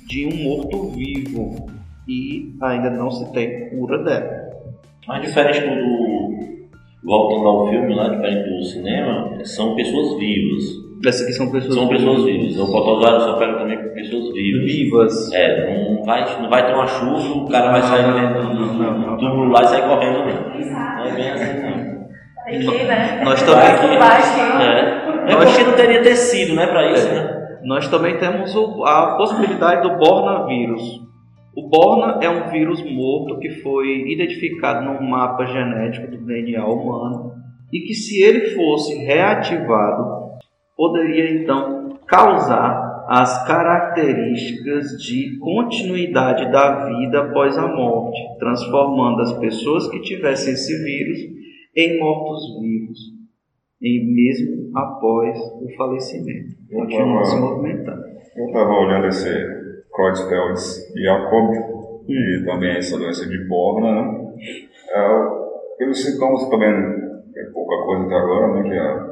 de 0.07 0.25
um 0.25 0.43
morto-vivo 0.43 1.67
e 2.07 2.53
ainda 2.61 2.89
não 2.89 3.09
se 3.11 3.31
tem 3.31 3.69
cura 3.69 4.03
dela. 4.03 4.47
Mas 5.07 5.21
diferente 5.21 5.61
do- 5.61 6.67
voltando 7.03 7.47
ao 7.47 7.69
filme 7.69 7.93
lá, 7.95 8.09
diferente 8.09 8.49
do 8.49 8.63
cinema, 8.65 9.39
são 9.45 9.75
pessoas 9.75 10.17
vivas. 10.19 10.86
Essas 11.05 11.21
aqui 11.23 11.33
são 11.33 11.51
pessoas 11.51 11.75
São 11.75 11.87
pessoas 11.87 12.23
vivas. 12.23 12.57
O 12.59 12.71
protozoário 12.71 13.19
só 13.21 13.33
pega 13.37 13.53
também 13.59 13.77
com 13.77 13.93
pessoas 13.93 14.33
vivas. 14.33 14.65
vivas. 14.65 15.33
É, 15.33 15.95
não 15.95 16.03
vai, 16.03 16.41
não 16.41 16.49
vai 16.49 16.65
ter 16.65 16.73
uma 16.73 16.87
chuva, 16.87 17.37
o 17.39 17.47
cara 17.49 17.71
vai 17.71 17.81
sair 17.81 18.03
do 18.11 19.17
túmulo 19.17 19.51
lá 19.51 19.61
e 19.63 19.67
sair 19.67 19.87
correndo. 19.87 20.17
Não, 20.19 20.25
não 20.25 21.05
é 21.05 21.11
bem 21.13 21.29
assim, 21.31 21.61
não. 21.61 21.97
Que, 22.47 22.83
né? 22.85 23.21
Nós 23.25 23.43
também 23.43 23.65
que 23.75 23.97
aqui-? 23.97 24.63
É. 24.63 25.33
É 25.33 25.35
porque 25.35 25.63
não 25.63 25.73
teria 25.73 26.01
tecido, 26.01 26.55
né, 26.55 26.65
pra 26.67 26.89
isso, 26.91 27.07
né? 27.13 27.57
Nós 27.63 27.89
também 27.89 28.17
temos 28.17 28.55
o- 28.55 28.85
a 28.85 29.17
possibilidade 29.17 29.81
do 29.81 29.97
Bornavírus. 29.97 31.01
O 31.55 31.67
Borna 31.69 32.19
é 32.21 32.29
um 32.29 32.47
vírus 32.49 32.81
morto 32.89 33.39
que 33.39 33.49
foi 33.49 34.09
identificado 34.11 34.85
no 34.85 35.01
mapa 35.01 35.45
genético 35.45 36.09
do 36.09 36.17
DNA 36.25 36.65
humano 36.65 37.33
e 37.73 37.79
que, 37.81 37.93
se 37.93 38.21
ele 38.23 38.51
fosse 38.51 38.95
reativado, 39.03 40.26
poderia 40.77 41.41
então 41.41 41.97
causar 42.07 43.05
as 43.09 43.45
características 43.47 44.91
de 45.01 45.37
continuidade 45.39 46.51
da 46.51 46.85
vida 46.85 47.21
após 47.21 47.57
a 47.57 47.67
morte, 47.67 48.19
transformando 48.39 49.21
as 49.21 49.33
pessoas 49.39 49.89
que 49.89 49.99
tivessem 50.01 50.53
esse 50.53 50.83
vírus 50.83 51.19
em 51.75 51.99
mortos-vivos, 51.99 52.99
e 53.81 54.13
mesmo 54.13 54.71
após 54.77 55.37
o 55.39 55.67
falecimento. 55.77 56.55
Continuam 56.71 57.23
se 57.25 57.39
movimentando. 57.39 58.03
Eu 58.35 58.45
estava 58.47 58.69
olhando 58.71 59.07
esse 59.07 59.29
Creutzfeldt-Jakob 59.95 61.53
e 62.09 62.45
também 62.45 62.77
essa 62.77 62.97
doença 62.97 63.27
de 63.27 63.47
Borna, 63.47 63.93
né? 63.93 64.33
É, 64.89 65.77
pelos 65.77 66.03
sintomas 66.03 66.49
também 66.49 66.69
é 66.69 67.43
pouca 67.53 67.85
coisa 67.85 68.05
até 68.05 68.15
agora, 68.15 68.53
né? 68.53 68.69
Que 68.69 68.77
a- 68.77 68.83
a- 68.93 69.06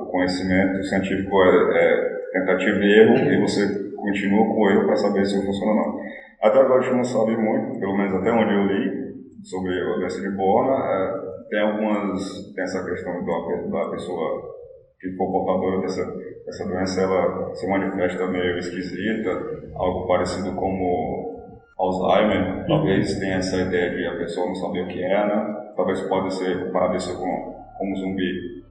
o 0.00 0.06
conhecimento 0.06 0.82
científico 0.84 1.42
é, 1.42 1.74
é 1.74 2.16
tentativa 2.32 2.78
e 2.78 3.00
erro 3.00 3.16
e 3.16 3.40
você 3.40 3.86
continua 3.94 4.46
com 4.46 4.60
o 4.60 4.70
erro 4.70 4.86
para 4.86 4.96
saber 4.96 5.24
se 5.24 5.44
funciona 5.44 5.72
ou 5.72 5.76
não. 5.76 6.00
Até 6.42 6.60
agora 6.60 6.80
a 6.80 6.82
gente 6.82 6.96
não 6.96 7.04
sabe 7.04 7.36
muito, 7.36 7.80
pelo 7.80 7.96
menos 7.96 8.14
até 8.14 8.30
onde 8.30 8.54
eu 8.54 8.66
li, 8.66 9.06
sobre 9.42 9.72
a 9.80 9.96
doença 9.96 10.20
de 10.20 10.30
Borna. 10.36 10.84
É, 10.84 11.26
tem 11.48 11.60
algumas, 11.60 12.52
tem 12.54 12.64
essa 12.64 12.84
questão 12.84 13.12
da, 13.24 13.78
da 13.84 13.90
pessoa 13.90 14.56
que 15.00 15.12
for 15.16 15.30
portadora 15.30 15.80
dessa, 15.80 16.04
dessa 16.44 16.64
doença, 16.64 17.00
ela 17.02 17.54
se 17.54 17.68
manifesta 17.68 18.26
meio 18.26 18.58
esquisita, 18.58 19.30
algo 19.74 20.06
parecido 20.06 20.54
como 20.54 21.36
Alzheimer. 21.78 22.66
Talvez 22.66 23.18
tenha 23.18 23.36
essa 23.36 23.56
ideia 23.56 23.90
de 23.90 24.06
a 24.06 24.18
pessoa 24.18 24.46
não 24.46 24.54
saber 24.54 24.84
o 24.84 24.88
que 24.88 25.02
é, 25.02 25.26
né? 25.26 25.72
Talvez 25.76 26.00
pode 26.02 26.32
ser 26.34 26.64
comparado 26.64 26.96
isso 26.96 27.16
com, 27.18 27.54
com 27.78 27.92
um 27.92 27.96
zumbi. 27.96 28.64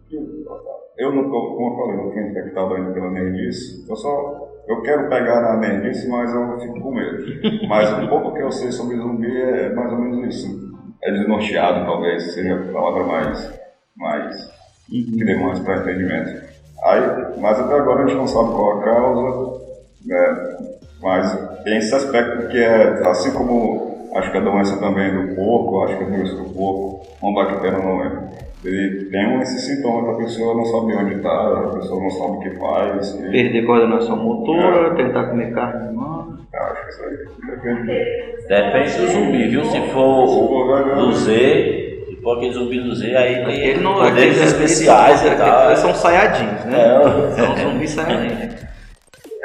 Eu 0.98 1.14
não 1.14 1.30
tô, 1.30 1.56
como 1.56 1.72
eu 1.72 1.78
falei, 1.78 1.98
não 1.98 2.12
fui 2.12 2.24
infectado 2.30 2.74
ainda 2.74 2.92
pela 2.92 3.12
nerdice. 3.12 3.86
Eu 3.88 3.96
só, 3.96 4.50
eu 4.68 4.82
quero 4.82 5.10
pegar 5.10 5.42
na 5.42 5.58
nerdice, 5.58 6.08
mas 6.08 6.34
eu 6.34 6.60
fico 6.60 6.80
com 6.80 6.94
medo. 6.94 7.26
Mas 7.68 7.92
um 7.92 8.08
pouco 8.08 8.34
que 8.34 8.42
eu 8.42 8.52
sei 8.52 8.72
sobre 8.72 8.98
zumbi 8.98 9.30
é 9.30 9.74
mais 9.74 9.92
ou 9.92 10.00
menos 10.00 10.36
isso. 10.36 10.66
É 11.04 11.12
desnorteado, 11.12 11.86
talvez, 11.86 12.34
seja 12.34 12.56
a 12.56 12.74
palavra 12.74 13.04
mais, 13.04 13.60
mais 13.96 14.56
que 14.88 15.24
dê 15.24 15.36
mais 15.36 15.60
para 15.60 15.82
entendimento. 15.82 16.46
Aí, 16.84 17.02
mas 17.40 17.60
até 17.60 17.74
agora 17.76 18.04
a 18.04 18.08
gente 18.08 18.18
não 18.18 18.28
sabe 18.28 18.50
qual 18.54 18.80
a 18.80 18.84
causa, 18.84 19.66
né? 20.06 20.58
mas 21.02 21.64
tem 21.64 21.78
esse 21.78 21.94
aspecto 21.96 22.48
que 22.50 22.58
é, 22.58 23.08
assim 23.08 23.32
como 23.32 24.10
acho 24.16 24.32
que 24.32 24.38
a 24.38 24.42
doença 24.42 24.78
também 24.78 25.12
do 25.12 25.36
porco, 25.36 25.84
acho 25.84 25.98
que 25.98 26.04
a 26.04 26.08
doença 26.08 26.36
do 26.36 26.50
porco, 26.54 27.06
uma 27.22 27.44
bactéria 27.44 27.80
não 27.80 28.04
é. 28.04 28.45
Ele 28.66 29.06
tem 29.06 29.28
um- 29.28 29.42
esse 29.42 29.60
sintoma 29.60 30.04
que 30.06 30.10
a 30.22 30.26
pessoa 30.26 30.56
não 30.56 30.66
sabe 30.66 30.96
onde 30.96 31.16
está, 31.16 31.30
a 31.30 31.70
pessoa 31.78 32.02
não 32.02 32.10
sabe 32.10 32.32
o 32.32 32.40
que 32.40 32.50
faz. 32.60 33.10
E, 33.16 33.32
Perder 33.32 33.66
coordenação 33.66 34.18
motora, 34.18 34.96
tentar 34.96 35.26
comer 35.30 35.54
carne 35.54 35.90
humana. 35.90 36.40
acho 36.54 36.84
que 36.84 36.90
isso 36.90 37.04
aí 37.04 37.18
depende. 37.52 38.46
Depende 38.48 38.98
do 38.98 39.08
zumbi, 39.12 39.48
viu? 39.50 39.66
Se 39.66 39.82
for 39.90 40.24
o 40.26 40.96
do 40.96 41.14
Z, 41.14 42.04
se 42.08 42.16
for 42.22 42.38
aquele 42.38 42.54
zumbi 42.54 42.80
do 42.82 42.96
Z, 42.96 43.16
aí 43.16 43.46
tem 43.46 43.60
Ele 43.60 43.80
não 43.82 43.94
poderes 43.96 44.16
aqueles 44.18 44.42
especiais 44.42 45.24
e 45.26 45.36
tal. 45.36 45.68
Eles 45.68 45.80
são 45.80 45.94
saiadins, 45.94 46.66
né? 46.66 46.78
É. 46.80 47.32
São 47.36 47.58
zumbis 47.72 47.92
saiadins. 47.92 48.66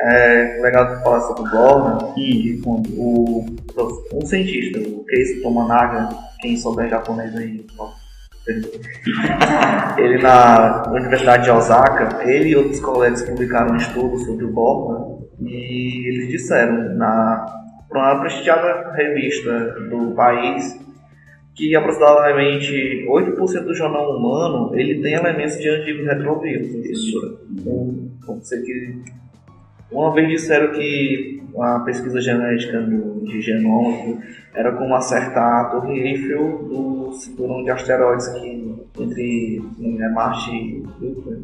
É 0.02 0.58
legal 0.62 0.96
tu 0.96 1.02
falar 1.02 1.20
sobre 1.20 1.42
o 1.42 1.50
Borna, 1.50 1.98
que 2.14 2.58
quando 2.64 2.88
o, 2.96 3.44
um 4.14 4.24
cientista, 4.24 4.78
o 4.78 5.04
Keisuke 5.04 5.42
Tomanaga, 5.42 6.08
quem 6.40 6.56
souber 6.56 6.88
japonês 6.88 7.36
aí, 7.36 7.62
ele 9.98 10.22
na 10.22 10.84
Universidade 10.90 11.44
de 11.44 11.50
Osaka, 11.50 12.22
ele 12.28 12.50
e 12.50 12.56
outros 12.56 12.80
colegas 12.80 13.22
publicaram 13.22 13.72
um 13.72 13.76
estudo 13.76 14.18
sobre 14.18 14.44
o 14.44 14.52
Borna 14.52 15.18
e 15.40 16.08
eles 16.08 16.28
disseram 16.28 16.96
na 16.96 17.46
para 17.88 18.12
uma 18.14 18.20
prestigiada 18.20 18.92
revista 18.92 19.74
do 19.90 20.12
país 20.14 20.78
que 21.56 21.74
aproximadamente 21.74 23.04
8% 23.08 23.64
do 23.64 23.74
genoma 23.74 24.16
humano 24.16 24.78
ele 24.78 25.02
tem 25.02 25.14
elementos 25.14 25.58
de 25.58 25.68
antigos 25.68 26.06
retrovírus. 26.06 26.72
Isso. 26.86 27.38
Então, 27.50 28.10
pode 28.24 28.46
ser 28.46 28.62
que 28.62 29.02
uma 29.90 30.12
vez 30.14 30.28
disseram 30.28 30.72
que 30.72 31.42
a 31.58 31.80
pesquisa 31.80 32.20
genética 32.20 32.80
de 32.82 33.40
genoma 33.40 34.18
era 34.54 34.72
como 34.72 34.94
acertar 34.94 35.60
a 35.60 35.64
Torre 35.70 35.98
Eiffel 35.98 36.64
do 36.64 37.12
cinturão 37.12 37.64
de 37.64 37.70
asteroides 37.70 38.28
aqui 38.28 38.84
entre 38.98 39.62
né, 39.78 40.08
Marte 40.08 40.50
e 40.50 40.82
Júpiter. 41.00 41.38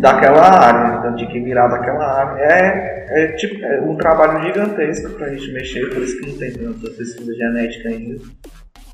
Daquela 0.00 0.42
área, 0.42 0.98
então 0.98 1.16
tinha 1.16 1.30
que 1.30 1.40
virar 1.40 1.68
daquela 1.68 2.04
área. 2.04 2.42
É, 2.42 3.06
é, 3.08 3.26
tipo, 3.36 3.64
é 3.64 3.80
um 3.80 3.94
trabalho 3.96 4.44
gigantesco 4.44 5.10
pra 5.10 5.28
gente 5.28 5.52
mexer, 5.52 5.88
por 5.90 6.02
isso 6.02 6.18
que 6.18 6.30
não 6.30 6.38
tem 6.38 6.52
tanta 6.52 6.90
pesquisa 6.90 7.32
genética 7.34 7.88
ainda. 7.88 8.16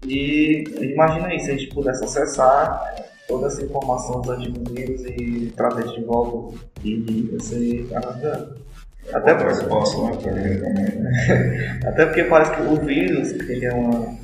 E 0.06 0.64
imagina 0.80 1.28
aí, 1.28 1.40
se 1.40 1.50
a 1.50 1.56
gente 1.56 1.72
pudesse 1.74 2.04
acessar 2.04 2.82
toda 3.32 3.46
essa 3.46 3.64
informação 3.64 4.20
dos 4.20 4.30
antivírus 4.30 5.00
e 5.06 5.52
trazer 5.56 5.88
de 5.88 6.04
volta, 6.04 6.54
ia 6.84 7.40
ser 7.40 7.88
maravilhoso. 7.90 8.54
Até 9.12 9.32
resposta, 9.32 10.02
né? 10.30 11.80
até 11.84 12.06
porque 12.06 12.24
parece 12.24 12.52
que 12.52 12.62
o 12.62 12.76
vírus 12.76 13.32
ele 13.32 13.64
é 13.66 13.72
uma, 13.72 14.16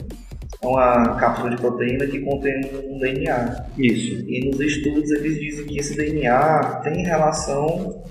uma 0.63 1.17
cápsula 1.17 1.51
de 1.51 1.57
proteína 1.57 2.07
que 2.07 2.21
contém 2.21 2.61
um 2.85 2.99
DNA. 2.99 3.67
Isso. 3.77 4.25
E 4.29 4.49
nos 4.49 4.61
estudos 4.61 5.11
eles 5.11 5.41
dizem 5.41 5.67
que 5.67 5.79
esse 5.81 5.97
DNA 5.97 6.81
tem 6.85 7.03
relação 7.03 8.05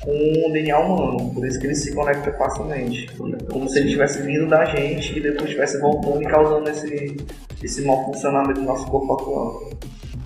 com 0.00 0.48
o 0.48 0.52
DNA 0.52 0.78
humano, 0.78 1.34
por 1.34 1.46
isso 1.46 1.60
que 1.60 1.66
ele 1.66 1.74
se 1.74 1.94
conecta 1.94 2.32
facilmente. 2.32 3.08
Como 3.50 3.68
se 3.68 3.78
ele 3.78 3.90
tivesse 3.90 4.22
vindo 4.22 4.48
da 4.48 4.64
gente 4.64 5.16
e 5.16 5.20
depois 5.20 5.44
estivesse 5.44 5.78
voltando 5.80 6.22
e 6.22 6.26
causando 6.26 6.68
esse, 6.68 7.16
esse 7.62 7.82
mau 7.82 8.04
funcionamento 8.06 8.60
do 8.60 8.66
nosso 8.66 8.86
corpo 8.86 9.12
atual. 9.12 9.70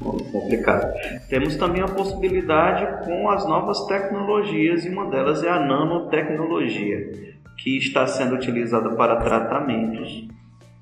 Complicado. 0.03 0.93
Temos 1.29 1.57
também 1.57 1.83
a 1.83 1.89
possibilidade 1.89 3.05
com 3.05 3.29
as 3.29 3.47
novas 3.47 3.87
tecnologias 3.87 4.85
e 4.85 4.89
uma 4.89 5.11
delas 5.11 5.43
é 5.43 5.49
a 5.49 5.61
nanotecnologia, 5.61 7.13
que 7.59 7.77
está 7.79 8.07
sendo 8.07 8.35
utilizada 8.35 8.91
para 8.97 9.17
tratamentos 9.17 10.29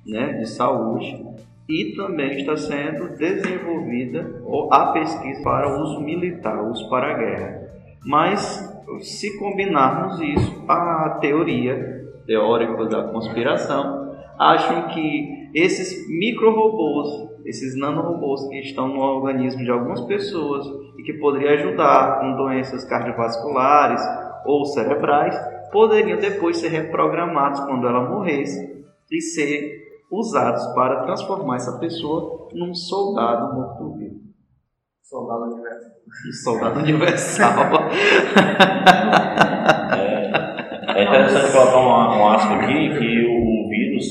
né, 0.05 0.33
de 0.33 0.49
saúde 0.49 1.23
e 1.69 1.95
também 1.95 2.37
está 2.37 2.57
sendo 2.57 3.15
desenvolvida 3.17 4.41
a 4.71 4.87
pesquisa 4.87 5.41
para 5.41 5.81
uso 5.81 6.01
militar, 6.01 6.61
uso 6.69 6.89
para 6.89 7.11
a 7.11 7.17
guerra. 7.17 7.61
Mas 8.05 8.69
se 8.99 9.37
combinarmos 9.37 10.19
isso, 10.19 10.65
a 10.67 11.17
teoria 11.21 12.01
teórica 12.25 12.85
da 12.85 13.03
conspiração 13.03 14.15
acham 14.37 14.89
que 14.89 15.49
esses 15.53 16.07
micro-robôs, 16.09 17.30
esses 17.45 17.77
nanorobôs 17.77 18.47
que 18.47 18.59
estão 18.59 18.87
no 18.87 18.99
organismo 18.99 19.63
de 19.63 19.71
algumas 19.71 20.01
pessoas 20.01 20.65
e 20.97 21.03
que 21.03 21.13
poderiam 21.13 21.53
ajudar 21.53 22.19
com 22.19 22.35
doenças 22.35 22.85
cardiovasculares 22.85 24.01
ou 24.45 24.65
cerebrais, 24.65 25.35
poderiam 25.71 26.19
depois 26.19 26.57
ser 26.57 26.69
reprogramados 26.69 27.59
quando 27.61 27.87
ela 27.87 28.09
morresse 28.09 28.85
e 29.11 29.21
ser 29.21 29.81
usados 30.11 30.65
para 30.73 31.03
transformar 31.03 31.55
essa 31.55 31.79
pessoa 31.79 32.49
num 32.53 32.73
soldado 32.73 33.55
morto-vivo. 33.55 34.19
Soldado 35.01 35.43
universal. 35.43 35.91
Soldado 36.43 36.79
universal. 36.79 37.89
É 40.95 41.03
interessante 41.03 41.51
colocar 41.51 41.77
um, 41.79 42.19
um 42.19 42.29
asco 42.29 42.53
aqui 42.53 42.89
que 42.89 43.25
o 43.25 43.69
vírus, 43.69 44.05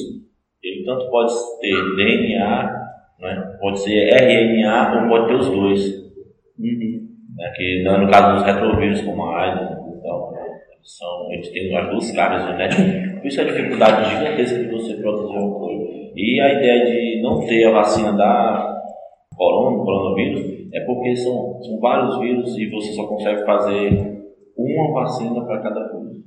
ele 0.63 0.85
tanto 0.85 1.11
pode 1.11 1.33
ter 1.61 1.97
DNA, 1.97 2.80
né? 3.21 3.57
pode 3.61 3.81
ser 3.81 4.09
RNA 4.15 5.03
ou 5.03 5.09
pode 5.09 5.29
ter 5.29 5.35
os 5.35 5.51
dois. 5.51 6.11
Uhum. 6.59 7.09
Né? 7.37 7.53
Que 7.57 7.83
no 7.85 7.99
no 7.99 8.11
caso 8.11 8.37
dos 8.37 8.45
retrovírus, 8.45 9.03
como 9.03 9.25
a 9.25 9.43
AIDS 9.43 9.71
e 9.71 10.03
tal, 10.03 10.33
né? 10.33 10.41
são, 10.83 11.33
eles 11.33 11.49
têm 11.51 11.77
as 11.77 11.91
duas 11.91 12.11
caras 12.13 12.47
genéticas. 12.47 13.21
Por 13.21 13.27
isso 13.27 13.41
a 13.41 13.45
dificuldade 13.45 14.11
gigantesca 14.11 14.59
de 14.59 14.71
você 14.71 14.95
proteger 14.95 15.39
um 15.39 15.53
coisa. 15.53 15.85
E 16.17 16.41
a 16.41 16.53
ideia 16.55 16.87
de 16.87 17.23
não 17.23 17.41
ter 17.47 17.65
a 17.65 17.71
vacina 17.71 18.13
da 18.13 18.83
corona, 19.37 19.85
coronavírus, 19.85 20.69
é 20.73 20.81
porque 20.81 21.17
são, 21.17 21.63
são 21.63 21.79
vários 21.81 22.19
vírus 22.21 22.57
e 22.57 22.69
você 22.71 22.93
só 22.93 23.07
consegue 23.07 23.45
fazer 23.45 24.21
uma 24.57 24.93
vacina 24.93 25.45
para 25.45 25.61
cada 25.61 25.89
vírus. 25.89 26.21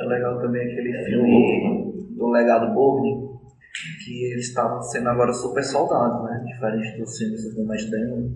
É 0.00 0.06
legal 0.06 0.40
também 0.40 0.62
aquele 0.62 0.92
filme 1.04 1.92
do 2.16 2.28
Legado 2.30 2.72
Borne, 2.74 3.27
que 4.04 4.24
eles 4.32 4.48
estavam 4.48 4.80
sendo 4.82 5.08
agora 5.08 5.32
super 5.32 5.62
soldados, 5.62 6.24
né? 6.24 6.42
Diferente 6.46 6.98
dos 6.98 7.16
filmes 7.16 7.54
do 7.54 7.66
Matt 7.66 7.82
Damon. 7.90 8.30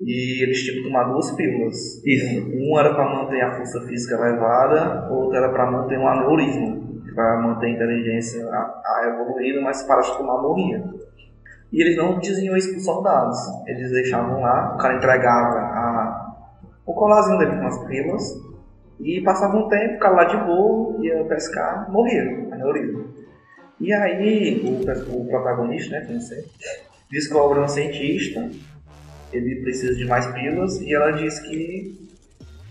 E 0.00 0.42
eles 0.42 0.62
tinham 0.62 0.82
que 0.82 0.88
tomar 0.88 1.04
duas 1.04 1.30
pílulas. 1.32 2.04
Isso. 2.04 2.46
Um 2.52 2.78
era 2.78 2.94
para 2.94 3.14
manter 3.14 3.40
a 3.40 3.56
força 3.56 3.80
física 3.82 4.14
elevada, 4.16 5.10
outro 5.10 5.36
era 5.36 5.50
para 5.50 5.70
manter 5.70 5.98
um 5.98 6.06
aneurisma, 6.06 6.82
para 7.14 7.40
manter 7.40 7.66
a 7.66 7.70
inteligência 7.70 8.44
a, 8.46 8.82
a 8.84 9.08
evoluída, 9.08 9.60
mas 9.62 9.82
para 9.84 10.02
de 10.02 10.16
tomar 10.16 10.42
morria. 10.42 10.84
E 11.72 11.82
eles 11.82 11.96
não 11.96 12.18
diziam 12.18 12.56
isso 12.56 12.70
para 12.70 12.78
os 12.78 12.84
soldados. 12.84 13.38
Eles 13.66 13.90
deixavam 13.90 14.40
lá, 14.40 14.74
o 14.74 14.78
cara 14.78 14.96
entregava 14.96 15.58
a, 15.58 16.34
o 16.86 16.92
colarzinho 16.92 17.38
dele 17.38 17.56
com 17.56 17.66
as 17.66 17.86
pílulas 17.86 18.22
e 19.00 19.20
passava 19.22 19.56
um 19.56 19.68
tempo, 19.68 19.96
o 19.96 19.98
cara 19.98 20.14
lá 20.14 20.24
de 20.24 20.36
boa, 20.36 21.04
ia 21.04 21.24
pescar, 21.24 21.90
morria, 21.90 22.48
aneurisma. 22.52 23.04
E 23.80 23.92
aí 23.92 24.62
o, 24.64 25.16
o 25.16 25.26
protagonista, 25.26 26.00
né, 26.00 26.20
sei, 26.20 26.44
descobre 27.10 27.60
um 27.60 27.68
cientista, 27.68 28.48
ele 29.32 29.62
precisa 29.62 29.94
de 29.94 30.04
mais 30.04 30.26
pílulas 30.26 30.80
e 30.80 30.94
ela 30.94 31.10
diz 31.12 31.40
que 31.40 32.08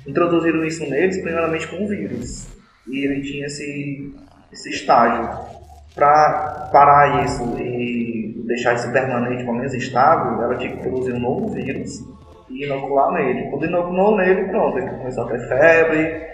introduziram 0.07 0.63
isso 0.65 0.89
neles 0.89 1.17
primeiramente 1.17 1.67
com 1.67 1.87
vírus. 1.87 2.47
E 2.87 3.05
ele 3.05 3.21
tinha 3.21 3.45
esse, 3.45 4.13
esse 4.51 4.69
estágio. 4.69 5.53
Para 5.95 6.69
parar 6.71 7.23
isso 7.23 7.43
e 7.59 8.41
deixar 8.47 8.73
isso 8.73 8.91
permanente, 8.91 9.43
pelo 9.43 9.57
menos 9.57 9.73
estável, 9.73 10.41
ela 10.41 10.57
tinha 10.57 10.75
que 10.75 10.81
produzir 10.81 11.13
um 11.13 11.19
novo 11.19 11.49
vírus 11.49 12.03
e 12.49 12.65
inocular 12.65 13.11
nele. 13.13 13.49
Quando 13.49 13.65
inoculou 13.65 14.17
nele, 14.17 14.45
pronto, 14.45 14.77
ele 14.77 14.89
começou 14.89 15.25
a 15.25 15.27
ter 15.27 15.47
febre, 15.47 16.33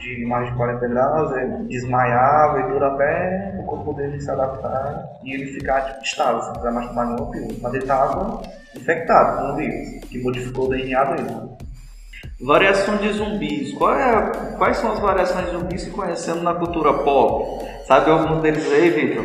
de 0.00 0.24
mais 0.24 0.50
de 0.50 0.56
40 0.56 0.88
graus, 0.88 1.36
ele 1.36 1.68
desmaiava 1.68 2.60
e 2.60 2.72
tudo 2.72 2.84
até 2.84 3.54
o 3.60 3.64
corpo 3.64 3.92
dele 3.92 4.20
se 4.20 4.30
adaptar 4.30 5.04
e 5.22 5.34
ele 5.34 5.46
ficar 5.46 5.82
tipo, 5.82 6.02
estável, 6.02 6.42
sem 6.42 6.52
precisar 6.52 6.72
mais 6.72 6.88
tomar 6.88 7.06
nenhuma 7.06 7.30
pílula. 7.30 7.54
Mas 7.62 7.74
ele 7.74 7.82
estava 7.82 8.42
infectado 8.74 9.38
com 9.38 9.52
o 9.52 9.56
vírus, 9.56 10.04
que 10.06 10.22
modificou 10.22 10.66
o 10.66 10.70
DNA 10.70 11.04
dele. 11.04 11.30
Variação 12.40 12.96
de 12.96 13.12
zumbis. 13.12 13.74
É, 13.74 14.56
quais 14.56 14.78
são 14.78 14.92
as 14.92 14.98
variações 14.98 15.46
de 15.46 15.52
zumbis 15.52 15.84
que 15.84 15.90
conhecemos 15.90 16.42
na 16.42 16.54
cultura 16.54 16.94
pop? 16.94 17.64
Sabe 17.86 18.10
algum 18.10 18.40
deles 18.40 18.66
aí, 18.72 18.90
Victor? 18.90 19.24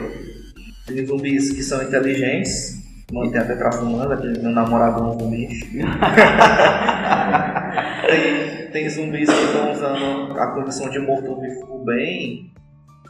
Tem 0.86 1.06
zumbis 1.06 1.52
que 1.52 1.64
são 1.64 1.82
inteligentes, 1.82 2.84
mantém 3.12 3.40
até 3.40 3.56
traço 3.56 3.84
humano, 3.84 4.14
aquele 4.14 4.40
meu 4.40 4.52
namorado 4.52 5.00
é 5.00 5.04
um 5.04 5.20
zumbi. 5.20 5.48
tem, 8.76 8.90
zumbis 8.90 9.30
que 9.30 9.46
estão 9.46 9.72
usando 9.72 10.38
a 10.38 10.48
condição 10.48 10.90
de 10.90 11.00
morto-vivo 11.00 11.82
bem, 11.86 12.52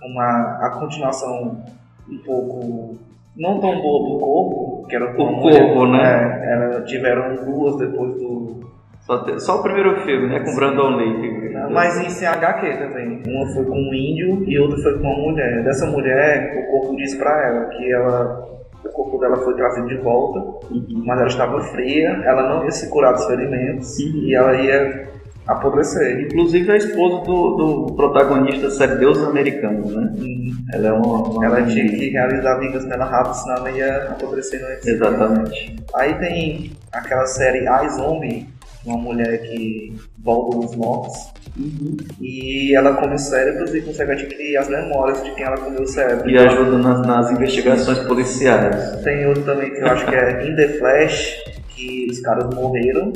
uma, 0.04 0.60
a 0.62 0.70
continuação 0.80 1.64
um 2.08 2.18
pouco 2.20 2.96
não 3.36 3.60
tão 3.60 3.82
boa 3.82 4.10
do 4.10 4.20
corpo, 4.20 4.86
que 4.88 4.96
era 4.96 5.12
o 5.12 5.16
corpo, 5.16 5.88
né? 5.88 6.40
É, 6.44 6.52
era, 6.52 6.82
tiveram 6.84 7.36
duas 7.44 7.78
depois 7.78 8.14
do. 8.14 8.64
Só, 9.02 9.24
te, 9.24 9.40
só 9.40 9.60
o 9.60 9.64
primeiro 9.64 10.00
filme, 10.02 10.28
né? 10.28 10.40
Com 10.40 10.52
Sim. 10.52 10.56
Brandon 10.56 10.98
Lee. 10.98 11.52
Mas 11.72 12.00
em 12.00 12.10
CHQ 12.12 12.78
também. 12.78 13.24
Uma 13.26 13.48
foi 13.48 13.66
com 13.66 13.76
um 13.76 13.94
índio 13.94 14.44
e 14.48 14.60
outra 14.60 14.78
foi 14.78 15.00
com 15.00 15.08
uma 15.08 15.32
mulher. 15.32 15.64
Dessa 15.64 15.88
mulher, 15.88 16.60
o 16.60 16.72
corpo 16.72 16.96
disse 16.96 17.18
pra 17.18 17.48
ela 17.48 17.66
que 17.70 17.92
ela 17.92 18.56
o 18.84 18.90
corpo 18.90 19.18
dela 19.18 19.38
foi 19.38 19.56
trazido 19.56 19.88
de 19.88 19.98
volta, 19.98 20.40
uhum. 20.72 21.04
mas 21.04 21.18
ela 21.18 21.28
estava 21.28 21.60
fria, 21.60 22.22
ela 22.24 22.50
não 22.50 22.66
ia 22.66 22.72
se 22.72 22.88
curar 22.88 23.14
dos 23.14 23.26
ferimentos 23.26 23.98
uhum. 23.98 24.20
e 24.22 24.36
ela 24.36 24.56
ia 24.62 25.15
apodrecer. 25.48 26.22
Inclusive 26.22 26.72
a 26.72 26.78
esposa 26.78 27.24
do, 27.24 27.56
do 27.56 27.96
protagonista 27.96 28.64
da 28.64 28.72
série 28.72 28.96
Deus 28.96 29.18
Americanos, 29.20 29.94
né? 29.94 30.14
Uhum. 30.18 30.56
Ela 30.74 30.88
é 30.88 30.92
uma, 30.94 31.30
uma 31.30 31.46
Ela 31.46 31.64
tinha 31.64 31.88
que 31.88 32.10
realizar 32.10 32.60
vingas 32.60 32.86
nela 32.86 33.06
rápido, 33.06 33.36
senão 33.36 33.56
ela 33.58 33.72
ia 33.72 33.98
apodrecer 34.10 34.62
no 34.62 34.90
Exatamente. 34.90 35.76
Aí 35.94 36.14
tem 36.16 36.72
aquela 36.92 37.26
série 37.26 37.68
I 37.68 37.90
Zombie, 37.90 38.48
uma 38.86 38.98
mulher 38.98 39.42
que 39.42 39.94
volta 40.20 40.58
dos 40.58 40.76
mortos. 40.76 41.16
Uhum. 41.58 41.96
E 42.20 42.76
ela 42.76 42.96
come 42.96 43.18
cérebros 43.18 43.74
e 43.74 43.82
consegue 43.82 44.12
adquirir 44.12 44.58
as 44.58 44.68
memórias 44.68 45.24
de 45.24 45.32
quem 45.36 45.46
ela 45.46 45.58
comeu 45.58 45.84
o 45.84 45.88
cérebro. 45.88 46.30
E 46.30 46.38
ajuda 46.38 46.78
nas, 46.78 47.08
nas 47.08 47.32
investigações 47.32 48.00
policiais. 48.00 49.02
Tem 49.04 49.26
outro 49.28 49.44
também 49.44 49.72
que 49.72 49.80
eu 49.80 49.88
acho 49.88 50.06
que 50.06 50.16
é 50.16 50.48
In 50.48 50.56
The 50.56 50.68
Flash, 50.80 51.38
que 51.70 52.08
os 52.10 52.20
caras 52.20 52.54
morreram, 52.54 53.14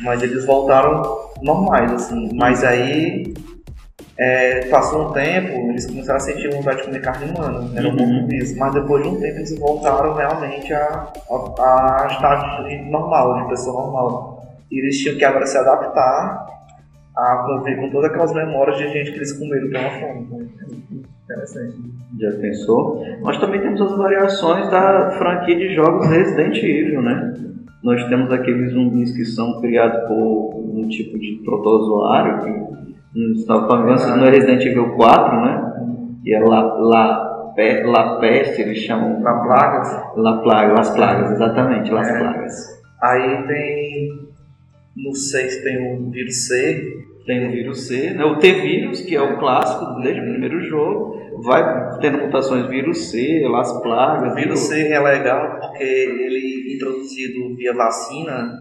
mas 0.00 0.22
eles 0.22 0.44
voltaram 0.44 1.02
normais, 1.42 1.92
assim. 1.92 2.30
Mas 2.34 2.64
aí 2.64 3.34
é, 4.18 4.68
passou 4.68 5.08
um 5.08 5.12
tempo, 5.12 5.70
eles 5.70 5.86
começaram 5.86 6.16
a 6.16 6.20
sentir 6.20 6.50
vontade 6.50 6.78
de 6.78 6.84
comer 6.84 7.00
carne 7.00 7.30
humana, 7.30 7.70
era 7.74 7.88
um 7.88 7.96
pouco 7.96 8.28
disso. 8.28 8.58
Mas 8.58 8.74
depois 8.74 9.02
de 9.02 9.08
um 9.08 9.20
tempo 9.20 9.38
eles 9.38 9.58
voltaram 9.58 10.14
realmente 10.14 10.72
a, 10.72 11.12
a, 11.30 12.02
a 12.02 12.06
estar 12.10 12.64
normal, 12.90 13.42
de 13.42 13.48
pessoa 13.48 13.82
normal. 13.82 14.42
E 14.70 14.78
eles 14.80 14.98
tinham 14.98 15.16
que 15.16 15.24
agora 15.24 15.46
se 15.46 15.56
adaptar 15.58 16.46
a 17.16 17.36
conviver 17.46 17.80
com 17.80 17.90
todas 17.90 18.10
aquelas 18.10 18.34
memórias 18.34 18.76
de 18.76 18.88
gente 18.88 19.12
que 19.12 19.18
eles 19.18 19.32
comeram 19.38 19.68
pela 19.70 19.90
fome. 19.90 20.26
Né? 20.30 20.46
Interessante. 21.24 21.76
Já 22.20 22.32
pensou? 22.32 23.04
Nós 23.20 23.38
também 23.38 23.60
temos 23.60 23.80
as 23.80 23.96
variações 23.96 24.70
da 24.70 25.10
franquia 25.12 25.56
de 25.56 25.74
jogos 25.74 26.06
Resident 26.08 26.56
Evil, 26.56 27.02
né? 27.02 27.34
Nós 27.84 28.02
temos 28.08 28.32
aqueles 28.32 28.72
zumbis 28.72 29.14
que 29.14 29.26
são 29.26 29.60
criados 29.60 30.08
por 30.08 30.54
um 30.56 30.88
tipo 30.88 31.18
de 31.18 31.42
protozoário, 31.44 32.40
que 32.42 33.20
estava 33.32 33.68
falando 33.68 34.16
no 34.16 34.30
Resident 34.30 34.64
Evil 34.64 34.94
4, 34.94 35.40
né? 35.44 36.18
Que 36.24 36.34
é 36.34 36.40
La, 36.40 36.62
La, 36.78 38.16
Peste, 38.20 38.62
eles 38.62 38.78
chamam. 38.78 39.22
La 39.22 39.34
Plagas? 39.34 40.16
La 40.16 40.42
Plaga, 40.42 40.72
Las 40.72 40.90
Plagas, 40.90 41.32
exatamente, 41.32 41.92
Las 41.92 42.08
é. 42.08 42.18
Plagas. 42.18 42.82
Aí 43.02 43.46
tem 43.46 44.28
no 44.96 45.14
6 45.14 45.62
tem 45.62 45.98
o 45.98 46.10
vírus 46.10 46.46
C. 46.46 47.04
Tem 47.26 47.48
o 47.48 47.52
vírus 47.52 47.86
C, 47.86 48.10
né? 48.10 48.24
o 48.24 48.38
T-vírus, 48.38 49.00
que 49.02 49.14
é 49.14 49.20
o 49.20 49.38
clássico 49.38 50.00
desde 50.02 50.20
o 50.20 50.24
primeiro 50.24 50.60
jogo, 50.60 51.22
vai 51.42 51.98
tendo 52.00 52.18
mutações 52.18 52.68
vírus 52.68 53.10
C, 53.10 53.46
las 53.50 53.82
plagas. 53.82 54.32
O 54.32 54.34
vírus 54.34 54.60
C 54.60 54.88
é 54.88 55.00
legal 55.00 55.60
porque 55.60 55.82
ele, 55.82 56.74
introduzido 56.74 57.54
via 57.56 57.74
vacina, 57.74 58.60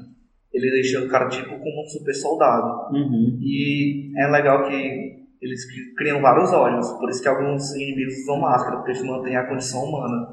ele 0.53 0.71
deixa 0.71 1.03
o 1.03 1.09
cara 1.09 1.27
tipo 1.27 1.49
como 1.49 1.83
um 1.83 1.87
super 1.87 2.13
soldado. 2.13 2.93
Uhum. 2.95 3.39
E 3.41 4.11
é 4.17 4.27
legal 4.27 4.67
que 4.67 5.23
eles 5.41 5.65
criam 5.97 6.21
vários 6.21 6.53
olhos, 6.53 6.89
por 6.93 7.09
isso 7.09 7.21
que 7.21 7.27
alguns 7.27 7.75
inimigos 7.75 8.19
usam 8.23 8.39
máscara, 8.39 8.77
porque 8.77 8.91
eles 8.91 9.03
mantêm 9.03 9.35
a 9.35 9.47
condição 9.47 9.83
humana. 9.83 10.27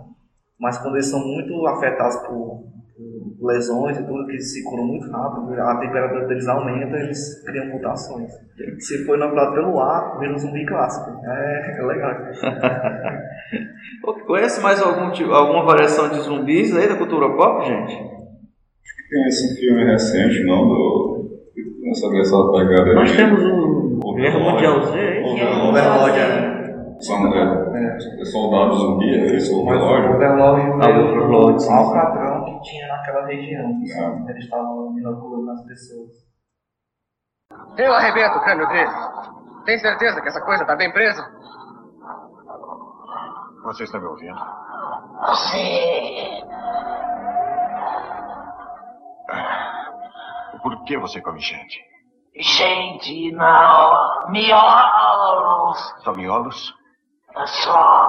Mas 0.59 0.79
quando 0.79 0.95
eles 0.95 1.07
são 1.07 1.27
muito 1.27 1.67
afetados 1.67 2.17
por 2.27 2.65
lesões 3.41 3.99
e 3.99 4.07
tudo, 4.07 4.27
que 4.27 4.39
se 4.39 4.63
curam 4.65 4.85
muito 4.85 5.11
rápido, 5.11 5.53
a 5.61 5.77
temperatura 5.81 6.27
deles 6.27 6.47
aumenta, 6.47 6.97
eles 6.97 7.43
criam 7.45 7.67
mutações. 7.67 8.31
Se 8.79 9.05
foi 9.05 9.17
inoculado 9.17 9.55
pelo 9.55 9.81
ar, 9.81 10.19
vira 10.19 10.35
um 10.35 10.39
zumbi 10.39 10.67
clássico. 10.67 11.11
É, 11.25 11.79
é 11.79 11.83
legal. 11.83 12.15
Conhece 14.27 14.61
mais 14.63 14.81
algum, 14.83 15.11
tipo, 15.11 15.33
alguma 15.33 15.65
variação 15.65 16.09
de 16.09 16.21
zumbis 16.21 16.77
aí 16.77 16.89
da 16.89 16.97
cultura 16.97 17.35
pop, 17.35 17.67
gente? 17.67 17.97
Tem 19.11 19.27
esse 19.27 19.59
filme 19.59 19.85
recente, 19.85 20.45
não? 20.45 20.69
Do, 20.69 21.31
nessa, 21.83 22.09
dessa 22.11 22.37
pegada 22.53 22.95
Nós 22.95 23.17
temos 23.17 23.43
o, 23.43 23.99
o 24.05 24.15
Guerra 24.15 24.39
Mundial 24.39 24.83
Z, 24.83 24.99
hein? 24.99 25.69
Overlord, 25.69 26.19
são 27.01 27.35
é, 27.35 27.97
é, 28.21 28.25
soldados 28.27 28.79
zumbi, 28.79 29.09
é 29.09 29.35
isso? 29.35 29.59
O 29.59 29.65
relógio? 29.69 30.11
O 30.11 30.19
naquela 33.11 33.27
região. 33.27 34.29
Eles 34.29 34.45
estavam 34.45 34.99
inoculando 34.99 35.51
as 35.51 35.65
pessoas. 35.67 36.11
Eu 37.77 37.93
arrebento 37.93 38.39
o 38.39 38.43
crânio 38.43 38.69
dele. 38.69 38.91
Tem 39.65 39.79
certeza 39.79 40.21
que 40.21 40.29
essa 40.29 40.41
coisa 40.41 40.63
está 40.63 40.77
bem 40.77 40.93
presa? 40.93 41.23
Você 43.65 43.85
está 43.85 43.99
me 43.99 44.07
ouvindo? 44.07 44.39
Sim. 45.51 46.45
Por 50.63 50.85
que 50.85 50.97
você 50.99 51.21
come 51.21 51.41
gente? 51.41 51.81
Gente, 52.37 53.33
não. 53.33 54.31
Miolos. 54.31 55.95
Só 56.03 56.13
miolos? 56.15 56.75
Só. 57.47 58.07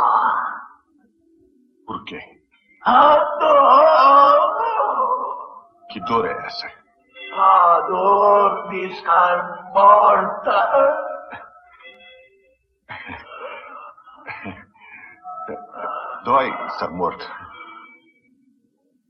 Por 1.85 2.03
quê? 2.05 2.19
A 2.85 3.17
dor. 3.39 4.60
Que 5.91 5.99
dor 6.01 6.25
é 6.25 6.31
essa? 6.45 6.71
A 7.33 7.81
dor 7.87 8.69
de 8.69 8.85
estar 8.87 9.71
morta. 9.73 10.97
Dói 16.23 16.49
estar 16.67 16.89
morto. 16.91 17.29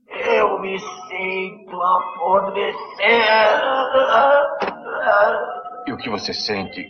Eu 0.08 0.58
me 0.58 0.78
sinto 0.78 1.82
apodrecer. 1.82 2.82
E 5.86 5.92
o 5.92 5.96
que 5.98 6.10
você 6.10 6.34
sente 6.34 6.88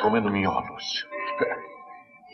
comendo 0.00 0.30
miolos? 0.30 1.06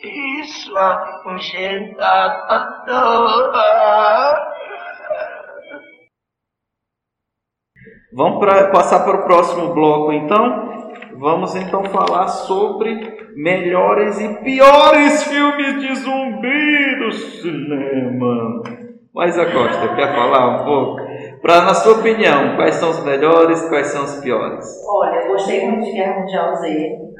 Isso 0.03 0.77
afugenta 0.77 2.05
a 2.05 2.83
dor. 2.85 4.55
Vamos 8.15 8.39
pra, 8.39 8.69
passar 8.69 9.03
para 9.03 9.17
o 9.17 9.23
próximo 9.23 9.73
bloco 9.73 10.11
então. 10.13 10.73
Vamos 11.17 11.55
então 11.55 11.83
falar 11.85 12.27
sobre 12.27 13.17
melhores 13.35 14.19
e 14.21 14.27
piores 14.43 15.23
filmes 15.23 15.81
de 15.81 15.95
zumbi 15.95 16.99
do 16.99 17.11
cinema. 17.11 18.63
Mas 19.13 19.37
a 19.39 19.45
Costa, 19.45 19.95
quer 19.95 20.13
falar 20.13 20.61
um 20.61 20.65
pouco? 20.65 21.01
Pra, 21.41 21.61
na 21.61 21.73
sua 21.73 21.99
opinião, 21.99 22.55
quais 22.55 22.75
são 22.75 22.89
os 22.89 23.03
melhores, 23.05 23.61
quais 23.69 23.87
são 23.87 24.03
os 24.03 24.15
piores? 24.21 24.65
Olha, 24.89 25.21
eu 25.21 25.27
gostei 25.29 25.65
muito 25.69 25.85
de 25.85 25.93
Guerra 25.93 26.19
Mundial 26.19 26.55
Z. 26.55 26.67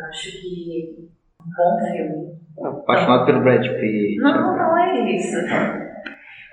Acho 0.10 0.32
que 0.42 0.96
um 1.42 1.46
bom 1.56 1.86
filme. 1.92 2.36
Apaixonado 2.82 3.26
pelo 3.26 3.42
Brad 3.42 3.62
Pitt. 3.66 4.18
Não, 4.18 4.58
não 4.58 4.78
é 4.78 5.12
isso. 5.12 5.38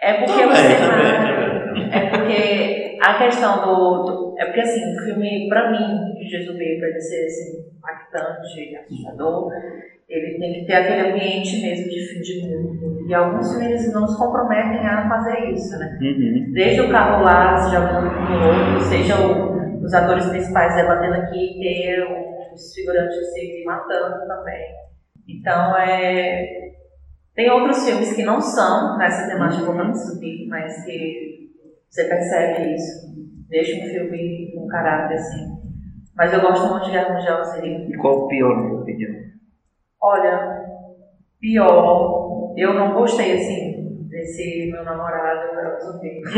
É 0.03 0.15
porque 0.15 0.33
Também, 0.33 0.49
você. 0.49 0.75
também, 0.77 1.89
É 1.93 2.11
porque 2.11 2.92
a 3.11 3.19
questão 3.19 3.63
do, 3.65 4.03
do- 4.05 4.35
É 4.39 4.47
porque 4.47 4.61
assim, 4.61 4.81
o 4.95 5.05
filme, 5.05 5.49
pra 5.49 5.71
mim, 5.71 6.15
de 6.15 6.43
zumbi, 6.45 6.79
pra 6.79 6.89
ele 6.89 7.01
ser 7.01 7.25
assim, 7.27 7.77
impactante, 7.77 8.77
assustador, 8.77 9.51
ele 10.09 10.39
tem 10.39 10.53
que 10.55 10.67
ter 10.67 10.75
aquele 10.75 11.11
ambiente 11.11 11.61
mesmo 11.63 11.89
de 11.91 12.01
fim 12.09 12.21
de 12.21 12.47
mundo. 12.49 13.07
E 13.09 13.15
alguns 13.15 13.57
filmes 13.57 13.93
não 13.93 14.07
se 14.07 14.17
comprometem 14.19 14.81
a 14.87 15.09
fazer 15.09 15.51
isso, 15.51 15.79
né? 15.79 15.99
Uhum. 16.01 16.53
Desde 16.53 16.81
o 16.83 16.91
carro 16.91 17.25
lá, 17.25 17.57
se 17.57 17.71
jogando 17.75 18.11
no 18.11 18.47
outro, 18.47 18.81
seja 18.81 19.15
o- 19.21 19.83
os 19.83 19.93
atores 19.95 20.27
principais 20.27 20.75
debatendo 20.77 21.15
aqui, 21.15 21.59
ter 21.61 22.05
os 22.55 22.75
figurantes 22.75 23.33
se 23.33 23.65
matando 23.65 24.27
também. 24.27 24.63
Então, 25.29 25.77
é. 25.77 26.47
Tem 27.35 27.51
outros 27.51 27.85
filmes 27.85 28.13
que 28.13 28.23
não 28.23 28.39
são 28.41 28.99
nessa 28.99 29.27
temática 29.27 29.63
de 29.73 29.99
zumbi, 29.99 30.47
mas 30.49 30.85
que 30.85 31.32
você 31.93 32.05
percebe 32.05 32.75
isso. 32.75 33.13
Deixa 33.51 33.77
um 33.85 33.89
filme 33.91 34.51
com 34.55 34.67
caráter 34.67 35.15
assim. 35.15 35.53
Mas 36.17 36.33
eu 36.33 36.41
gosto 36.41 36.71
muito 36.71 36.85
de 36.87 36.91
Guerra 36.93 37.13
Mundial 37.15 37.45
Z. 37.45 37.61
E 37.67 37.97
qual 37.99 38.25
o 38.25 38.29
pior, 38.29 38.57
na 38.63 38.69
sua 38.71 38.81
opinião? 38.81 39.15
Olha, 40.01 40.59
pior, 41.41 42.55
eu 42.57 42.73
não 42.75 42.95
gostei 42.95 43.33
assim 43.35 44.07
desse 44.09 44.71
meu 44.73 44.85
namorado 44.85 45.59
era 45.59 45.79
zumbi. 45.81 46.21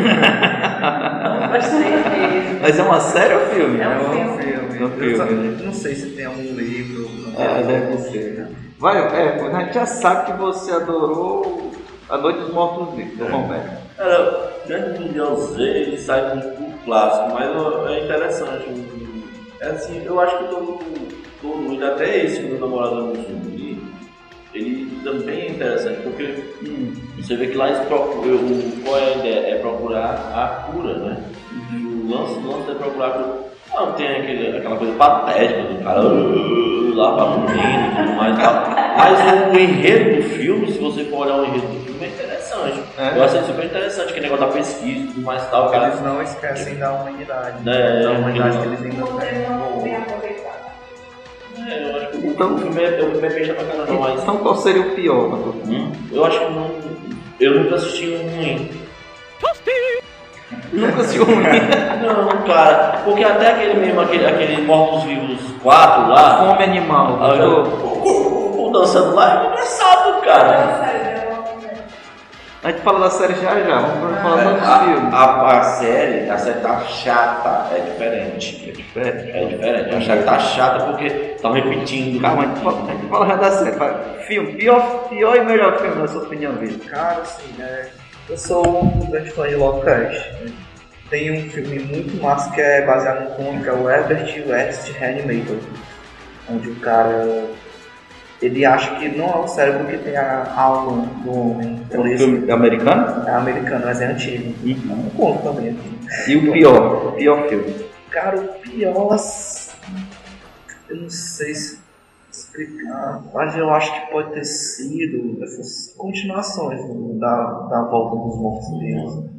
não 1.25 1.49
gostei 1.49 1.91
mesmo. 1.91 2.61
Mas 2.61 2.79
é 2.79 2.83
uma 2.83 3.01
série 3.01 3.35
ou 3.35 3.41
filme? 3.47 3.81
É 3.81 3.89
um 3.89 3.93
É 3.93 3.97
um 3.99 4.13
filme. 4.13 4.43
filme. 4.43 4.79
É 4.83 4.85
um 4.85 4.91
filme, 4.91 5.11
Eu 5.13 5.17
só- 5.17 5.25
né? 5.27 5.57
não 5.65 5.73
sei 5.73 5.95
se 5.95 6.11
tem 6.17 6.25
algum 6.25 6.41
livro. 6.43 7.05
Ah, 7.37 7.63
deve 7.63 7.97
ser. 7.99 8.49
Vai, 8.79 8.99
é, 8.99 9.41
a 9.41 9.61
gente 9.61 9.75
já 9.75 9.87
sabe 9.87 10.27
que 10.33 10.39
você 10.39 10.73
adorou 10.73 11.71
A 12.09 12.17
Noite 12.19 12.41
dos 12.41 12.53
Mortos 12.55 12.95
Vivos, 12.95 13.19
do 13.19 13.25
Romero. 13.27 13.84
Cara, 13.97 14.51
Grande 14.67 15.01
Mundial 15.01 15.37
Z, 15.37 15.63
ele 15.63 15.99
sai 15.99 16.21
do, 16.31 16.41
do 16.41 16.85
clássico, 16.85 17.33
mas 17.35 17.91
é 17.91 18.05
interessante. 18.05 18.69
um- 18.69 19.05
É 19.61 19.69
assim, 19.69 20.03
eu 20.05 20.21
acho 20.21 20.37
que 20.39 20.45
todo, 20.49 20.79
todo 21.41 21.57
mundo, 21.57 21.85
até 21.87 22.25
esse 22.25 22.43
meu 22.43 22.59
namorado 22.59 22.97
no 22.97 23.15
zumbi, 23.15 23.81
ele 24.53 24.99
também 25.03 25.41
é 25.43 25.49
interessante, 25.53 26.01
porque 26.03 26.35
hum, 26.63 26.93
você 27.17 27.35
vê 27.37 27.47
que 27.47 27.57
lá 27.57 27.69
eles 27.69 27.81
procuram, 27.87 28.35
o- 28.37 28.83
qual 28.85 28.99
é 28.99 29.05
a 29.15 29.17
ideia? 29.17 29.55
É 29.55 29.59
procurar 29.61 30.11
a 30.35 30.71
cura, 30.71 30.95
né? 30.99 31.17
E 31.73 31.77
o 31.87 32.11
lance, 32.11 32.35
o 32.35 32.47
lance 32.51 32.71
é 32.71 32.75
procurar. 32.75 33.19
Não, 33.73 33.93
tem 33.93 34.07
aquele, 34.09 34.57
aquela 34.59 34.77
coisa 34.77 34.93
patética 34.95 35.63
do 35.63 35.83
cara 35.83 36.01
uh, 36.05 36.95
lá 36.95 37.15
pra 37.15 37.27
menino 37.39 37.93
e 37.93 37.97
tudo 37.97 38.17
mais 38.17 38.39
tal. 38.39 38.55
Mas 38.97 39.53
o 39.53 39.59
enredo 39.59 40.17
do 40.17 40.23
filme, 40.31 40.71
se 40.71 40.79
você 40.79 41.05
for 41.05 41.27
olhar 41.27 41.39
o 41.41 41.45
enredo 41.47 41.67
do 41.67 41.84
interessante. 42.69 43.15
É. 43.15 43.19
Eu 43.19 43.25
achei 43.25 43.43
super 43.43 43.65
interessante, 43.65 44.11
aquele 44.11 44.21
negócio 44.29 44.47
da 44.47 44.53
pesquisa 44.53 45.01
e 45.01 45.07
tudo 45.09 45.21
mais 45.23 45.43
e 45.43 45.47
tal. 45.51 45.71
Cara 45.71 45.87
Eles 45.89 46.01
não 46.01 46.23
esquecem 46.23 46.75
da 46.77 46.93
humanidade. 46.93 47.69
É, 47.69 48.03
da 48.03 48.11
humanidade 48.13 48.57
é. 48.57 48.61
que 48.61 48.67
eles 48.67 48.83
ainda 48.83 49.07
têm. 49.21 49.83
bem 49.83 49.97
aproveitado. 49.97 50.55
É, 51.67 51.91
eu 51.91 51.97
acho 51.97 52.09
que 52.09 52.27
então, 52.27 52.55
o 52.55 52.59
filme 52.59 52.83
é, 52.83 52.89
o 53.03 53.11
filme 53.13 53.27
é 53.27 53.31
bem 53.31 53.55
pra 53.55 53.65
caramba, 53.65 53.93
mas 54.01 54.23
Então 54.23 54.37
qual 54.39 54.57
seria 54.57 54.83
o 54.83 54.91
pior, 54.95 55.33
opinião? 55.49 55.87
hum, 55.87 55.93
eu 56.13 56.25
acho 56.25 56.39
que 56.41 56.51
não. 56.53 56.71
Eu 57.41 57.63
nunca 57.63 57.75
assisti 57.77 58.09
um 58.11 58.37
ruim. 58.37 58.71
Nunca 60.73 61.01
assisti 61.03 61.21
um 61.21 61.25
ruim. 61.25 61.37
Não, 62.03 62.43
cara, 62.47 63.01
porque 63.05 63.23
até 63.25 63.53
aquele 63.53 63.75
mesmo, 63.75 64.01
aquele, 64.01 64.27
aquele 64.27 64.63
Mortos 64.63 65.05
Vivos 65.05 65.41
4 65.63 66.09
lá, 66.09 66.39
Fome 66.39 66.65
Animal. 66.65 67.19
ah, 67.21 67.35
eu- 67.37 67.63
o, 67.63 68.09
o, 68.09 68.69
o 68.69 68.73
dançando 68.73 69.15
lá 69.15 69.45
é 69.45 69.47
engraçado, 69.47 70.21
cara. 70.23 71.04
A 72.65 72.71
gente 72.71 72.81
fala 72.81 73.01
da 73.01 73.11
série 73.11 73.35
já 73.35 73.61
já, 73.61 73.79
vamos 73.79 74.19
falar 74.23 74.41
É, 74.43 74.55
dos 74.55 74.69
a, 74.69 74.79
filmes. 74.85 75.15
a, 75.15 75.59
a 75.59 75.63
série, 75.65 76.31
a 76.31 76.39
série 76.39 76.61
tá 76.61 76.81
chata, 76.81 77.75
é 77.77 77.81
diferente. 77.81 78.69
É 78.69 78.73
diferente. 78.73 79.31
É 79.31 79.45
diferente, 79.45 79.95
a 79.95 80.01
série 80.01 80.23
tá 80.23 80.39
chata 80.39 80.85
porque 80.87 81.05
estão 81.37 81.53
repetindo. 81.53 82.23
Calma, 82.23 82.43
a 82.43 82.47
gente 82.47 82.61
fala, 82.61 82.89
a 82.89 82.93
gente 82.95 83.07
fala 83.09 83.27
já 83.27 83.37
da 83.37 83.51
série. 83.51 83.77
vai. 83.77 83.95
Filme, 84.27 84.53
pior, 84.55 85.09
pior 85.11 85.37
e 85.37 85.45
melhor 85.45 85.79
filme, 85.79 85.97
na 85.97 86.09
sua 86.09 86.23
opinião, 86.23 86.53
Vitor. 86.55 86.91
Cara, 86.91 87.21
assim, 87.21 87.53
né? 87.59 87.87
Eu 88.31 88.39
sou 88.39 88.83
um 88.83 89.11
grande 89.11 89.31
fã 89.33 89.47
de 89.47 89.57
Lovecraft. 89.57 90.15
né? 90.43 90.53
Tem 91.11 91.31
um 91.33 91.51
filme 91.51 91.79
muito 91.81 92.23
massa 92.23 92.51
que 92.51 92.63
é 92.63 92.81
baseado 92.87 93.25
no 93.25 93.31
conto, 93.37 93.63
que 93.63 93.69
é 93.69 93.73
o 93.75 93.91
Herbert 93.91 94.43
West 94.49 94.91
Reanimator. 94.99 95.59
Onde 96.51 96.71
o 96.71 96.77
cara. 96.77 97.45
Ele 98.45 98.65
acha 98.65 98.97
que 98.97 99.09
não 99.09 99.27
é 99.27 99.37
o 99.39 99.49
cérebro 99.49 99.87
que 99.87 99.97
tem 99.99 100.17
a 100.17 100.53
alma 100.61 101.07
do 101.25 101.31
homem. 101.51 101.81
É 101.91 101.99
um 101.99 102.07
Ele- 102.07 102.19
filme 102.19 102.51
americano? 102.51 103.27
É 103.27 103.31
americano, 103.35 103.85
mas 103.87 104.01
é 104.01 104.07
antigo. 104.07 104.55
É 104.69 104.93
um 104.93 105.09
conto 105.11 105.43
também. 105.43 105.71
Assim. 105.71 106.33
E 106.33 106.37
o 106.37 106.53
pior, 106.53 107.07
o 107.09 107.13
pior 107.13 107.49
filme. 107.49 107.75
Cara, 108.11 108.37
o 108.39 108.49
pior. 108.61 109.17
Eu 110.89 110.97
não 110.97 111.09
sei 111.11 111.55
se 111.55 111.79
explicar. 112.31 113.23
Mas 113.33 113.57
eu 113.57 113.71
acho 113.73 113.93
que 113.95 114.11
pode 114.13 114.33
ter 114.33 114.45
sido 114.45 115.43
essas 115.43 115.95
continuações 115.97 116.81
da, 117.19 117.37
da 117.71 117.83
volta 117.91 118.17
dos 118.17 118.39
mortos-vivos. 118.41 119.33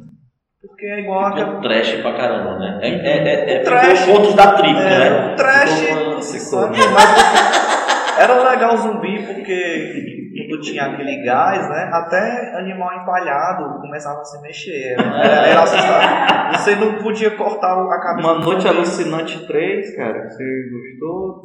Porque 0.66 0.84
é 0.86 1.00
igual 1.00 1.30
Ficou 1.30 1.42
aquela. 1.44 1.60
trash 1.60 1.92
pra 2.02 2.12
caramba, 2.16 2.58
né? 2.58 2.80
É, 2.82 2.88
é, 2.88 3.28
é, 3.28 3.54
é 3.54 3.58
Trash. 3.60 4.04
contos 4.06 4.34
da 4.34 4.52
tribo, 4.54 4.78
É, 4.80 4.98
né? 4.98 5.32
o 5.32 5.36
trash, 5.36 5.70
Ficou- 5.70 6.14
você 6.16 6.40
ficou- 6.40 6.60
sabe, 6.62 6.76
mas 6.92 7.65
era 8.18 8.50
legal 8.50 8.74
o 8.74 8.78
zumbi 8.78 9.22
porque 9.26 10.16
quando 10.48 10.60
tinha 10.62 10.84
aquele 10.84 11.24
gás, 11.24 11.68
né? 11.68 11.90
Até 11.92 12.56
animal 12.58 12.92
empalhado 13.02 13.80
começava 13.80 14.20
a 14.20 14.24
se 14.24 14.40
mexer. 14.42 14.96
Era, 14.98 15.46
era 15.46 15.62
assustador. 15.62 16.52
Você 16.52 16.76
não 16.76 16.94
podia 17.02 17.30
cortar 17.32 17.72
a 17.72 18.00
cabeça 18.00 18.28
Uma 18.28 18.38
Noite. 18.44 18.68
Alucinante 18.68 19.46
3, 19.46 19.96
cara, 19.96 20.28
você 20.28 20.44
gostou? 20.70 21.42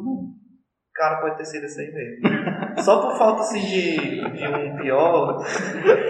Cara, 0.93 1.21
pode 1.21 1.37
ter 1.37 1.45
sido 1.45 1.65
esse 1.65 1.81
aí 1.81 1.91
mesmo. 1.91 2.81
Só 2.83 3.01
por 3.01 3.17
falta 3.17 3.41
assim 3.41 3.61
de, 3.61 3.97
de 3.97 4.47
um 4.47 4.75
pior. 4.77 5.37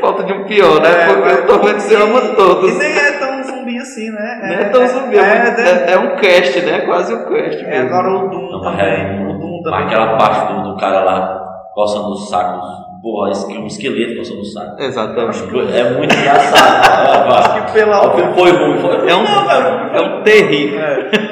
Falta 0.01 0.23
de 0.23 0.33
um 0.33 0.43
pior, 0.45 0.81
né? 0.81 0.89
É, 0.89 1.05
Porque 1.05 1.21
mas- 1.21 1.37
eu 1.37 1.47
tô 1.47 1.59
vendo 1.59 1.75
que 1.75 1.81
você 1.81 1.95
ama 1.95 2.35
todos. 2.35 2.71
E 2.71 2.77
nem 2.79 2.97
é 2.97 3.11
tão 3.19 3.43
zumbi 3.43 3.77
assim, 3.77 4.09
né? 4.11 4.39
Não 4.41 4.53
é 4.55 4.69
tão 4.69 4.87
zumbi, 4.87 5.17
é, 5.17 5.21
mas 5.21 5.59
é, 5.59 5.91
é, 5.91 5.93
é 5.93 5.97
um 5.99 6.15
cast, 6.17 6.61
né? 6.65 6.81
Quase 6.81 7.13
um 7.13 7.25
cast 7.29 7.63
é, 7.63 7.69
mesmo. 7.69 7.87
agora 7.95 8.09
o 8.25 8.27
Doom 8.29 8.61
também. 8.61 9.40
É, 9.61 9.71
também. 9.71 9.85
Aquela 9.85 10.17
parte 10.17 10.53
do, 10.53 10.63
do 10.71 10.77
cara 10.77 11.03
lá 11.03 11.41
coçando 11.73 12.09
os 12.11 12.29
sacos, 12.29 12.67
porra, 13.01 13.31
esse- 13.31 13.57
um 13.57 13.65
esqueleto 13.65 14.17
coçando 14.17 14.41
os 14.41 14.53
sacos. 14.53 14.79
Exatamente. 14.79 15.39
É 15.75 15.97
muito 15.97 16.13
engraçado. 16.15 17.31
Acho 17.37 17.65
que 17.65 17.71
pela. 17.73 18.13
Filme 18.15 18.33
foi 18.33 18.51
ruim, 18.51 18.77
foi 18.77 19.09
É 19.09 19.15
um, 19.15 19.23
Não, 19.23 19.45
cara, 19.47 19.91
é 19.97 20.01
um 20.01 20.23
terrível. 20.23 20.79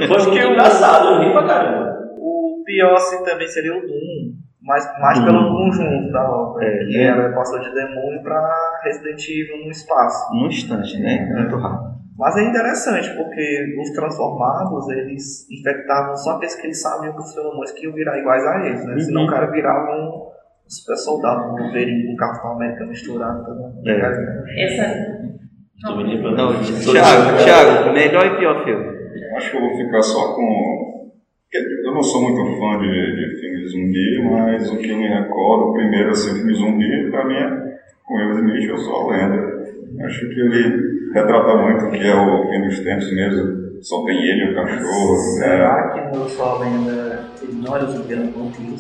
Foi 0.08 0.18
muito 0.32 0.38
engraçado, 0.52 1.08
eu 1.16 1.20
ri 1.22 1.32
pra 1.32 1.44
caramba. 1.44 1.90
O 2.18 2.64
pior 2.66 2.94
assim 2.96 3.24
também 3.24 3.48
seria 3.48 3.76
o 3.78 3.82
Doom. 3.82 4.40
Mas 4.62 4.86
mais 5.02 5.20
pelo 5.24 5.50
conjunto 5.50 6.12
da 6.12 6.30
obra. 6.30 6.64
É, 6.64 6.78
que 6.86 6.98
né? 6.98 7.06
ela 7.08 7.34
passou 7.34 7.60
de 7.60 7.74
demônio 7.74 8.22
pra 8.22 8.40
Resident 8.84 9.20
Evil 9.28 9.66
no 9.66 9.72
espaço. 9.72 10.32
Num 10.36 10.48
instante, 10.48 10.96
né? 11.00 11.28
Muito 11.34 11.56
rápido. 11.58 11.90
Mas 12.20 12.36
é 12.36 12.44
interessante, 12.50 13.10
porque 13.16 13.78
os 13.82 13.90
transformados, 13.92 14.90
eles 14.90 15.50
infectavam 15.50 16.14
só 16.18 16.32
aqueles 16.32 16.56
que 16.56 16.68
eles 16.68 16.82
sabiam 16.82 17.14
que 17.14 17.20
os 17.20 17.34
feromones 17.34 17.72
que 17.72 17.86
iam 17.86 17.94
virar 17.94 18.20
iguais 18.20 18.46
a 18.46 18.68
eles, 18.68 18.86
né? 18.86 19.00
Senão 19.00 19.24
o 19.24 19.30
cara 19.30 19.50
virava 19.50 19.90
um 19.96 20.28
super 20.68 20.98
soldado, 20.98 21.54
um 21.54 21.58
Wolverine 21.58 22.06
com 22.08 22.12
um 22.14 22.18
Capitão 22.18 22.52
América 22.52 22.86
misturado. 22.86 23.42
Tá? 23.46 23.54
É. 23.86 24.64
Essa. 24.66 25.20
Tô 25.82 25.96
me 25.96 26.04
lembrando. 26.04 26.36
Não, 26.36 26.54
Tô- 26.56 26.92
Thiago, 26.92 27.38
Thiago, 27.42 27.94
melhor 27.94 28.26
e 28.26 28.38
pior 28.38 28.66
filme. 28.66 29.00
Acho 29.38 29.52
que 29.52 29.58
eu 29.58 29.62
vou 29.62 29.78
ficar 29.78 30.02
só 30.02 30.36
com. 30.36 31.00
Eu 31.86 31.94
não 31.94 32.04
sou 32.04 32.22
muito 32.22 32.60
fã 32.60 32.80
de, 32.80 33.16
de 33.16 33.40
filme 33.40 33.58
de 33.62 33.68
zumbi, 33.70 34.24
mas 34.30 34.70
o 34.70 34.78
que 34.78 34.90
eu 34.90 34.98
me 34.98 35.08
recordo, 35.08 35.70
o 35.70 35.74
primeiro 35.74 36.10
assim, 36.10 36.36
filme 36.36 36.54
zumbi, 36.54 37.10
pra 37.10 37.26
mim 37.26 37.34
é 37.36 37.80
com 38.06 38.16
Will 38.16 38.34
Smith, 38.34 38.70
Eu 38.70 38.78
Sou 38.78 39.10
a 39.10 39.16
Lenda. 39.16 39.58
Acho 40.06 40.30
que 40.30 40.40
ele 40.40 40.89
retrata 41.14 41.56
muito 41.58 41.86
o 41.86 41.92
que 41.92 42.08
é 42.08 42.16
o 42.16 42.50
fim 42.50 42.62
dos 42.68 42.80
tempos 42.80 43.14
mesmo. 43.14 43.70
Só 43.82 44.04
tem 44.06 44.18
ele 44.18 44.44
e 44.46 44.52
o 44.52 44.56
cachorro. 44.56 45.16
É, 45.16 45.18
Será 45.40 45.90
que 45.94 46.02
no 46.18 46.24
Eu 46.24 46.30
Sou 46.30 46.46
a 46.46 46.60
Lenda 46.60 47.26
ele 47.42 47.62
não 47.66 47.76
era 47.76 47.86
zumbi, 47.86 48.14
era 48.14 48.22
um 48.24 48.32
vampiro? 48.32 48.76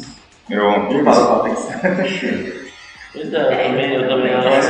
meu 0.50 0.72
vampiro. 0.72 1.06
Fala 1.06 1.40
pra 1.40 1.52
atenção. 1.52 1.80
Pois 3.12 3.34
é, 3.34 3.38
eu 3.38 3.70
também, 3.70 3.94
eu 3.96 4.08
também 4.08 4.32
não 4.32 4.40
é 4.40 4.46
Eu 4.46 4.52
não 4.52 4.60
de 4.60 4.66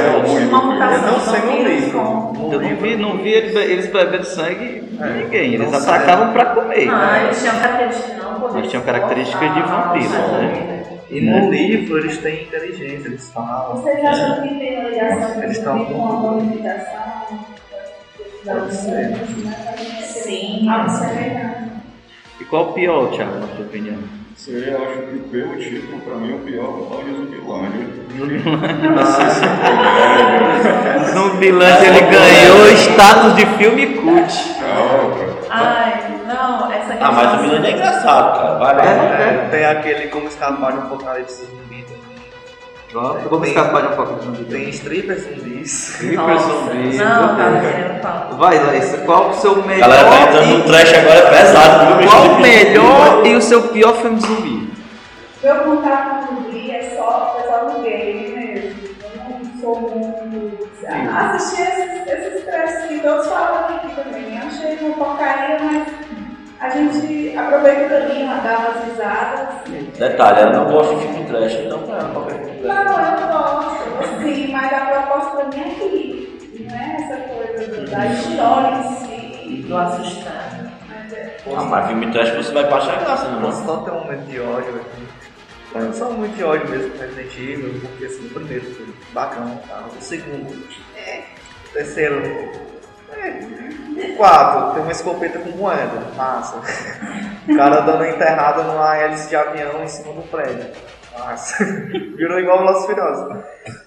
sei 1.26 1.40
no 1.42 1.48
vampiros 1.48 1.84
livro. 1.84 2.00
com- 2.00 2.50
Eu 2.54 2.62
não 2.62 2.76
vi, 2.78 2.96
não 2.96 3.18
vi 3.18 3.30
eles 3.34 3.88
bebendo 3.88 4.24
sangue 4.26 4.80
de 4.82 5.04
É, 5.04 5.10
ninguém. 5.24 5.54
Eles 5.56 5.72
não 5.72 5.80
sei. 5.80 5.94
atacavam 5.94 6.32
pra 6.34 6.46
comer. 6.46 6.88
Ah, 6.90 7.24
eles 7.26 7.42
tinham 7.42 7.60
características 7.60 8.18
não 8.18 8.58
Eles 8.58 8.70
tinham 8.70 8.84
características 8.84 9.54
de 9.54 9.62
vampiro, 9.62 10.10
né? 10.10 10.84
E 11.12 11.22
no 11.22 11.50
livro 11.50 11.98
eles 11.98 12.18
têm 12.20 12.44
inteligência, 12.44 13.08
eles 13.08 13.30
falam. 13.32 13.76
Vocês 13.78 14.06
acham 14.06 14.42
que 14.44 14.56
tem 14.56 14.80
uma 14.80 14.90
ligação 14.90 15.44
Eles 15.44 15.58
com 15.58 15.78
estão 15.78 15.86
com 15.86 16.38
Sim. 20.02 20.68
E 22.40 22.46
qual 22.46 22.70
o 22.70 22.74
pior, 22.74 23.12
Thiago, 23.12 23.40
na 23.40 23.48
sua 23.48 23.66
opinião? 23.66 23.98
Seria, 24.36 24.72
eu 24.72 24.84
acho 24.84 25.02
que 25.02 25.20
pelo 25.30 25.58
título, 25.58 26.00
pra 26.00 26.16
mim, 26.16 26.36
o 26.36 26.40
pior 26.40 26.64
é 26.64 26.68
o 26.68 26.86
tal 26.86 27.04
de 27.04 27.12
Zumbilândia. 27.12 27.88
Zumbilândia 31.14 31.88
ele 31.88 32.02
ganhou 32.02 32.68
status 32.72 33.36
de 33.36 33.46
filme 33.58 33.88
cult. 33.98 34.56
Não, 34.62 35.12
cara. 35.12 35.30
Ai, 35.50 36.22
não, 36.26 36.72
essa 36.72 36.92
questão. 36.92 37.08
Ah, 37.08 37.12
mas 37.12 37.34
o 37.34 37.44
Milan 37.44 37.66
é 37.66 37.72
engraçado, 37.72 38.40
cara. 38.40 38.58
Vai 38.60 38.76
lá. 38.78 38.84
É, 38.86 39.48
tem 39.52 39.66
aquele 39.66 40.08
como 40.08 40.28
escapar 40.30 40.72
de 40.72 40.78
um 40.78 40.84
apocalipse 40.84 41.46
zumbi 41.46 41.84
também. 42.92 43.28
Vamos 43.30 43.48
escapar 43.48 43.82
de 43.82 43.88
um 43.88 43.96
pouco 43.96 44.16
de 44.16 44.26
zumbi. 44.26 44.46
Tem 44.46 44.70
strippers 44.70 45.24
zumbis. 45.24 45.96
Creeper 45.98 46.18
Nossa, 46.18 46.50
zumbi. 46.50 46.98
Não, 46.98 47.36
tá 47.36 47.50
vendo? 47.50 48.02
Fala. 48.02 48.36
Vai, 48.36 48.66
Laís, 48.66 48.96
qual 49.06 49.30
o 49.30 49.34
seu 49.34 49.64
melhor 49.64 49.90
Galera 49.90 50.10
tá 50.10 50.22
entrando 50.22 50.48
no 50.48 50.60
e... 50.60 50.64
trash 50.64 50.94
agora 50.94 51.20
é 51.20 51.30
pesado, 51.30 51.98
viu? 51.98 52.10
Qual 52.10 52.24
o 52.24 52.40
melhor 52.40 53.26
e 53.26 53.36
o 53.36 53.42
seu 53.42 53.62
pior 53.70 53.94
filme 53.96 54.18
de 54.18 54.28
zumbi? 54.28 54.74
Meu 55.44 55.56
contato 55.60 56.28
com 56.28 56.34
o 56.34 56.38
zumbi 56.38 56.72
é 56.72 56.96
só, 56.96 57.38
é 57.40 57.48
só 57.48 57.74
no 57.74 57.84
game 57.84 58.30
mesmo. 58.30 58.90
Eu 59.04 59.30
não 59.30 59.62
sou 59.62 59.82
muito. 59.82 60.70
Assisti 60.90 61.62
esses, 61.62 62.08
esses 62.08 62.46
trechos 62.46 62.88
que 62.88 63.00
todos 63.00 63.28
falam 63.28 63.76
aqui 63.76 63.96
também. 63.96 64.38
Achei 64.40 64.78
uma 64.82 64.96
porcaria, 64.96 65.60
mas 65.62 65.88
a 66.60 66.70
gente 66.70 67.38
aproveita 67.38 67.88
também, 67.90 68.26
dá 68.28 68.60
umas 68.60 68.84
risadas. 68.86 69.98
Detalhe, 69.98 70.42
ela 70.42 70.52
não 70.54 70.72
gosta 70.72 70.96
de 70.96 71.02
filme 71.02 71.26
trash, 71.26 71.54
então 71.54 71.84
pra 71.84 71.98
ela 71.98 72.10
qualquer 72.10 72.40
filme 72.44 72.62
trash. 72.62 72.86
Não, 72.86 73.00
eu 73.00 73.28
gosto, 73.28 74.04
assim, 74.04 74.52
mas 74.52 74.74
a 74.74 74.80
proposta 74.82 75.38
pra 75.38 75.46
mim 75.46 75.60
é 75.62 75.68
rir. 75.70 76.68
Não 76.70 76.76
é 76.76 76.96
essa 76.96 77.18
coisa 77.18 77.86
da 77.90 78.06
história 78.08 78.78
em 78.78 79.06
si. 79.06 79.64
Do 79.68 79.78
assustar. 79.78 80.72
Mas 80.90 81.14
é. 81.14 81.38
Ah, 81.56 81.64
mas 81.64 81.88
filme 81.88 82.12
trash 82.12 82.30
você 82.32 82.54
vai 82.54 82.68
pra 82.68 82.78
achar 82.78 83.00
graça, 83.00 83.28
né, 83.30 83.42
Posso 83.42 83.64
mano? 83.64 83.66
só 83.66 83.84
ter 83.86 83.92
um 83.92 84.00
momento 84.02 84.26
de 84.28 84.40
ódio 84.40 84.76
aqui. 84.76 85.08
Eu 85.76 85.94
só 85.94 86.10
um 86.10 86.14
momento 86.14 86.36
de 86.36 86.44
ódio 86.44 86.68
mesmo 86.70 86.92
com 86.92 86.98
Resident 87.00 87.38
Evil, 87.38 87.80
porque 87.82 88.06
assim, 88.06 88.26
o 88.26 88.30
primeiro 88.32 88.66
foi 88.74 88.88
bacana, 89.14 89.62
tá? 89.68 89.84
o 89.98 90.02
segundo, 90.02 90.68
é, 90.98 91.22
o 91.70 91.74
terceiro, 91.74 92.24
o 93.20 94.16
quarto, 94.16 94.74
tem 94.74 94.84
uma 94.84 94.92
escopeta 94.92 95.40
com 95.40 95.50
moeda, 95.58 96.00
massa. 96.16 96.62
O 97.48 97.56
cara 97.56 97.82
dando 97.82 98.06
enterrada 98.06 98.64
numa 98.64 98.96
hélice 98.96 99.30
de 99.30 99.36
avião 99.36 99.84
em 99.84 99.88
cima 99.88 100.14
do 100.14 100.22
prédio, 100.30 100.72
massa. 101.18 101.64
Virou 102.16 102.40
igual 102.40 102.66
o 102.66 102.70
e 102.70 102.86
Furiosos. 102.86 103.44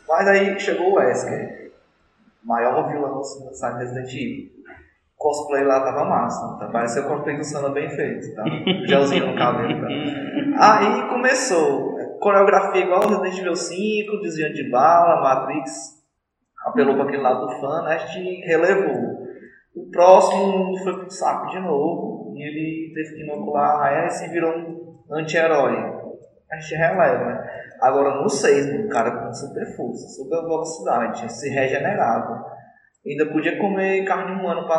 Mas 0.08 0.28
aí 0.28 0.60
chegou 0.60 0.92
o 0.92 0.94
Wesker, 0.96 1.72
maior 2.44 2.88
vilão 2.88 3.16
da 3.16 3.54
saga 3.54 3.78
Resident 3.78 4.12
Evil. 4.12 4.52
Cosplay 5.16 5.62
lá 5.62 5.80
tava 5.80 6.04
massa, 6.04 6.58
tá? 6.58 6.66
pareceu 6.66 7.04
o 7.04 7.08
cosplay 7.08 7.36
do 7.36 7.44
Sana 7.44 7.68
bem 7.68 7.88
feito, 7.88 8.34
tá? 8.34 8.42
Gelzinho 8.86 9.28
no 9.28 9.38
cabelo, 9.38 9.80
tá? 9.80 9.86
Aí 10.58 11.08
começou, 11.08 11.96
coreografia 12.18 12.82
igual 12.82 13.08
Resident 13.08 13.38
Evil 13.38 13.54
5, 13.54 14.20
desviando 14.20 14.54
de 14.54 14.68
bala, 14.68 15.22
Matrix, 15.22 16.02
apelou 16.66 16.96
para 16.96 17.04
aquele 17.04 17.22
lado 17.22 17.46
do 17.46 17.52
fã, 17.60 17.82
né? 17.82 17.94
a 17.94 17.98
gente 17.98 18.44
relevou. 18.44 19.21
O 19.74 19.90
próximo 19.90 20.76
foi 20.78 20.98
pro 20.98 21.10
saco 21.10 21.46
de 21.48 21.60
novo, 21.60 22.34
e 22.36 22.42
ele 22.42 22.92
teve 22.94 23.16
que 23.16 23.22
inocular 23.22 23.82
a 23.82 23.92
hélice 23.92 24.26
e 24.26 24.30
virou 24.30 24.52
um 24.52 25.04
anti-herói. 25.10 25.76
A 26.52 26.56
gente 26.56 26.74
releva, 26.74 27.24
né? 27.24 27.50
Agora 27.80 28.22
no 28.22 28.28
6, 28.28 28.86
o 28.86 28.88
cara 28.88 29.10
com 29.10 29.32
super 29.32 29.64
força, 29.74 30.06
super 30.08 30.42
velocidade, 30.42 31.32
se 31.32 31.48
regenerava. 31.48 32.44
Ainda 33.06 33.26
podia 33.32 33.58
comer 33.58 34.04
carne 34.04 34.32
humana 34.32 34.66
para 34.66 34.78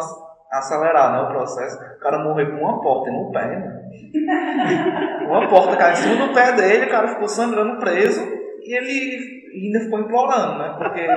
acelerar 0.51 1.11
né, 1.11 1.21
o 1.23 1.33
processo. 1.33 1.75
O 1.75 1.99
cara 1.99 2.23
morreu 2.23 2.51
com 2.51 2.63
uma 2.63 2.81
porta 2.81 3.11
no 3.11 3.31
pé, 3.31 3.47
né? 3.47 3.79
Uma 5.27 5.47
porta 5.49 5.75
caiu 5.75 5.93
em 5.93 5.95
cima 5.95 6.27
do 6.27 6.33
pé 6.33 6.51
dele, 6.53 6.85
o 6.85 6.89
cara 6.89 7.07
ficou 7.07 7.27
sangrando 7.27 7.79
preso 7.79 8.21
e 8.61 8.75
ele 8.75 9.43
ainda 9.53 9.79
ficou 9.81 9.99
implorando, 9.99 10.59
né? 10.59 10.75
Porque. 10.77 11.07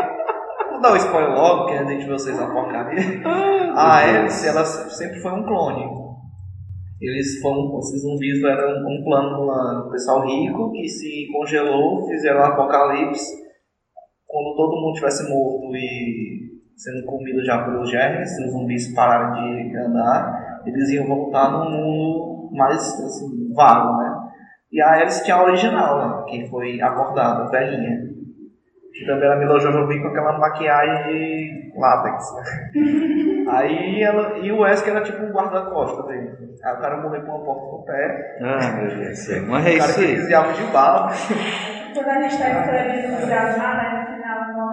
Vou 0.76 0.82
dar 0.82 0.92
o 0.92 0.96
spoiler 0.96 1.32
logo, 1.32 1.66
que 1.68 1.72
a 1.72 1.84
gente 1.84 2.06
vocês 2.06 2.38
a 2.38 2.52
porcaria. 2.52 3.00
A 3.74 4.02
hélice, 4.02 4.46
ela 4.46 4.62
sempre 4.62 5.18
foi 5.20 5.32
um 5.32 5.42
clone. 5.42 5.86
Eles 7.00 7.40
foram, 7.40 7.78
esses 7.78 8.02
zumbis 8.02 8.42
eram 8.44 8.84
um 8.86 9.02
plano 9.02 9.84
do 9.84 9.90
pessoal 9.90 10.26
rico 10.26 10.70
que 10.72 10.86
se 10.86 11.28
congelou, 11.32 12.06
fizeram 12.06 12.40
o 12.40 12.44
apocalipse. 12.44 13.36
Quando 14.26 14.54
todo 14.54 14.76
mundo 14.76 14.94
tivesse 14.96 15.26
morto 15.30 15.74
e 15.74 16.60
sendo 16.76 17.06
comido 17.06 17.42
já 17.42 17.64
pelos 17.64 17.90
germes, 17.90 18.38
os 18.38 18.52
zumbis 18.52 18.94
pararem 18.94 19.70
de 19.70 19.78
andar, 19.78 20.62
eles 20.66 20.90
iam 20.90 21.06
voltar 21.06 21.52
num 21.52 21.70
mundo 21.70 22.50
mais 22.52 22.80
assim, 23.00 23.50
vago, 23.54 23.96
né? 23.96 24.14
E 24.70 24.82
a 24.82 24.92
Alice 24.92 25.24
tinha 25.24 25.36
a 25.36 25.44
original, 25.44 25.98
né? 25.98 26.24
Que 26.28 26.46
foi 26.50 26.82
acordada, 26.82 27.50
velhinha. 27.50 28.14
Que 28.96 29.04
também 29.04 29.26
era 29.28 29.36
Mila 29.36 29.60
Jovovich 29.60 30.00
com 30.00 30.08
aquela 30.08 30.38
maquiagem 30.38 31.12
de 31.12 31.72
látex, 31.76 32.34
né? 32.34 32.70
Aí 33.48 34.02
ela. 34.02 34.38
E 34.38 34.50
o 34.50 34.60
Wesker 34.60 34.96
era 34.96 35.04
tipo 35.04 35.22
o 35.22 35.32
guarda-costas 35.32 36.06
dele. 36.06 36.30
Aí 36.64 36.74
o 36.74 36.80
cara 36.80 36.96
morreu 36.96 37.22
com 37.22 37.32
uma 37.32 37.44
porta 37.44 37.76
no 37.76 37.84
pé. 37.84 38.38
Ah, 38.40 38.72
meu 38.72 38.88
Deus 38.96 39.08
do 39.10 39.14
céu. 39.16 39.42
Mas 39.46 39.66
é 39.66 39.74
o 39.74 39.78
cara 39.78 39.90
isso 39.90 40.00
que 40.00 40.06
desviava 40.06 40.52
de 40.52 40.62
bala. 40.72 41.12
Quando 41.94 42.08
a 42.08 42.22
gente 42.22 42.34
está 42.34 42.50
escrevendo 42.50 43.02
né? 43.02 43.08
No 43.08 43.16
final 43.18 43.46
não 43.58 43.80
é. 43.80 44.05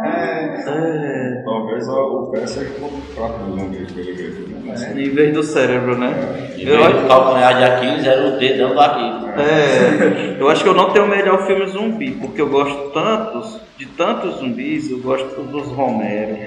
É, 0.05 1.41
Talvez 1.45 1.87
o 1.87 2.29
pé 2.31 2.45
seja 2.47 2.69
um 2.77 2.79
pouco 2.79 3.01
fraco 3.15 3.39
do 3.43 3.59
zumbi, 3.59 3.85
pelo 3.93 4.15
jeito, 4.15 4.49
né? 4.49 4.61
Mas, 4.65 4.81
em 4.97 5.09
vez 5.09 5.33
do 5.33 5.43
cérebro, 5.43 5.97
né? 5.97 6.13
Em 6.57 6.67
Eu 6.67 6.77
vez 6.77 6.87
acho, 6.87 7.01
do 7.01 7.07
calcanhar 7.07 7.57
de 7.57 7.63
Aquiles, 7.63 8.05
era 8.05 8.27
o 8.27 8.37
dedão 8.37 8.73
do 8.73 8.79
Aquiles. 8.79 9.23
é, 9.37 10.37
eu 10.39 10.49
acho 10.49 10.63
que 10.63 10.69
eu 10.69 10.73
não 10.73 10.91
tenho 10.91 11.05
o 11.05 11.09
melhor 11.09 11.45
filme 11.45 11.65
zumbi, 11.67 12.11
porque 12.11 12.41
eu 12.41 12.49
gosto 12.49 12.91
tantos, 12.91 13.59
de 13.77 13.85
tantos 13.85 14.35
zumbis, 14.35 14.89
eu 14.89 14.99
gosto 14.99 15.41
dos 15.41 15.67
Romero. 15.67 16.37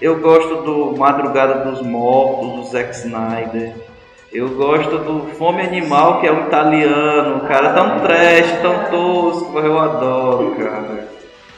Eu 0.00 0.20
gosto 0.20 0.56
do 0.62 0.96
Madrugada 0.96 1.70
dos 1.70 1.80
Mortos, 1.80 2.52
do 2.54 2.64
Zack 2.64 2.94
Snyder. 2.94 3.72
Eu 4.32 4.50
gosto 4.50 4.98
do 4.98 5.20
Fome 5.36 5.62
Animal, 5.62 6.20
que 6.20 6.26
é 6.26 6.32
um 6.32 6.46
italiano, 6.46 7.40
cara 7.48 7.72
tão 7.72 8.00
trash, 8.00 8.60
tão 8.60 8.84
tosco, 8.90 9.58
eu 9.58 9.78
adoro, 9.78 10.54
cara. 10.56 11.08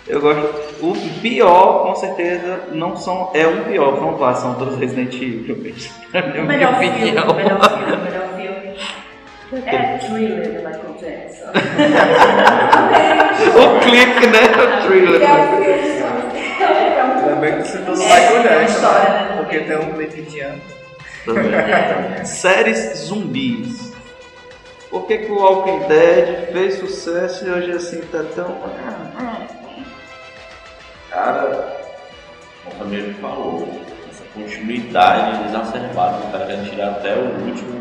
Eu 0.06 0.20
gosto. 0.20 0.67
O 0.80 0.94
pior, 1.20 1.82
com 1.84 1.94
certeza, 1.96 2.60
não 2.72 2.96
são. 2.96 3.30
É 3.34 3.46
um 3.46 3.64
pior, 3.64 3.96
são 3.98 4.16
vários, 4.16 4.40
são 4.40 4.54
todos 4.54 4.78
Resident 4.78 5.12
Evil. 5.14 5.56
bicho. 5.56 5.90
É 6.14 6.20
O 6.20 6.26
minha 6.32 6.44
melhor 6.44 6.78
filme, 6.78 6.96
opinião. 6.96 7.28
o 7.30 7.34
melhor 7.34 7.60
filme, 7.60 7.92
o 7.92 8.00
melhor 8.04 8.28
filme. 8.36 8.78
É 9.66 9.98
Thriller 10.06 10.42
de 10.42 10.58
Michael 10.58 10.94
Jackson. 11.00 11.46
O 13.56 13.80
clipe, 13.80 14.26
né? 14.26 14.40
O 14.54 14.86
thriller. 14.86 15.22
É 15.22 15.24
o 15.32 15.48
filme. 15.48 15.66
É 16.60 17.00
Ainda 17.02 17.34
bem 17.36 17.52
que 17.56 17.68
você 17.68 17.78
do 17.78 17.92
É, 17.92 17.96
Michael 17.96 18.32
uma 18.34 18.42
Jackson. 18.42 18.74
história, 18.74 19.08
né? 19.10 19.34
Porque 19.38 19.58
tem 19.60 19.76
um 19.78 19.92
clipe 19.94 20.20
indiano. 20.20 20.60
Séries 22.24 22.98
zumbis. 22.98 23.92
Por 24.90 25.06
que, 25.06 25.18
que 25.18 25.32
o 25.32 25.38
Walking 25.38 25.80
Dead 25.88 26.50
fez 26.52 26.78
sucesso 26.78 27.46
e 27.46 27.50
hoje 27.50 27.72
assim 27.72 28.00
tá 28.12 28.22
tão. 28.34 28.56
Cara, 31.18 31.76
como 32.64 32.76
também 32.78 33.02
me 33.02 33.14
falou, 33.14 33.68
essa 34.08 34.22
continuidade 34.34 35.44
exacerbada, 35.48 36.18
o 36.18 36.30
cara 36.30 36.46
quer 36.46 36.62
tirar 36.62 36.88
até 36.90 37.14
o 37.14 37.24
último 37.44 37.78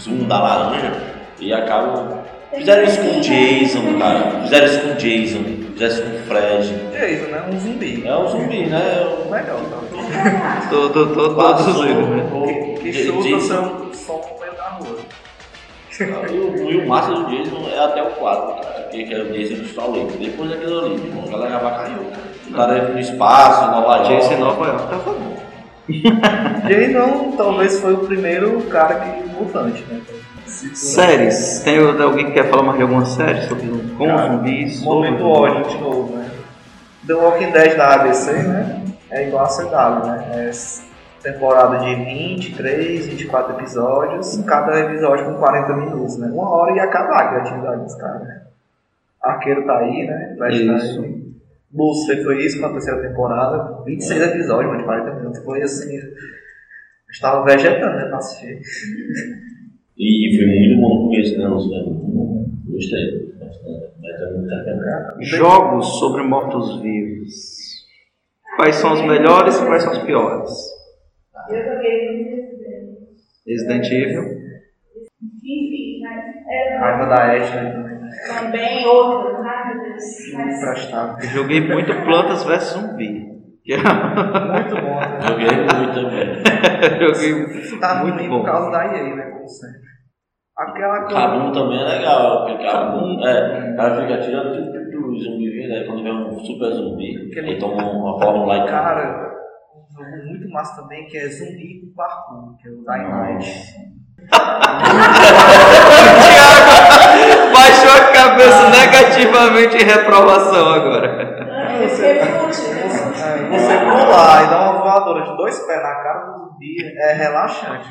zoom 0.00 0.24
da 0.26 0.40
laranja 0.42 0.92
e 1.38 1.52
acabam. 1.52 2.18
Fizeram 2.52 2.82
isso 2.84 3.00
com 3.00 3.18
o 3.18 3.20
Jason, 3.20 3.98
cara. 3.98 4.40
Fizeram 4.42 4.66
isso 4.66 4.80
com 4.80 4.88
o 4.88 4.94
Jason, 4.96 5.44
fizeram 5.72 5.92
isso 5.94 6.02
com 6.02 6.08
o 6.16 6.22
Fred. 6.26 6.74
Jason, 6.92 7.30
né? 7.30 7.44
Um 7.48 7.60
zumbi. 7.60 8.06
É 8.06 8.16
um 8.16 8.28
zumbi, 8.28 8.66
né? 8.66 9.06
Legal, 9.30 9.58
tá? 9.70 10.66
Tô, 10.70 10.88
tô, 10.90 11.06
tô, 11.06 11.28
tô 11.30 11.34
Passou, 11.36 11.74
traduzindo, 11.74 12.08
né? 12.16 12.30
o- 12.32 12.78
Que 12.80 12.92
J- 12.92 13.06
chuta 13.06 13.28
Jason- 13.28 13.38
seu 13.48 13.94
som 13.94 14.34
no 14.34 14.40
meio 14.40 14.52
da 14.54 14.68
rua. 14.70 14.96
E 16.00 16.38
o, 16.38 16.70
e 16.70 16.76
o 16.78 16.88
massa 16.88 17.12
do 17.12 17.26
Jason 17.26 17.68
é 17.68 17.84
até 17.84 18.02
o 18.02 18.10
4, 18.10 18.62
cara, 18.62 18.88
que, 18.90 19.04
que 19.04 19.14
é 19.14 19.22
o 19.22 19.32
Jason 19.32 19.54
de 19.54 19.66
Stallone. 19.66 20.10
Depois 20.18 20.50
daquilo 20.50 20.78
ali, 20.80 20.94
irmão, 20.94 21.24
a 21.26 21.30
galera 21.30 21.50
já 21.52 21.70
caiu. 21.70 21.98
O 22.48 22.52
cara 22.52 22.88
no 22.88 22.98
espaço, 22.98 23.70
Nova 23.70 23.96
York. 23.96 24.08
Jason 24.08 24.36
Nova 24.38 24.66
York 24.66 24.88
tava 24.88 25.12
bom. 25.12 25.36
Jason 26.66 27.36
talvez 27.36 27.78
foi 27.80 27.92
o 27.92 27.98
primeiro 27.98 28.60
cara 28.62 28.94
que 28.96 29.28
mutante, 29.28 29.84
né? 29.88 30.00
Séries. 30.46 31.60
Tem 31.64 31.78
alguém 31.78 32.26
que 32.26 32.32
quer 32.32 32.50
falar 32.50 32.62
mais 32.62 32.76
de 32.76 32.82
alguma 32.82 33.04
série 33.04 33.42
sobre 33.42 33.66
com 33.96 34.06
Cara, 34.06 34.32
zumbis? 34.32 34.82
Momento 34.82 35.26
ódio 35.26 35.68
de 35.68 35.78
novo, 35.78 36.16
né? 36.16 36.30
The 37.06 37.14
Walking 37.14 37.50
Dead 37.50 37.76
da 37.76 37.94
ABC, 37.94 38.32
né? 38.32 38.82
É 39.10 39.28
igual 39.28 39.44
a 39.44 39.48
CW, 39.48 40.06
né? 40.06 40.24
É 40.32 40.52
temporada 41.24 41.78
de 41.78 41.94
23, 42.04 43.06
24 43.06 43.56
episódios, 43.56 44.36
cada 44.46 44.78
episódio 44.80 45.24
com 45.24 45.34
40 45.38 45.72
minutos, 45.74 46.18
né? 46.18 46.28
Uma 46.30 46.50
hora 46.50 46.76
ia 46.76 46.84
acabar 46.84 47.22
a 47.22 47.28
criatividade 47.30 47.82
dos 47.82 47.94
caras. 47.94 48.28
Arqueiro 49.22 49.64
tá 49.64 49.78
aí, 49.78 50.06
né? 50.06 50.34
Flash 50.36 50.66
tá 50.66 50.76
Isso. 50.76 51.02
aí. 51.02 51.24
Lucifer 51.72 52.22
foi 52.22 52.44
isso 52.44 52.60
com 52.60 52.66
a 52.66 52.72
terceira 52.72 53.08
temporada. 53.08 53.82
26 53.84 54.22
episódios, 54.22 54.70
mas 54.70 54.78
de 54.78 54.84
40 54.84 55.14
minutos. 55.16 55.44
Foi 55.44 55.62
assim. 55.62 55.96
Eu 55.96 56.12
estava 57.10 57.44
vegetando, 57.44 57.96
né? 57.96 58.04
Pra 58.04 58.18
assistir. 58.18 58.60
E 59.98 60.36
foi 60.36 60.46
muito 60.46 60.80
bom 60.80 60.94
no 60.94 61.02
começo, 61.04 61.38
né? 61.38 61.48
Bom. 61.48 62.46
Gostei. 62.68 63.34
Jogos 65.20 65.98
sobre 65.98 66.22
mortos-vivos. 66.22 67.32
Quais 68.56 68.76
são 68.76 68.92
os 68.92 69.02
melhores 69.02 69.56
e 69.56 69.66
quais 69.66 69.82
são 69.82 69.92
os 69.92 69.98
piores? 69.98 70.73
Eu 71.50 71.64
joguei 71.64 71.96
muito 72.10 72.34
Resident 73.46 73.84
Resident 73.84 73.90
Evil. 73.92 74.22
Enfim, 75.22 76.00
mas 76.02 76.80
Raiva 76.80 77.06
da 77.06 77.32
Ashley 77.34 77.72
também. 77.72 77.98
né? 78.00 78.10
também 78.40 78.86
outro, 78.86 79.42
ai 79.42 79.74
meu 79.74 79.82
Deus. 79.82 81.30
Joguei 81.32 81.60
muito 81.60 81.92
Plantas 82.04 82.44
vs 82.44 82.62
Zumbi. 82.72 83.24
Que 83.64 83.72
é- 83.72 83.76
Muito 83.78 84.74
bom. 84.74 85.00
né? 85.00 85.18
Joguei 85.26 85.48
muito 85.56 85.94
também. 85.94 86.42
joguei 87.00 87.78
Tá 87.80 88.02
muito 88.02 88.16
ruim 88.18 88.28
bom. 88.28 88.38
por 88.40 88.44
causa 88.46 88.70
da 88.70 88.84
EA, 88.86 89.16
né? 89.16 89.30
Como 89.30 89.48
sempre. 89.48 89.80
Aquela 90.56 91.00
coisa. 91.00 91.14
Cabum 91.16 91.52
também 91.52 91.80
é 91.80 91.84
legal, 91.98 92.46
porque 92.46 92.62
Cabum, 92.64 93.26
é, 93.26 93.72
o 93.72 93.76
cara 93.76 94.00
fica 94.02 94.20
tirando 94.20 94.52
tudo 94.54 95.08
do 95.10 95.18
zumbi 95.18 95.50
vindo, 95.50 95.72
aí 95.74 95.84
quando 95.86 96.02
vê 96.02 96.10
um 96.12 96.38
super 96.38 96.70
zumbi, 96.72 97.30
ele 97.36 97.58
toma 97.58 97.82
uma 97.90 98.18
forma 98.20 98.44
lá 98.46 98.64
e 98.64 98.68
Cara, 98.68 99.33
jogo 99.96 100.26
muito 100.26 100.48
massa 100.50 100.82
também 100.82 101.06
que 101.06 101.16
é 101.16 101.26
Zumbi 101.28 101.80
com 101.80 101.94
Parkour, 101.96 102.56
que 102.58 102.68
é 102.68 102.70
o 102.70 102.84
Dying 102.84 103.10
Light. 103.10 103.74
Baixou 107.52 107.90
a 107.90 108.00
cabeça 108.12 108.70
negativamente 108.70 109.76
em 109.76 109.84
reprovação 109.86 110.68
agora. 110.72 111.44
Você, 111.82 112.06
é, 112.06 112.24
você 113.50 113.78
pular 113.78 114.44
e 114.44 114.46
dar 114.50 114.70
uma 114.70 114.80
voadora 114.82 115.24
de 115.24 115.36
dois 115.36 115.58
pés 115.66 115.82
na 115.82 115.94
cara 115.96 116.20
do 116.26 116.32
zumbi 116.44 116.76
é 116.98 117.12
relaxante. 117.14 117.88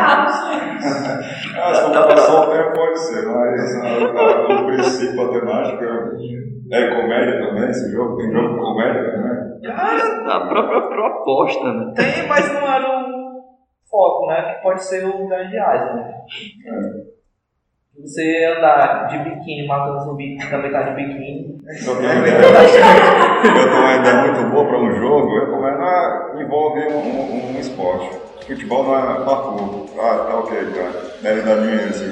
Ah, 0.00 1.74
se 1.74 1.80
for 1.82 1.92
passar 2.08 2.40
o 2.40 2.46
tempo 2.50 2.72
pode 2.74 2.98
ser, 3.00 3.26
mas 3.26 3.82
a- 3.82 4.20
a- 4.20 4.60
o 4.60 4.66
princípio, 4.66 5.22
a 5.22 5.28
temática 5.32 5.86
é 6.72 6.90
comédia 6.94 7.38
também, 7.46 7.68
esse 7.70 7.90
jogo, 7.92 8.16
tem 8.16 8.30
jogo 8.32 8.54
de 8.54 8.60
comédia 8.60 9.02
também. 9.60 10.32
A 10.32 10.40
própria 10.40 10.82
proposta, 10.82 11.72
né? 11.72 11.94
Tem, 11.96 12.26
mas 12.26 12.52
não 12.52 12.66
era 12.66 12.88
o 12.88 13.42
foco, 13.90 14.26
né? 14.26 14.54
Que 14.54 14.62
pode 14.62 14.84
ser 14.84 15.04
o 15.06 15.28
Dead 15.28 15.52
Eyes, 15.52 15.94
né? 15.94 16.14
Você 18.00 18.54
andar 18.56 19.08
de 19.08 19.18
biquíni 19.18 19.66
matando 19.66 20.04
zumbi 20.04 20.36
que 20.36 20.48
também 20.48 20.70
tá 20.70 20.82
de 20.82 20.94
biquíni. 20.94 21.58
Só 21.80 21.96
que 21.96 22.04
eu 22.04 22.08
eu 22.08 22.20
tenho 23.68 23.80
uma 23.80 23.96
ideia 23.96 24.22
muito 24.22 24.50
boa 24.52 24.66
para 24.66 24.78
um 24.78 24.92
jogo, 24.92 25.34
eu 25.34 25.46
recomendo, 25.46 25.82
ah, 25.82 26.36
envolve 26.38 26.80
um, 26.80 26.98
um, 26.98 27.56
um 27.56 27.58
esporte. 27.58 28.28
Futebol 28.46 28.84
não 28.84 28.98
é 28.98 29.24
parkour. 29.24 29.86
Ah, 29.98 30.26
tá 30.26 30.38
ok, 30.38 30.58
cara. 30.70 30.92
Deve 31.20 31.42
dar 31.42 31.60
dinheiro 31.60 31.90
esse 31.90 32.04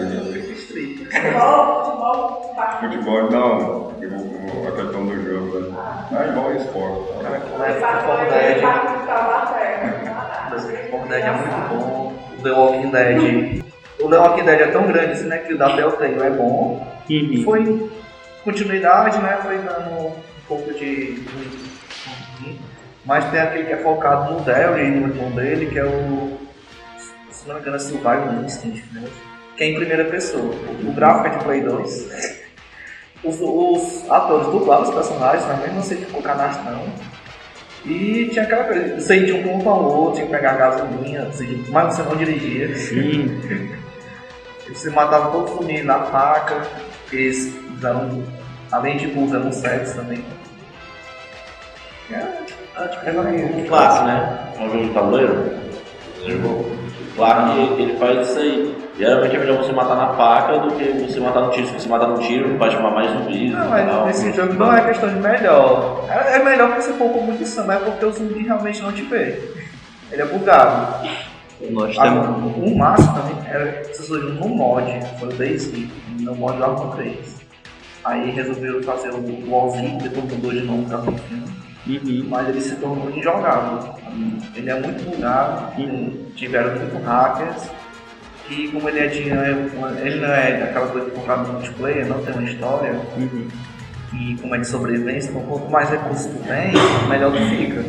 jogo. 0.81 1.05
futebol, 1.11 1.85
futebol, 1.85 2.55
parkour. 2.57 2.91
Futebol 2.91 3.31
não, 3.31 3.59
o- 3.59 4.63
o- 4.65 4.69
a 4.69 4.73
questão 4.73 5.07
do 5.07 5.25
jogo, 5.25 5.59
né? 5.61 5.79
Ah, 6.13 6.27
igual 6.29 6.53
esporte. 6.57 7.23
Cara, 7.23 7.41
Foi 7.41 7.59
Left 7.59 7.81
4 7.81 8.07
parkour, 8.07 8.31
Dead. 8.31 8.61
parkour 8.61 9.01
de 9.01 9.07
Taubaté. 9.07 9.63
Left 10.51 10.91
4 10.91 11.09
Dead 11.09 11.25
é 11.25 11.31
muito 11.33 11.69
bom. 11.69 12.13
O 12.39 12.43
The 12.43 12.51
Walking 12.51 12.91
Dead. 12.91 13.65
O 14.01 14.09
The 14.11 14.19
Walking 14.19 14.45
Dead 14.45 14.61
é 14.61 14.67
tão 14.69 14.87
grande 14.87 15.13
assim, 15.13 15.27
né? 15.27 15.39
Que 15.39 15.55
o 15.55 15.59
da 15.59 15.75
Telltale 15.75 16.23
é 16.23 16.31
bom. 16.31 16.87
Foi 17.45 17.91
continuidade, 18.45 19.19
né? 19.19 19.39
Foi 19.43 19.59
dando 19.59 19.91
um 20.09 20.13
pouco 20.47 20.73
de. 20.75 21.25
Mas 23.05 23.25
tem 23.31 23.41
aquele 23.41 23.65
que 23.67 23.73
é 23.73 23.77
focado 23.77 24.33
no 24.35 24.41
Daryl 24.41 24.79
e 24.85 24.91
no 24.91 25.09
irmão 25.09 25.31
dele, 25.31 25.67
que 25.67 25.79
é 25.79 25.85
o. 25.85 26.37
Se 27.31 27.47
não 27.47 27.55
me 27.55 27.61
engano, 27.61 27.77
é 27.77 27.79
Survival 27.79 28.35
Instinct, 28.45 28.85
né? 28.93 29.05
Que 29.57 29.65
é 29.65 29.67
em 29.71 29.75
primeira 29.75 30.05
pessoa. 30.05 30.55
O 30.85 30.93
gráfico 30.93 31.27
é 31.29 31.31
de 31.39 31.45
Play 31.45 31.61
2. 31.63 32.09
Os, 33.25 33.41
os 33.41 34.11
atores 34.11 34.47
dublavam 34.49 34.89
os 34.89 34.95
personagens, 34.95 35.45
mas 35.47 35.61
mesmo 35.61 35.79
assim 35.81 35.97
ficou 35.97 36.23
canastrão. 36.23 36.83
E 37.85 38.29
tinha 38.33 38.45
aquela 38.45 38.65
coisa, 38.65 39.01
você 39.01 39.17
ia 39.17 39.27
de 39.27 39.33
um 39.33 39.43
ponto 39.43 39.69
ao 39.69 39.85
outro, 39.85 40.15
tinha 40.17 40.27
que 40.27 40.33
pegar 40.33 40.55
gasolina, 40.57 41.27
você- 41.27 41.59
mas 41.71 41.95
você 41.95 42.03
não 42.03 42.17
dirigia. 42.17 42.69
Você 44.69 44.91
matava 44.91 45.31
todo 45.31 45.45
o 45.45 45.59
funil 45.59 45.85
na 45.85 46.01
faca, 46.07 46.61
eles 47.13 47.55
usavam, 47.77 48.25
além 48.73 48.97
de 48.97 49.07
usando 49.17 49.53
sets 49.53 49.93
também. 49.95 50.19
É, 52.11 52.19
tipo, 52.89 53.09
é 53.09 53.13
Um 53.13 53.65
clássico, 53.69 54.05
né? 54.07 54.53
É 54.59 54.61
um 54.63 54.71
jogo 54.71 54.85
de 54.89 54.91
tabuleiro. 54.93 55.51
Você 56.19 56.31
jogou? 56.33 56.73
Claro 57.15 57.77
que 57.77 57.83
ele 57.83 57.97
faz 57.97 58.29
isso 58.29 58.39
aí. 58.41 58.77
Geralmente 58.99 59.37
é 59.37 59.39
melhor 59.39 59.59
você 59.59 59.73
matar 59.73 59.95
na 59.95 60.15
faca 60.15 60.59
do 60.59 60.75
que 60.75 60.85
você 60.85 61.21
matar 61.21 61.43
no 61.43 61.51
tiro. 61.51 61.67
Se 61.67 61.75
você 61.75 61.89
matar 61.89 62.09
no 62.09 62.19
tiro, 62.19 62.57
vai 62.57 62.71
chamar 62.71 62.93
mais 62.93 63.11
zumbis. 63.11 63.53
Não, 63.53 63.67
e 63.67 63.69
mas 63.69 63.91
tal. 63.91 64.07
nesse 64.07 64.33
jogo 64.33 64.55
não 64.55 64.73
é 64.73 64.81
questão 64.87 65.09
de 65.09 65.17
melhor. 65.17 66.05
É, 66.09 66.37
é 66.37 66.43
melhor 66.43 66.69
porque 66.69 66.83
você 66.83 66.93
for 66.95 67.11
com 67.11 67.21
munição, 67.21 67.67
mas 67.67 67.83
é 67.83 67.85
porque 67.85 68.05
o 68.07 68.13
zumbi 68.13 68.43
realmente 68.45 68.83
não 68.83 68.93
te 68.93 69.03
vê. 69.03 69.39
Ele 70.11 70.23
é 70.23 70.27
bugado. 70.27 71.09
Nós 71.71 71.99
Agora, 71.99 72.33
temos. 72.35 72.57
o 72.57 72.77
máximo 72.77 73.15
também 73.15 73.37
era 73.49 73.73
que 73.73 73.95
vocês 73.95 74.07
surgiu 74.07 74.31
no 74.31 74.49
mod, 74.49 74.85
foi 75.19 75.29
o 75.29 75.33
DayZ, 75.33 75.73
no 76.21 76.35
mod 76.35 76.57
do 76.57 76.65
Arma 76.65 76.97
3. 76.97 77.37
Aí 78.05 78.31
resolveram 78.31 78.83
fazer 78.83 79.11
o 79.11 79.51
wallzinho, 79.51 79.99
depois 79.99 80.33
mudou 80.33 80.53
de 80.53 80.61
novo 80.61 80.89
pra 80.89 80.99
filme. 81.01 82.25
Mas 82.29 82.49
ele 82.49 82.61
se 82.61 82.77
tornou 82.77 83.11
injogável. 83.11 83.95
Ele 84.55 84.71
é 84.71 84.81
muito 84.81 85.05
bugado, 85.11 85.73
tiveram 86.35 86.77
muito 86.77 87.05
hackers. 87.05 87.71
E 88.51 88.69
como 88.69 88.89
ele 88.89 89.01
é 89.01 89.07
de. 89.09 89.19
Ele 89.21 90.21
não 90.21 90.29
é 90.29 90.63
aquela 90.63 90.89
coisa 90.89 91.11
comprar 91.11 91.39
no 91.39 91.55
multiplayer, 91.55 92.07
não 92.07 92.25
tem 92.25 92.35
uma 92.35 92.45
história. 92.45 93.01
E 94.15 94.37
como 94.41 94.55
é 94.55 94.59
de 94.59 94.67
sobrevivência, 94.67 95.31
então 95.31 95.43
quanto 95.43 95.69
mais 95.71 95.91
recursos 95.91 96.27
tu 96.27 96.39
tem, 96.47 96.73
melhor 97.09 97.33
tu 97.33 97.39
fica. 97.51 97.83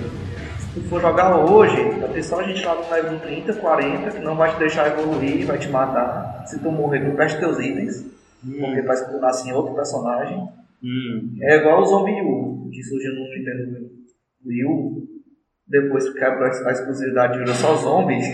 Se 0.57 0.67
tu 0.73 0.81
for 0.89 0.99
jogar 0.99 1.37
hoje, 1.37 1.81
vai 1.99 2.09
ter 2.09 2.23
só 2.23 2.43
gente 2.43 2.65
lá 2.65 2.75
no 2.75 2.89
level 2.89 3.19
30, 3.19 3.53
40, 3.53 4.11
que 4.11 4.19
não 4.19 4.35
vai 4.35 4.51
te 4.51 4.59
deixar 4.59 4.87
evoluir, 4.87 5.45
vai 5.45 5.57
te 5.57 5.69
matar. 5.69 6.43
Se 6.47 6.59
tu 6.59 6.71
morrer, 6.71 7.05
tu 7.05 7.15
presta 7.15 7.39
teus 7.39 7.59
itens, 7.59 8.05
porque 8.41 8.81
parece 8.81 9.05
que 9.05 9.11
tu 9.11 9.19
nasce 9.19 9.47
em 9.47 9.53
outro 9.53 9.75
personagem. 9.75 10.47
É 11.41 11.57
igual 11.57 11.81
o 11.81 11.85
Zombie 11.85 12.21
U, 12.21 12.69
que 12.71 12.83
surgiu 12.83 13.13
no 13.13 13.23
Nintendo 13.29 13.89
Wii 14.45 14.65
U, 14.65 15.07
depois 15.67 16.09
que 16.09 16.19
quebrou 16.19 16.45
a 16.45 16.49
exclusividade 16.49 17.37
virou 17.37 17.53
só 17.53 17.75
zombies. 17.75 18.25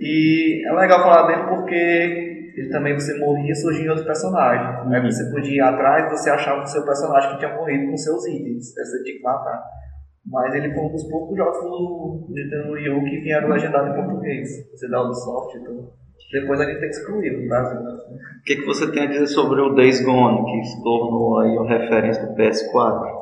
e 0.00 0.64
é 0.66 0.72
legal 0.72 1.02
falar 1.02 1.26
dele 1.26 1.48
porque 1.48 2.28
ele 2.56 2.68
também 2.70 2.94
você 2.94 3.18
morria 3.18 3.52
e 3.52 3.56
surgia 3.56 3.90
outro 3.90 4.04
personagem. 4.04 4.94
Aí 4.94 5.02
você 5.02 5.30
podia 5.30 5.56
ir 5.56 5.60
atrás 5.60 6.10
você 6.10 6.30
achava 6.30 6.62
o 6.62 6.66
seu 6.66 6.84
personagem 6.84 7.30
que 7.30 7.38
tinha 7.38 7.54
morrido 7.54 7.90
com 7.90 7.96
seus 7.96 8.26
itens. 8.26 8.76
Aí 8.78 8.84
você 8.84 9.02
tinha 9.02 9.16
que 9.16 9.22
matar. 9.22 9.62
Mas 10.26 10.54
ele 10.54 10.72
foi 10.74 10.84
um 10.84 10.92
dos 10.92 11.08
poucos 11.08 11.36
jogos 11.36 11.58
do 11.58 12.26
Nintendo 12.28 12.72
Wii 12.72 12.90
U 12.90 13.04
que 13.04 13.20
vieram 13.20 13.48
legendado 13.48 13.88
em 13.88 13.94
português. 13.94 14.48
Você 14.70 14.88
dá 14.88 15.00
o 15.00 15.06
Ubisoft 15.06 15.56
e 15.56 15.64
tudo. 15.64 15.92
Depois 16.32 16.60
a 16.60 16.64
gente 16.64 16.80
tem 16.80 16.90
que 16.90 16.96
excluir 16.96 17.30
no 17.30 17.48
Brasil. 17.48 17.80
Né? 17.80 17.90
O 17.90 18.44
que, 18.44 18.56
que 18.56 18.66
você 18.66 18.92
tem 18.92 19.04
a 19.04 19.06
dizer 19.06 19.26
sobre 19.28 19.60
o 19.62 19.74
Days 19.74 20.04
Gone, 20.04 20.44
que 20.44 20.64
se 20.66 20.82
tornou 20.82 21.40
aí 21.40 21.56
uma 21.56 21.66
referência 21.66 22.26
do 22.26 22.34
PS4? 22.34 23.17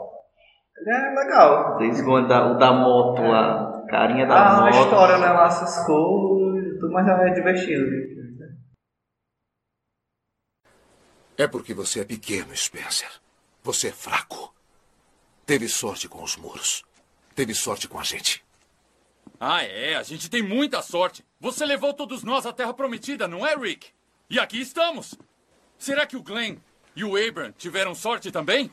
É 0.88 1.14
legal. 1.14 1.78
Days 1.78 2.00
Gone, 2.00 2.28
da, 2.28 2.52
o 2.52 2.58
da 2.58 2.72
moto 2.72 3.20
lá, 3.22 3.84
carinha 3.88 4.26
da 4.26 4.34
Ah, 4.34 4.56
a 4.58 4.60
moto. 4.66 4.84
história 4.84 5.18
né, 5.18 5.26
lá 5.32 5.50
ciscou 5.50 6.56
e 6.58 6.78
tudo, 6.78 6.92
mas 6.92 7.08
é 7.08 7.30
divertido. 7.30 7.84
É 11.36 11.46
porque 11.46 11.74
você 11.74 12.00
é 12.00 12.04
pequeno, 12.04 12.56
Spencer. 12.56 13.10
Você 13.62 13.88
é 13.88 13.92
fraco. 13.92 14.54
Teve 15.44 15.68
sorte 15.68 16.08
com 16.08 16.22
os 16.22 16.36
muros. 16.36 16.84
Teve 17.34 17.52
sorte 17.54 17.88
com 17.88 17.98
a 17.98 18.02
gente. 18.02 18.44
Ah, 19.38 19.62
é, 19.62 19.96
a 19.96 20.02
gente 20.02 20.30
tem 20.30 20.42
muita 20.42 20.80
sorte. 20.82 21.24
Você 21.40 21.66
levou 21.66 21.92
todos 21.92 22.22
nós 22.22 22.46
à 22.46 22.52
Terra 22.52 22.72
Prometida, 22.72 23.28
não 23.28 23.46
é, 23.46 23.54
Rick? 23.54 23.88
E 24.30 24.38
aqui 24.40 24.60
estamos. 24.60 25.14
Será 25.76 26.06
que 26.06 26.16
o 26.16 26.22
Glenn 26.22 26.56
e 26.94 27.04
o 27.04 27.16
Abram 27.16 27.52
tiveram 27.52 27.94
sorte 27.94 28.30
também? 28.30 28.70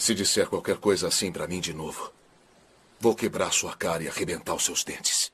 Se 0.00 0.14
disser 0.14 0.48
qualquer 0.48 0.78
coisa 0.78 1.08
assim 1.08 1.30
pra 1.30 1.46
mim 1.46 1.60
de 1.60 1.74
novo, 1.74 2.10
vou 2.98 3.14
quebrar 3.14 3.52
sua 3.52 3.76
cara 3.76 4.02
e 4.02 4.08
arrebentar 4.08 4.54
os 4.54 4.64
seus 4.64 4.82
dentes. 4.82 5.30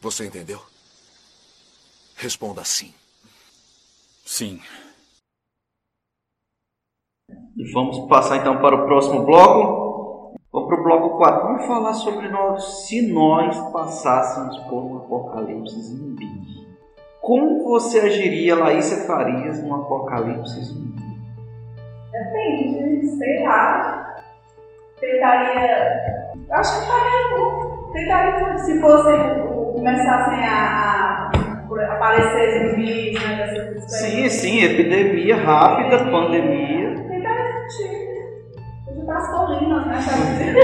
Você 0.00 0.24
entendeu? 0.24 0.58
Responda 2.16 2.64
sim. 2.64 2.94
Sim. 4.24 4.58
E 7.28 7.72
vamos 7.74 8.08
passar 8.08 8.38
então 8.38 8.58
para 8.58 8.74
o 8.74 8.86
próximo 8.86 9.26
bloco. 9.26 10.34
Vamos 10.50 10.68
para 10.68 10.80
o 10.80 10.82
bloco 10.82 11.18
4. 11.18 11.42
Vamos 11.42 11.66
falar 11.66 11.92
sobre 11.92 12.30
nós, 12.30 12.86
se 12.86 13.12
nós 13.12 13.54
passássemos 13.70 14.56
por 14.60 14.82
um 14.82 14.96
apocalipse 14.96 15.82
zumbi. 15.82 16.26
Como 17.20 17.62
você 17.64 18.00
agiria, 18.00 18.56
Laísa 18.56 19.06
Farias, 19.06 19.62
num 19.62 19.74
apocalipse 19.74 20.64
zumbi? 20.64 20.93
Depende, 22.14 23.06
sei 23.18 23.42
lá. 23.42 24.14
Tentaria. 25.00 26.00
Acho 26.50 26.80
que 26.80 26.86
faria. 26.86 27.24
Tentaria, 27.92 28.58
se 28.58 28.80
fosse 28.80 29.10
começassem 29.74 30.46
a, 30.46 31.30
a 31.30 31.92
aparecer 31.92 32.70
zumbis, 32.70 33.20
né? 33.20 33.74
Sim, 33.88 34.28
sim, 34.28 34.62
epidemia 34.62 35.36
rápida, 35.36 36.04
pandemia. 36.04 36.94
Tentaria 36.94 37.52
fugir. 37.64 38.14
Fugir 38.86 39.04
para 39.06 39.18
as 39.18 39.30
colinas, 39.30 39.86
né? 39.86 39.98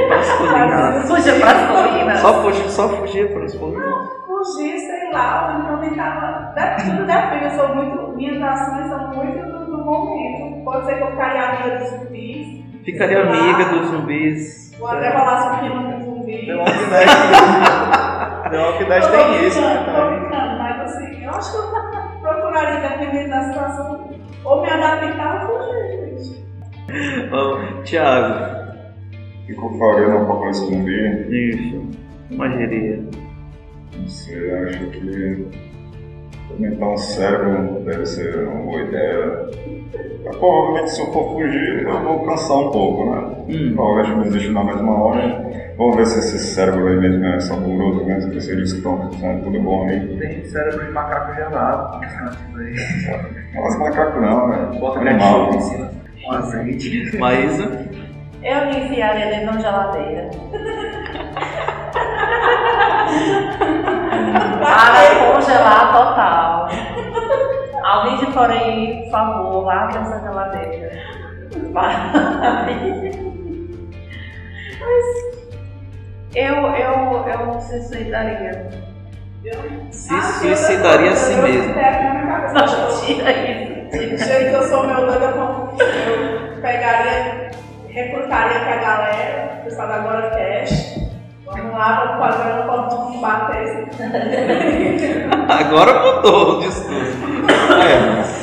Pras 0.07 0.33
colinas. 0.33 1.09
Fugir 1.09 1.41
para 1.41 1.51
as 1.51 1.69
colinas. 1.69 2.21
Só 2.21 2.43
fugir, 2.43 2.71
só 2.71 2.89
fugir 2.89 3.33
para 3.33 3.45
as 3.45 3.55
colinas. 3.57 4.09
Fugir, 4.27 4.79
sei 4.79 5.13
lá, 5.13 5.53
ou 5.53 5.63
então 5.63 5.81
tentava. 5.81 6.55
Tudo 6.85 7.07
depende, 7.07 7.45
eu 7.45 7.51
sou 7.51 7.75
muito. 7.75 8.17
Minhas 8.17 8.41
ações 8.41 8.87
são 8.89 9.09
muito 9.09 9.50
do 9.81 9.91
momento. 9.91 10.65
Pode 10.65 10.87
ser 10.87 10.97
que 10.97 11.03
eu 11.03 11.11
ficaria 11.11 11.43
amiga 11.43 11.79
dos 11.79 11.89
zumbis. 11.91 12.65
Ficaria 12.85 13.23
amiga 13.23 13.65
dos 13.65 13.89
zumbis. 13.89 14.81
Ou 14.81 14.89
até 14.89 15.09
rolasse 15.11 15.49
um 15.49 15.59
filme 15.59 15.93
com 15.93 16.01
zumbis. 16.01 16.47
The 16.47 16.55
Walking 18.59 18.85
Dead 18.87 19.03
Eu 19.03 19.11
tô 19.11 19.17
tem 19.17 19.47
isso, 19.47 19.61
brincando, 19.61 19.85
tô 19.85 20.07
brincando, 20.09 20.59
Mas 20.59 20.81
assim, 20.81 21.25
eu 21.25 21.31
acho 21.31 21.53
que 21.53 21.59
eu 21.59 21.71
procuraria, 22.21 22.89
dependendo 22.89 23.31
da 23.31 23.45
situação, 23.45 24.11
ou 24.45 24.63
me 24.63 24.71
adaptar 24.71 25.51
ou 25.51 25.59
fugir, 25.59 26.19
gente. 26.19 26.45
Ó, 27.33 27.83
Tiago. 27.83 28.61
O 29.43 29.47
que 29.47 29.53
eu 29.53 29.79
faria 29.79 30.09
no 30.09 30.23
apocalipse 30.23 30.61
zumbi? 30.61 31.51
Isso. 31.51 31.91
Como 32.29 32.43
agiria? 32.45 33.05
Você 34.07 34.69
acha 34.69 34.85
que 34.87 35.70
aumentar 36.53 36.89
um 36.89 36.97
cérebro 36.97 37.81
deve 37.85 38.07
ser 38.07 38.47
uma 38.47 38.63
boa 38.63 38.83
ideia? 38.83 39.51
Mas, 40.25 40.37
provavelmente 40.37 40.91
se 40.91 41.01
eu 41.01 41.13
for 41.13 41.33
fugir, 41.33 41.83
eu 41.83 42.03
vou 42.03 42.25
cansar 42.25 42.59
um 42.59 42.71
pouco, 42.71 43.11
né? 43.11 43.37
Hum. 43.49 43.75
Talvez 43.77 44.09
me 44.11 44.25
desistir 44.25 44.53
na 44.53 44.65
mesma 44.65 45.03
hora. 45.03 45.51
Vamos 45.77 45.97
ver 45.97 46.07
se 46.07 46.19
esse 46.19 46.39
cérebro 46.39 46.87
aí 46.89 46.97
mesmo 46.97 47.25
é 47.25 47.41
saboroso 47.41 48.05
mesmo, 48.05 48.31
porque 48.31 48.51
eles 48.51 48.73
estão 48.73 49.11
são 49.13 49.41
tudo 49.41 49.61
bom 49.61 49.89
aí. 49.89 50.19
Tem 50.19 50.45
cérebro 50.45 50.85
de 50.85 50.93
macaco 50.93 51.35
gelado. 51.35 52.01
Mas 53.55 53.79
macaco 53.79 54.21
não, 54.21 54.49
né? 54.49 54.79
Bota 54.79 55.01
Animal. 55.01 55.51
Com 56.23 56.33
azeite. 56.33 57.17
Maísa? 57.19 57.89
Eu 58.43 58.67
me 58.67 58.85
enfiaria 58.85 59.27
dentro 59.27 59.47
de 59.47 59.53
uma 59.53 59.61
geladeira. 59.61 60.31
Para 64.61 65.10
congelar 65.51 65.93
total. 65.93 66.69
Alguém 67.83 68.19
de 68.19 68.27
fora 68.33 68.53
aí, 68.53 69.03
por 69.03 69.11
favor, 69.11 69.71
abre 69.71 69.99
essa 69.99 70.21
geladeira. 70.21 70.93
Mas 71.73 72.15
eu, 76.35 76.55
eu, 76.55 77.29
eu 77.29 77.47
me 77.55 77.61
suicidaria. 77.61 78.71
Se 79.91 80.23
suicidaria 80.23 81.11
a 81.11 81.17
si 81.17 81.35
mesmo. 81.37 81.75
Não, 82.55 83.01
tira 83.01 83.33
isso. 83.33 83.81
Do 83.91 84.19
jeito 84.19 84.51
que 84.51 84.55
eu 84.55 84.63
sou 84.63 84.87
meu 84.87 85.07
doido, 85.07 85.25
eu 85.25 85.31
eu 85.31 86.61
pegaria, 86.61 87.51
recrutaria 87.89 88.61
com 88.61 88.71
a 88.71 88.77
galera, 88.77 89.59
o 89.61 89.65
pessoal 89.65 89.89
da 89.89 89.95
Agora 89.97 90.31
Cash. 90.31 91.00
Vamos 91.53 91.73
lá, 91.73 92.19
vamos 92.19 92.37
fazer 92.37 92.61
um 92.61 92.67
ponto 92.67 93.13
de 93.13 93.19
bater. 93.19 93.89
Agora 95.49 96.17
mudou 96.17 96.59
o 96.59 96.61
discurso. 96.61 97.19
É. 97.83 98.41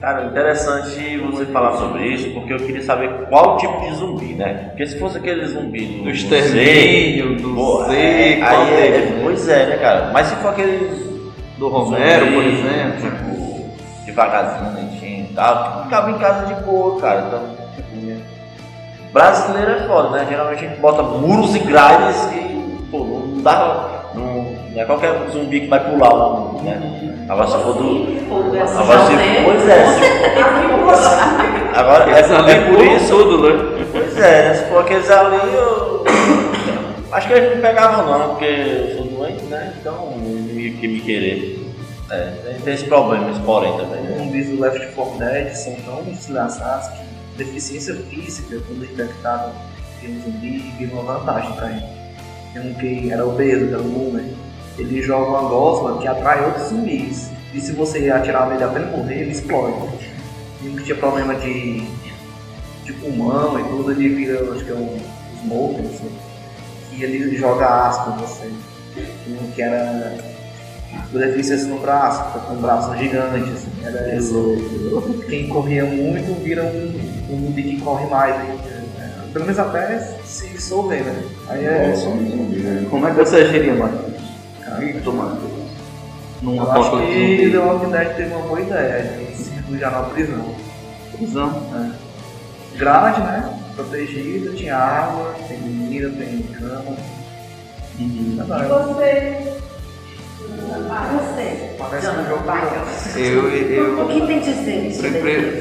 Cara, 0.00 0.26
interessante 0.26 1.18
você 1.18 1.46
falar 1.46 1.72
sobre 1.78 2.06
isso, 2.06 2.30
porque 2.30 2.52
eu 2.52 2.58
queria 2.58 2.82
saber 2.82 3.26
qual 3.28 3.56
tipo 3.56 3.80
de 3.80 3.94
zumbi, 3.94 4.34
né? 4.34 4.68
Porque 4.68 4.86
se 4.86 4.98
fosse 4.98 5.18
aquele 5.18 5.46
zumbi 5.46 5.84
do, 5.86 6.04
Do 6.04 6.10
extermínio, 6.10 7.36
do 7.36 7.84
Z, 7.84 7.94
é, 7.94 8.42
aí 8.42 8.74
é, 8.74 8.90
né? 8.90 9.20
Pois 9.22 9.48
é, 9.48 9.66
né, 9.66 9.76
cara? 9.78 10.10
Mas 10.12 10.28
se 10.28 10.36
for 10.36 10.50
aquele 10.50 11.22
Do 11.58 11.68
Romero, 11.68 12.26
zumbi, 12.26 12.34
por 12.34 12.44
exemplo. 12.44 13.00
Tipo, 13.00 14.06
devagarzinho, 14.06 14.74
lentinho 14.74 15.24
e 15.30 15.34
tal, 15.34 15.84
ficava 15.84 16.10
em 16.10 16.18
casa 16.18 16.46
de 16.46 16.62
boa, 16.62 17.00
cara. 17.00 17.24
Então, 17.26 17.65
brasileiro 19.16 19.70
é 19.70 19.86
foda, 19.86 20.10
né? 20.10 20.26
Geralmente 20.28 20.64
a 20.64 20.68
gente 20.68 20.78
bota 20.80 21.02
muros 21.02 21.56
e 21.56 21.60
grades 21.60 22.22
e, 22.32 22.78
pô, 22.90 22.98
não 22.98 23.42
dá. 23.42 24.10
Não, 24.14 24.24
não 24.72 24.82
é 24.82 24.84
qualquer 24.84 25.14
zumbi 25.32 25.60
que 25.60 25.68
vai 25.68 25.80
pular 25.90 26.12
lá, 26.12 26.52
né? 26.62 27.24
Agora 27.26 27.48
se 27.48 27.56
for 27.58 27.74
do. 27.74 28.06
Agora 28.78 29.06
se 29.06 29.12
Pois 29.44 29.68
é, 29.68 29.84
Agora 31.74 32.10
é, 32.10 32.20
é 32.20 32.70
por 32.70 32.84
isso. 32.84 33.08
tudo, 33.08 33.48
né? 33.48 33.86
Pois 33.90 34.18
é, 34.18 34.48
né? 34.48 34.54
se 34.54 34.64
for 34.64 34.80
aqueles 34.82 35.10
ali, 35.10 35.54
eu. 35.54 36.04
Acho 37.10 37.28
que 37.28 37.32
eles 37.34 37.54
não 37.54 37.62
pegavam 37.62 38.06
não, 38.06 38.28
porque 38.30 38.44
eu 38.44 38.96
sou 38.96 39.06
doente, 39.06 39.44
né? 39.44 39.72
Então 39.80 40.12
não 40.14 40.60
ia 40.60 40.72
que 40.72 40.88
me 40.88 41.00
querer. 41.00 41.64
É, 42.10 42.32
tem, 42.44 42.60
tem 42.60 42.74
esse 42.74 42.84
problema, 42.84 43.30
esse 43.30 43.40
porém 43.40 43.72
também. 43.78 44.02
né? 44.02 44.18
zumbis 44.18 44.48
do 44.50 44.60
Left 44.60 44.94
4 44.94 45.18
Dead 45.18 45.54
são 45.54 45.74
tão 45.86 46.02
desgraçados 46.04 46.88
que 46.88 47.15
deficiência 47.36 47.94
física, 47.94 48.60
quando 48.66 48.84
infectado 48.84 49.52
tem 50.00 50.16
um 50.16 50.22
zumbi, 50.22 50.58
vira 50.78 50.92
uma 50.92 51.18
vantagem 51.18 51.52
pra 51.52 51.70
ele. 51.70 51.86
Tem 52.52 52.70
um 52.70 52.74
que 52.74 53.10
era 53.10 53.26
obeso, 53.26 53.68
que 53.68 53.74
era 53.74 53.82
o 53.82 53.88
Boomer. 53.88 54.24
Ele 54.78 55.02
joga 55.02 55.30
uma 55.30 55.48
gosma 55.48 55.98
que 55.98 56.08
atrai 56.08 56.44
outros 56.44 56.68
zumbis. 56.68 57.30
E 57.54 57.60
se 57.60 57.72
você 57.72 58.10
atirar 58.10 58.48
nele 58.48 58.64
até 58.64 58.78
ele 58.78 58.90
morrer, 58.90 59.20
ele 59.20 59.30
explode. 59.30 59.74
E 60.62 60.68
um 60.68 60.76
que 60.76 60.84
tinha 60.84 60.96
problema 60.96 61.34
de, 61.34 61.82
de 62.84 62.92
pulmão 62.94 63.58
e 63.58 63.64
tudo, 63.64 63.92
ele 63.92 64.08
vira, 64.08 64.52
acho 64.52 64.64
que 64.64 64.70
é 64.70 64.74
um 64.74 64.98
smoke, 65.42 65.82
não 65.82 65.90
sei. 65.90 66.12
E 66.92 67.02
ele 67.02 67.36
joga 67.36 67.88
ácido 67.88 68.16
em 68.16 68.26
você. 68.26 68.52
E 69.26 69.38
um 69.40 69.50
que 69.52 69.62
era 69.62 70.36
com 71.12 71.18
deficiência 71.18 71.68
no 71.68 71.78
braço, 71.78 72.24
fica 72.26 72.46
com 72.46 72.54
um 72.54 72.60
braço 72.60 72.96
gigante, 72.96 73.50
assim. 73.50 73.70
Era 73.84 74.16
esse. 74.16 74.32
Quem 75.28 75.48
corria 75.48 75.84
muito 75.84 76.42
vira 76.42 76.64
um, 76.64 77.15
um 77.30 77.40
zumbi 77.46 77.62
que 77.62 77.80
corre 77.80 78.06
mais. 78.06 78.34
hein? 78.36 78.58
É, 78.98 79.32
Pelo 79.32 79.44
menos 79.44 79.58
até 79.58 79.98
se 80.24 80.48
dissolver, 80.48 81.04
né? 81.04 81.22
Aí 81.48 81.64
é. 81.64 81.88
Nossa, 81.88 82.08
um 82.08 82.30
zumbi, 82.30 82.56
né? 82.60 82.86
Como 82.90 83.06
é 83.06 83.10
que 83.10 83.16
você 83.16 83.36
agiria, 83.36 83.74
Marcos? 83.74 84.00
Victor. 84.78 85.14
Num 86.42 86.56
Eu 86.56 86.70
acho 86.70 86.90
que 86.90 86.96
zumbi. 86.96 87.50
The 87.50 87.58
Walking 87.58 87.90
Dead 87.90 88.16
teve 88.16 88.34
uma 88.34 88.46
boa 88.46 88.60
ideia 88.60 89.02
de 89.02 89.36
se 89.36 89.50
refugiar 89.50 89.92
na 89.92 90.02
prisão. 90.04 90.54
Prisão. 91.12 91.62
É. 91.74 92.78
Grade, 92.78 93.20
né? 93.20 93.58
Protegida, 93.74 94.52
tinha 94.54 94.76
água, 94.76 95.34
tem 95.48 95.58
comida, 95.58 96.10
tem 96.10 96.42
cama. 96.58 96.96
Uhum. 97.98 98.06
E 98.32 98.34
Verdade. 98.36 98.68
você? 98.68 99.56
Você. 100.56 101.66
Eu, 103.16 103.48
eu, 103.48 104.04
O 104.04 104.08
que 104.08 104.26
tem 104.26 104.40
dizer 104.40 104.86
isso 104.88 105.06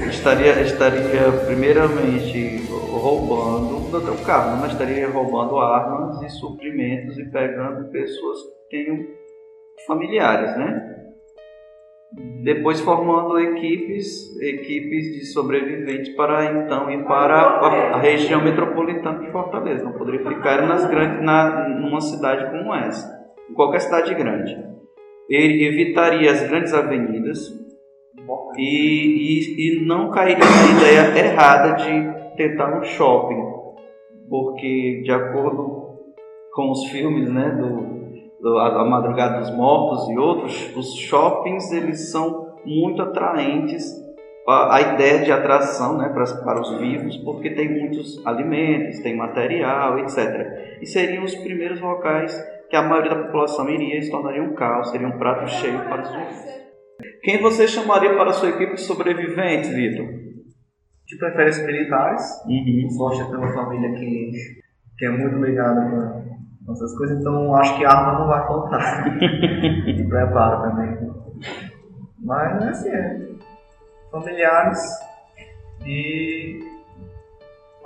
estaria, 0.10 0.62
estaria 0.62 1.32
primeiramente 1.46 2.66
roubando, 2.70 3.90
não 3.92 4.14
um 4.14 4.24
carro, 4.24 4.58
mas 4.58 4.72
estaria 4.72 5.10
roubando 5.10 5.58
armas 5.60 6.22
e 6.24 6.30
suprimentos 6.30 7.18
e 7.18 7.26
pegando 7.26 7.90
pessoas 7.92 8.40
que 8.70 8.84
tenham 8.84 9.06
familiares, 9.88 10.58
né? 10.58 10.92
Depois 12.44 12.80
formando 12.80 13.38
equipes, 13.40 14.40
equipes 14.42 15.14
de 15.14 15.26
sobreviventes 15.26 16.16
para 16.16 16.46
então 16.46 16.90
ir 16.90 17.04
para 17.06 17.36
a, 17.36 17.96
a 17.96 18.00
região 18.00 18.42
metropolitana 18.42 19.20
de 19.20 19.32
Fortaleza. 19.32 19.84
Não 19.84 19.92
poderia 19.94 20.24
ficar 20.24 20.66
nas 20.66 20.86
grandes, 20.86 21.24
na, 21.24 21.68
numa 21.68 22.00
cidade 22.00 22.50
como 22.52 22.74
essa, 22.74 23.28
em 23.50 23.54
qualquer 23.54 23.82
cidade 23.82 24.14
grande. 24.14 24.75
Ele 25.30 25.66
evitaria 25.66 26.32
as 26.32 26.44
grandes 26.48 26.74
avenidas, 26.74 27.66
e, 28.58 28.62
e, 29.58 29.82
e 29.82 29.86
não 29.86 30.10
cairia 30.12 30.38
na 30.38 30.80
ideia 30.80 31.28
errada 31.28 31.74
de 31.74 32.36
tentar 32.38 32.78
um 32.78 32.84
shopping, 32.84 33.44
porque 34.30 35.02
de 35.04 35.12
acordo 35.12 35.86
com 36.54 36.72
os 36.72 36.86
filmes, 36.86 37.30
né, 37.30 37.50
do, 37.50 38.42
do 38.42 38.58
a, 38.58 38.86
Madrugada 38.86 39.40
dos 39.40 39.56
Mortos 39.56 40.10
e 40.10 40.18
outros, 40.18 40.76
os 40.76 40.96
shoppings 40.96 41.72
eles 41.72 42.12
são 42.12 42.56
muito 42.66 43.02
atraentes 43.02 43.94
a, 44.48 44.76
a 44.76 44.82
ideia 44.94 45.24
de 45.24 45.32
atração, 45.32 45.98
né, 45.98 46.10
para, 46.10 46.26
para 46.44 46.62
os 46.62 46.78
vivos, 46.80 47.18
porque 47.18 47.50
tem 47.50 47.70
muitos 47.70 48.26
alimentos, 48.26 49.00
tem 49.00 49.16
material, 49.16 50.00
etc. 50.00 50.80
E 50.82 50.86
seriam 50.86 51.24
os 51.24 51.36
primeiros 51.36 51.82
locais 51.82 52.34
que 52.70 52.76
a 52.76 52.82
maioria 52.82 53.16
da 53.16 53.24
população 53.24 53.70
iria 53.70 54.00
e 54.00 54.02
se 54.02 54.12
tornaria 54.12 54.44
um 54.44 54.54
caos, 54.54 54.90
seria 54.92 55.08
um 55.08 55.18
prato 55.18 55.48
cheio 55.50 55.80
para 55.84 56.02
os 56.02 56.08
zumbis. 56.08 56.66
Quem 57.22 57.42
você 57.42 57.68
chamaria 57.68 58.16
para 58.16 58.30
a 58.30 58.34
sua 58.34 58.50
equipe 58.50 58.76
de 58.76 58.82
sobreviventes, 58.82 59.70
Vitor? 59.70 60.06
De 61.08 61.18
preferência 61.18 61.66
militares. 61.66 62.24
Uhum. 62.46 62.90
Sorte 62.92 63.22
é 63.22 63.26
ter 63.26 63.36
uma 63.36 63.54
família 63.54 63.92
que, 63.94 64.32
que 64.98 65.06
é 65.06 65.10
muito 65.10 65.38
ligada 65.44 65.82
com 66.66 66.72
essas 66.72 66.98
coisas, 66.98 67.20
então 67.20 67.56
acho 67.56 67.78
que 67.78 67.86
arma 67.86 68.20
não 68.20 68.28
vai 68.28 68.48
faltar. 68.48 69.18
e 69.22 70.08
preparo 70.08 70.70
também. 70.70 70.98
Mas 72.24 72.64
assim, 72.64 72.90
é. 72.90 73.26
Familiares 74.12 74.80
e 75.86 76.60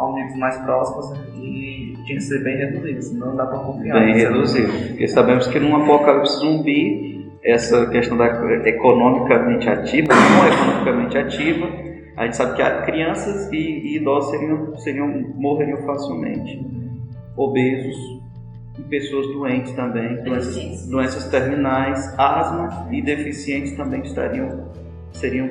amigos 0.07 0.35
mais 0.38 0.57
próximos 0.59 1.11
né? 1.11 1.26
e 1.35 1.93
tinha 2.05 2.17
que 2.17 2.23
ser 2.23 2.43
bem 2.43 2.57
reduzido, 2.57 3.01
senão 3.01 3.27
não 3.27 3.35
dá 3.35 3.45
para 3.45 3.59
confiar. 3.59 3.99
Bem 3.99 4.15
reduzido. 4.15 4.71
Porque 4.71 5.07
sabemos 5.07 5.47
que 5.47 5.59
num 5.59 5.76
apocalipse 5.76 6.39
zumbi, 6.39 7.30
essa 7.43 7.88
questão 7.88 8.17
da 8.17 8.27
economicamente 8.67 9.69
ativa, 9.69 10.13
não 10.13 10.47
economicamente 10.47 11.17
ativa, 11.17 11.67
a 12.17 12.26
gente 12.26 12.35
sabe 12.35 12.55
que 12.55 12.85
crianças 12.85 13.51
e, 13.51 13.55
e 13.55 13.95
idosos 13.97 14.31
seriam, 14.31 14.77
seriam, 14.77 15.07
morreriam 15.35 15.77
facilmente. 15.84 16.59
Obesos 17.38 17.95
e 18.77 18.84
pessoas 18.84 19.27
doentes 19.27 19.71
também, 19.73 20.21
doenças, 20.23 20.88
doenças 20.89 21.30
terminais, 21.30 22.13
asma 22.17 22.88
e 22.91 23.01
deficientes 23.01 23.71
também 23.77 24.01
estariam, 24.01 24.69
seriam 25.13 25.49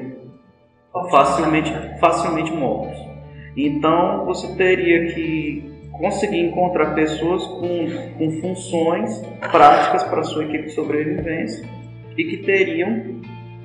facilmente, 1.10 1.72
facilmente 2.00 2.52
mortos. 2.52 3.07
Então 3.56 4.24
você 4.24 4.54
teria 4.54 5.12
que 5.12 5.78
conseguir 5.92 6.40
encontrar 6.40 6.94
pessoas 6.94 7.44
com, 7.46 7.86
com 8.16 8.30
funções 8.40 9.20
práticas 9.50 10.04
para 10.04 10.20
a 10.20 10.24
sua 10.24 10.44
equipe 10.44 10.64
de 10.64 10.70
sobrevivência 10.70 11.68
e 12.16 12.24
que 12.24 12.36
teriam 12.38 13.20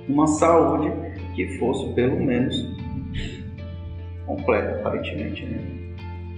uma 0.07 0.27
saúde 0.27 0.91
que 1.35 1.57
fosse 1.57 1.93
pelo 1.93 2.19
menos 2.19 2.55
completa, 4.25 4.79
aparentemente. 4.79 5.45
Né? 5.45 5.59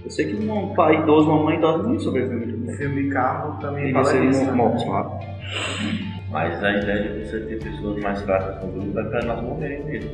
Eu 0.04 0.10
sei 0.10 0.26
que 0.26 0.36
um 0.36 0.74
pai 0.74 1.02
idoso, 1.02 1.28
uma 1.30 1.42
mãe 1.44 1.56
idosa 1.56 1.82
não 1.82 1.98
sobrevive 1.98 2.46
muito 2.46 2.58
bem. 2.58 2.74
O 2.74 2.78
filme 2.78 3.10
Carro 3.10 3.60
também 3.60 3.92
fala 3.92 4.04
seriam 4.04 4.30
isso. 4.30 4.44
né? 4.44 4.52
mortos 4.52 4.86
lá. 4.86 5.20
Mas 6.30 6.62
a 6.62 6.72
ideia 6.76 7.08
de 7.08 7.26
você 7.26 7.40
ter 7.40 7.62
pessoas 7.62 8.02
mais 8.02 8.20
fracas 8.22 8.64
no 8.64 8.72
grupo 8.72 8.98
é 8.98 9.04
para 9.04 9.20
elas 9.20 9.42
morrerem 9.42 9.84
mesmo. 9.84 10.10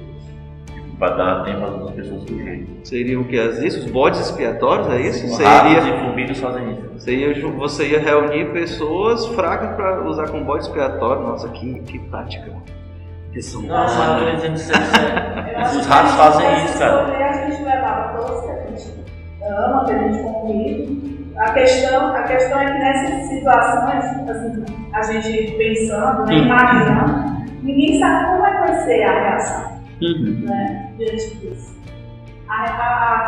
Para 1.02 1.16
dar 1.16 1.42
tempo 1.44 1.64
às 1.64 1.72
outras 1.72 1.96
pessoas 1.96 2.22
fugirem. 2.22 2.64
Seria 2.84 3.18
o 3.18 3.24
que? 3.24 3.36
As 3.36 3.58
isso? 3.58 3.80
Os 3.80 3.90
bodes 3.90 4.20
expiatórios, 4.20 4.88
é 4.88 5.00
isso? 5.00 5.26
Os 5.26 5.34
Seria... 5.34 5.80
e 5.80 5.98
formigas 6.00 6.38
fazem 6.38 6.70
isso. 6.70 6.90
Você 6.96 7.14
ia, 7.16 7.34
ju- 7.34 7.50
você 7.56 7.88
ia 7.88 7.98
reunir 7.98 8.52
pessoas 8.52 9.26
fracas 9.34 9.74
para 9.74 10.00
usar 10.04 10.28
como 10.28 10.44
bode 10.44 10.62
expiatório. 10.62 11.22
Nossa, 11.22 11.48
que, 11.48 11.80
que 11.80 11.98
tática. 12.08 12.52
Que 13.32 13.42
são 13.42 13.62
Não, 13.62 13.74
mas 13.78 13.98
eu 14.22 14.26
tô 14.26 14.36
dizendo 14.36 14.54
isso 14.54 14.72
acho 15.56 15.78
Os 15.80 15.86
ratos 15.86 16.12
fazem 16.12 16.64
isso, 16.66 16.78
cara. 16.78 17.26
A 17.26 17.32
gente 17.50 17.62
levava 17.64 18.18
todos 18.18 18.40
que 18.44 18.50
a 18.50 18.66
gente 18.68 18.94
ama, 19.44 19.84
que 19.84 19.90
a 19.92 19.98
gente 19.98 20.22
convive. 20.22 21.32
A 21.36 21.50
questão, 21.52 22.14
a 22.14 22.22
questão 22.22 22.60
é 22.60 22.64
que 22.72 22.78
nessas 22.78 23.28
situações, 23.28 24.04
assim, 24.30 24.64
a 24.94 25.02
gente 25.02 25.52
pensando, 25.56 26.26
né, 26.26 26.34
Hum. 26.36 26.42
imaginando, 26.44 27.44
ninguém 27.64 27.98
sabe 27.98 28.26
como 28.36 28.46
é 28.46 28.50
que 28.52 28.58
vai 28.58 28.84
ser 28.84 29.02
a 29.02 29.12
reação 29.20 29.72
Uhum. 30.02 30.40
né, 30.46 30.81
diante 31.04 31.36
disso. 31.36 31.80
A, 32.48 32.64
a, 32.64 33.24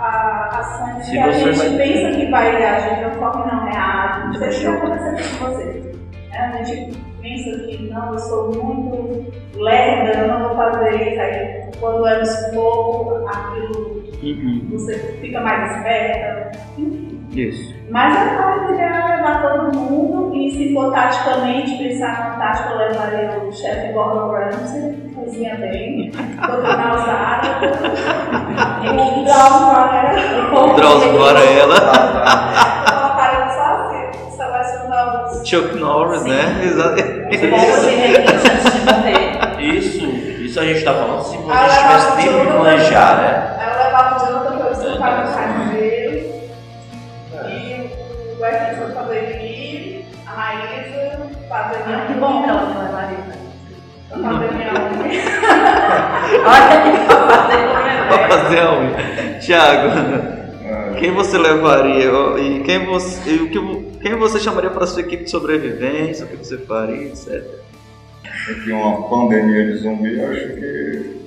a, 0.00 0.58
a, 0.58 1.00
Se 1.02 1.10
que 1.10 1.18
a 1.18 1.32
gente 1.32 1.76
pensa 1.76 2.16
que 2.16 2.30
vai 2.30 2.56
reagir 2.56 3.02
não 3.02 3.10
corre 3.18 3.50
não 3.50 3.64
reage. 3.64 4.26
Não 4.26 4.34
sei 4.34 4.52
se 4.52 4.64
vai 4.66 4.76
acontecer 4.76 5.38
com 5.38 5.44
você. 5.46 5.92
Né? 6.30 6.58
A 6.60 6.62
gente 6.62 6.98
pensa 7.20 7.58
que 7.66 7.90
não, 7.90 8.12
eu 8.12 8.18
sou 8.18 8.52
muito 8.54 9.32
lerda, 9.56 10.20
eu 10.20 10.28
não 10.28 10.48
vou 10.48 10.56
fazer 10.56 11.10
isso. 11.10 11.20
Aí 11.20 11.70
quando 11.80 12.06
é 12.06 12.18
no 12.18 12.26
sufoco, 12.26 13.26
aquilo 13.28 13.98
Uhum. 14.22 14.66
você 14.72 14.98
fica 15.20 15.40
mais 15.40 15.76
esperta. 15.76 16.58
Enfim. 16.76 17.24
Isso. 17.30 17.74
Mas 17.90 18.16
a 18.16 18.72
ideal 18.72 19.08
é 19.08 19.16
levar 19.16 19.42
todo 19.42 19.76
mundo 19.76 20.34
e 20.34 20.50
se 20.50 20.74
for 20.74 20.92
taticamente, 20.92 21.78
pensar 21.78 22.30
na 22.30 22.44
tática, 22.44 22.70
eu 22.70 22.78
levaria 22.78 23.38
o 23.38 23.52
chefe 23.52 23.92
Gordon 23.92 24.32
Ramsay, 24.32 25.07
cozinha 25.28 25.56
bem, 25.56 26.10
dominar 26.10 26.94
os 26.94 27.08
árabes, 27.08 27.74
o 28.80 29.24
Drauzio 29.24 29.66
Varela, 29.66 30.14
Drauzio 30.74 31.18
Varela. 31.18 31.78
Chuck 35.44 35.76
Norris, 35.76 36.24
né? 36.24 36.60
Exatamente. 36.62 37.36
Isso, 39.60 40.04
isso 40.06 40.60
a 40.60 40.64
gente 40.64 40.82
tá 40.84 40.92
falando 40.94 41.22
se 41.24 41.36
você 41.36 41.52
Ah, 41.52 41.68
tivesse 41.68 42.16
tempo 42.16 42.40
de 42.40 42.46
planejar, 42.52 43.16
né? 43.16 43.56
Eu 43.66 43.84
levava 43.84 44.16
o 44.16 44.18
Jonathan 44.18 44.56
pra 44.58 44.66
eu 44.66 44.74
sentar 44.74 45.26
no 45.26 45.32
carro 45.34 45.70
dele, 45.72 46.50
e 47.46 47.90
o 48.36 48.40
Wesley 48.42 48.76
pra 48.76 49.02
fazer 49.02 49.22
livre, 49.42 50.06
a 50.26 50.28
Maísa 50.36 51.30
fazer 51.48 51.78
minha 51.86 52.00
Que 52.06 52.12
bom 52.14 52.42
que 52.42 52.48
ela 52.50 52.62
não 52.62 52.82
levaria. 52.82 53.18
Pra 54.08 54.16
fazer 54.18 54.50
minha 54.54 54.72
unha. 54.72 54.87
Olha 56.46 56.82
que 56.82 58.28
fazer 58.28 58.60
a 58.60 58.72
unha. 58.72 59.38
Tiago, 59.40 59.90
quem 60.98 61.12
você 61.12 61.38
levaria? 61.38 62.10
E 62.38 62.62
quem 62.64 62.84
você, 62.86 63.30
e 63.30 63.36
o 63.36 63.50
que, 63.50 63.98
quem 64.00 64.16
você 64.16 64.38
chamaria 64.38 64.70
para 64.70 64.86
sua 64.86 65.02
equipe 65.02 65.24
de 65.24 65.30
sobrevivência? 65.30 66.26
O 66.26 66.28
que 66.28 66.36
você 66.36 66.58
faria, 66.58 67.08
etc. 67.08 67.42
Aqui 68.50 68.72
uma 68.72 69.08
pandemia 69.08 69.66
de 69.66 69.78
zumbi, 69.78 70.20
acho 70.20 70.54
que 70.54 71.18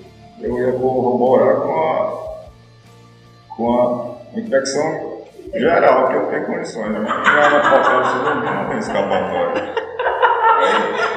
eu 0.42 0.58
ia 0.58 0.72
corroborar 0.72 1.56
com 1.58 1.80
a, 1.80 3.56
com 3.56 3.80
a 3.80 4.40
infecção 4.40 5.22
geral, 5.54 6.08
que 6.08 6.16
eu 6.16 6.26
tenho 6.28 6.46
condições. 6.46 6.92
Né? 6.92 7.00
Se 7.00 7.24
tiver 7.30 7.48
uma 7.48 7.64
falta 7.64 8.02
de 8.02 8.10
zumbi, 8.10 8.46
não 8.46 8.70
tem 8.70 8.78
escapatória. 8.80 9.74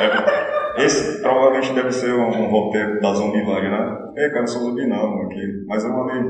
É, 0.00 0.04
é, 0.04 0.33
esse 0.76 1.20
provavelmente 1.22 1.72
deve 1.74 1.92
ser 1.92 2.12
um, 2.14 2.28
um 2.28 2.50
roteiro 2.50 3.00
da 3.00 3.12
Zumbilândia, 3.12 3.70
né? 3.70 4.12
Ei, 4.16 4.28
cara, 4.30 4.42
eu 4.42 4.46
sou 4.46 4.62
zumbi 4.62 4.86
não, 4.86 5.22
aqui. 5.22 5.64
Mas 5.66 5.84
eu 5.84 5.90
mandei. 5.90 6.22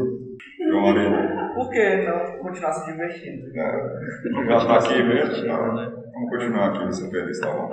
Eu 0.61 0.81
mandei. 0.81 1.07
Por 1.55 1.71
que 1.71 1.97
não 2.05 2.39
continuar 2.39 2.73
se 2.73 2.91
divertindo? 2.91 3.47
É, 3.57 4.47
já 4.47 4.66
tá 4.66 4.77
aqui 4.79 5.03
mesmo? 5.03 5.47
Não, 5.47 5.75
né? 5.75 5.93
Vamos 6.15 6.31
continuar 6.31 6.69
aqui, 6.69 6.93
ser 6.95 7.11
feliz, 7.11 7.41
tá 7.41 7.53
bom? 7.53 7.71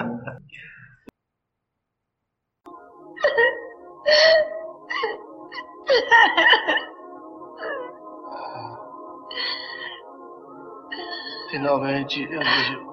Finalmente 11.49 12.23
eu 12.23 12.39
vejo 12.39 12.91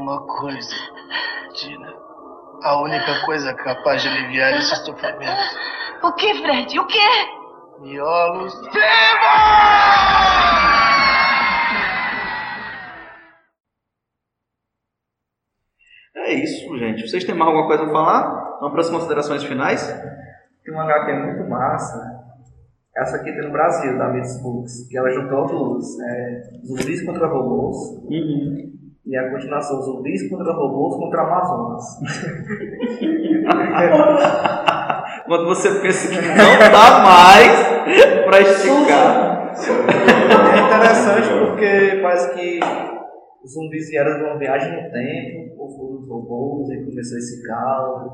uma 0.00 0.26
coisa, 0.26 0.74
Tina. 1.54 2.01
A 2.62 2.80
única 2.80 3.24
coisa 3.26 3.52
capaz 3.54 4.02
de 4.02 4.08
aliviar 4.08 4.52
esse 4.56 4.76
sofrimento. 4.84 5.42
O 6.02 6.12
que, 6.12 6.32
Fred? 6.40 6.78
O 6.78 6.86
quê? 6.86 6.98
Miolos 7.80 8.54
É 16.14 16.34
isso, 16.34 16.78
gente. 16.78 17.08
Vocês 17.08 17.24
têm 17.24 17.34
mais 17.34 17.48
alguma 17.48 17.66
coisa 17.66 17.82
a 17.82 17.90
falar? 17.90 18.58
Vamos 18.60 18.72
para 18.72 18.80
as 18.80 18.90
considerações 18.90 19.42
finais? 19.42 19.84
Tem 20.64 20.72
uma 20.72 20.84
HQ 20.84 21.12
muito 21.14 21.50
massa. 21.50 22.22
Essa 22.96 23.16
aqui 23.16 23.32
tem 23.32 23.42
no 23.42 23.50
Brasil, 23.50 23.98
da 23.98 24.08
Miss 24.08 24.40
Books, 24.40 24.86
que 24.88 24.96
ela 24.96 25.10
juntou 25.10 25.46
duas. 25.46 25.98
É, 25.98 26.42
zumbis 26.64 27.04
contra 27.04 27.26
robôs. 27.26 27.76
E 29.04 29.16
a 29.16 29.28
continuação, 29.30 29.82
zumbis 29.82 30.28
contra 30.28 30.52
robôs 30.52 30.94
contra 30.96 31.22
Amazonas. 31.22 31.84
Quando 35.26 35.46
você 35.46 35.80
pensa 35.80 36.08
que 36.08 36.14
não 36.20 36.58
dá 36.70 37.02
mais 37.02 37.50
para 38.24 38.40
esticar. 38.40 39.42
É 39.52 40.66
interessante 40.66 41.28
porque 41.46 42.00
parece 42.00 42.32
que 42.34 42.60
os 43.42 43.52
zumbis 43.52 43.90
vieram 43.90 44.18
de 44.18 44.24
uma 44.24 44.38
viagem 44.38 44.70
no 44.70 44.90
tempo, 44.90 45.60
ou 45.60 45.68
foram 45.76 46.00
os 46.00 46.08
robôs, 46.08 46.70
e 46.70 46.84
começou 46.84 47.18
esse 47.18 47.44
caos. 47.46 48.12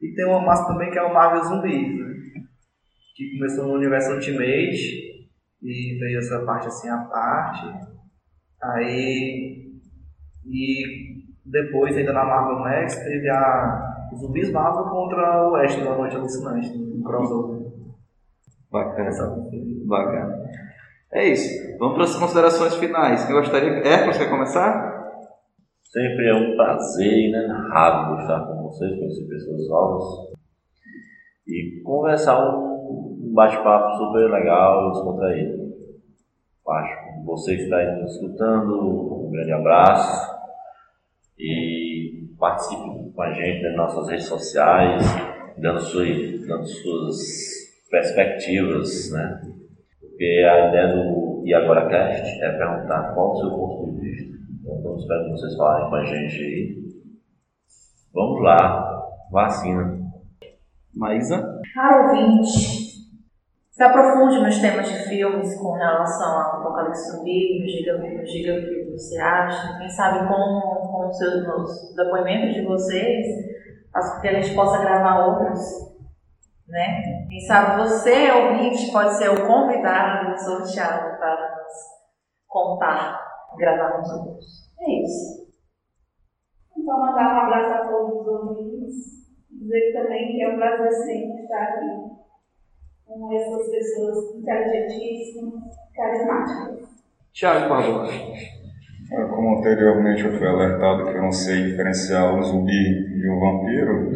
E 0.00 0.14
tem 0.14 0.24
uma 0.24 0.40
massa 0.40 0.66
também 0.66 0.90
que 0.90 0.98
é 0.98 1.02
o 1.02 1.12
Marvel 1.12 1.44
Zumbis, 1.44 1.98
né? 1.98 2.14
que 3.14 3.36
começou 3.36 3.66
no 3.66 3.74
universo 3.74 4.14
Ultimate 4.14 5.28
e 5.62 5.98
veio 5.98 6.18
essa 6.18 6.42
parte 6.46 6.68
assim 6.68 6.88
à 6.88 6.96
parte. 6.98 7.66
Aí. 8.62 9.69
E 10.46 11.24
depois, 11.44 11.96
ainda 11.96 12.12
na 12.12 12.24
Marvel 12.24 12.58
Max, 12.60 12.96
teve 12.96 13.28
a 13.28 14.08
Zumbis 14.16 14.50
Marvel 14.50 14.84
contra 14.84 15.48
o 15.48 15.52
Oeste 15.52 15.82
da 15.82 15.96
Noite 15.96 16.16
Alucinante, 16.16 16.70
um 16.76 17.02
crossover. 17.02 17.70
Bacana. 18.70 19.10
Bacana. 19.86 20.50
É 21.12 21.28
isso. 21.28 21.76
Vamos 21.78 21.94
para 21.94 22.04
as 22.04 22.16
considerações 22.16 22.74
finais. 22.76 23.24
Quem 23.24 23.34
gostaria. 23.34 23.70
Hércules, 23.84 24.16
quer 24.16 24.30
começar? 24.30 25.00
Sempre 25.82 26.28
é 26.28 26.34
um 26.34 26.56
prazer 26.56 27.28
inenarrável 27.28 28.20
estar 28.20 28.46
com 28.46 28.62
vocês, 28.62 28.96
conhecer 28.96 29.26
pessoas 29.26 29.68
novas 29.68 30.04
e 31.48 31.82
conversar 31.82 32.48
um 32.48 33.32
bate-papo 33.34 33.96
super 33.96 34.30
legal 34.30 34.88
e 34.88 34.92
descontraído. 34.92 35.69
Acho 36.72 37.24
você 37.24 37.54
está 37.54 37.96
nos 37.96 38.14
escutando, 38.14 39.26
um 39.26 39.30
grande 39.30 39.52
abraço 39.52 40.40
e 41.38 42.28
participe 42.38 43.12
com 43.14 43.22
a 43.22 43.32
gente 43.32 43.62
nas 43.62 43.76
nossas 43.76 44.08
redes 44.08 44.26
sociais, 44.26 45.02
dando, 45.58 45.80
sua, 45.80 46.04
dando 46.04 46.66
suas 46.66 47.16
perspectivas, 47.90 49.10
né? 49.12 49.40
Porque 50.00 50.24
a 50.24 50.68
ideia 50.68 50.94
do 50.94 51.42
E 51.46 51.54
Agora 51.54 51.88
Cast 51.88 52.42
é 52.42 52.50
perguntar 52.52 53.14
qual 53.14 53.32
o 53.32 53.36
seu 53.36 53.50
ponto 53.50 53.92
de 53.92 54.00
vista. 54.00 54.38
Então, 54.62 54.96
espero 54.96 55.24
que 55.24 55.30
vocês 55.30 55.56
falem 55.56 55.88
com 55.88 55.96
a 55.96 56.04
gente 56.04 56.42
aí. 56.42 56.80
Vamos 58.12 58.42
lá, 58.42 59.02
vacina. 59.30 60.00
Maísa? 60.94 61.60
Caro 61.74 62.08
ouvinte, 62.08 62.89
se 63.70 63.84
aprofunde 63.84 64.42
nos 64.42 64.58
temas 64.58 64.88
de 64.88 65.08
filmes 65.08 65.56
com 65.60 65.72
relação 65.72 66.40
ao 66.40 66.60
Apocalipse 66.60 67.12
Zumbi, 67.12 67.60
nos 67.60 67.72
diga, 67.72 67.98
nos 67.98 68.30
diga 68.30 68.54
o 68.54 68.60
que 68.62 68.90
você 68.90 69.18
acha. 69.20 69.78
Quem 69.78 69.88
sabe 69.88 70.26
com, 70.26 70.60
com 70.60 71.08
os 71.08 71.16
seus 71.16 71.46
os 71.46 71.94
depoimentos 71.94 72.54
de 72.54 72.66
vocês, 72.66 73.26
faz 73.92 74.20
que 74.20 74.28
a 74.28 74.40
gente 74.40 74.54
possa 74.56 74.80
gravar 74.80 75.24
outros. 75.24 75.60
Né? 76.66 77.26
Quem 77.28 77.40
sabe 77.46 77.82
você, 77.82 78.30
ouvinte, 78.32 78.90
pode 78.92 79.14
ser 79.16 79.30
o 79.30 79.46
convidado 79.46 80.36
sorteado 80.38 81.16
para 81.18 81.56
nos 81.56 81.72
contar, 82.48 83.20
gravar 83.56 84.00
uns 84.00 84.10
outros. 84.10 84.46
É 84.80 85.02
isso. 85.04 85.48
Então, 86.76 86.98
mandar 86.98 87.34
um 87.34 87.40
abraço 87.46 87.72
a 87.72 87.88
todos 87.88 88.20
os 88.20 88.26
ouvintes. 88.26 89.20
Dizer 89.48 89.92
também 89.92 90.32
que 90.32 90.42
é 90.42 90.48
um 90.48 90.56
prazer 90.56 90.92
sempre 90.92 91.42
estar 91.42 91.62
aqui 91.62 92.09
com 93.10 93.34
essas 93.34 93.68
pessoas 93.68 94.36
inteligentíssimas, 94.36 95.64
carismáticas. 95.94 96.88
Tiago 97.32 97.68
Barbosa. 97.68 98.12
É, 98.12 99.24
Como 99.24 99.58
anteriormente 99.58 100.24
eu 100.24 100.32
fui 100.32 100.46
alertado 100.46 101.04
que 101.06 101.16
eu 101.16 101.22
não 101.22 101.32
sei 101.32 101.64
diferenciar 101.64 102.32
um 102.32 102.42
zumbi 102.42 102.70
de 102.70 103.28
um 103.28 103.40
vampiro, 103.40 104.12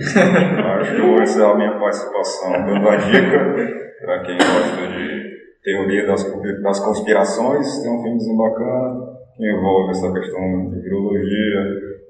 acho 0.78 0.94
que 0.94 1.00
eu 1.00 1.08
vou 1.08 1.22
encerrar 1.22 1.52
a 1.52 1.56
minha 1.56 1.78
participação 1.78 2.52
dando 2.52 2.88
a 2.88 2.96
dica 2.96 3.84
para 4.00 4.22
quem 4.22 4.36
gosta 4.36 4.86
de 4.86 5.34
teoria 5.64 6.06
das, 6.06 6.22
das 6.62 6.80
conspirações. 6.80 7.82
Tem 7.82 7.90
um 7.90 8.02
filmezinho 8.02 8.36
bacana 8.36 9.14
que 9.36 9.50
envolve 9.50 9.90
essa 9.90 10.12
questão 10.12 10.70
de 10.70 10.80
virologia, 10.80 11.60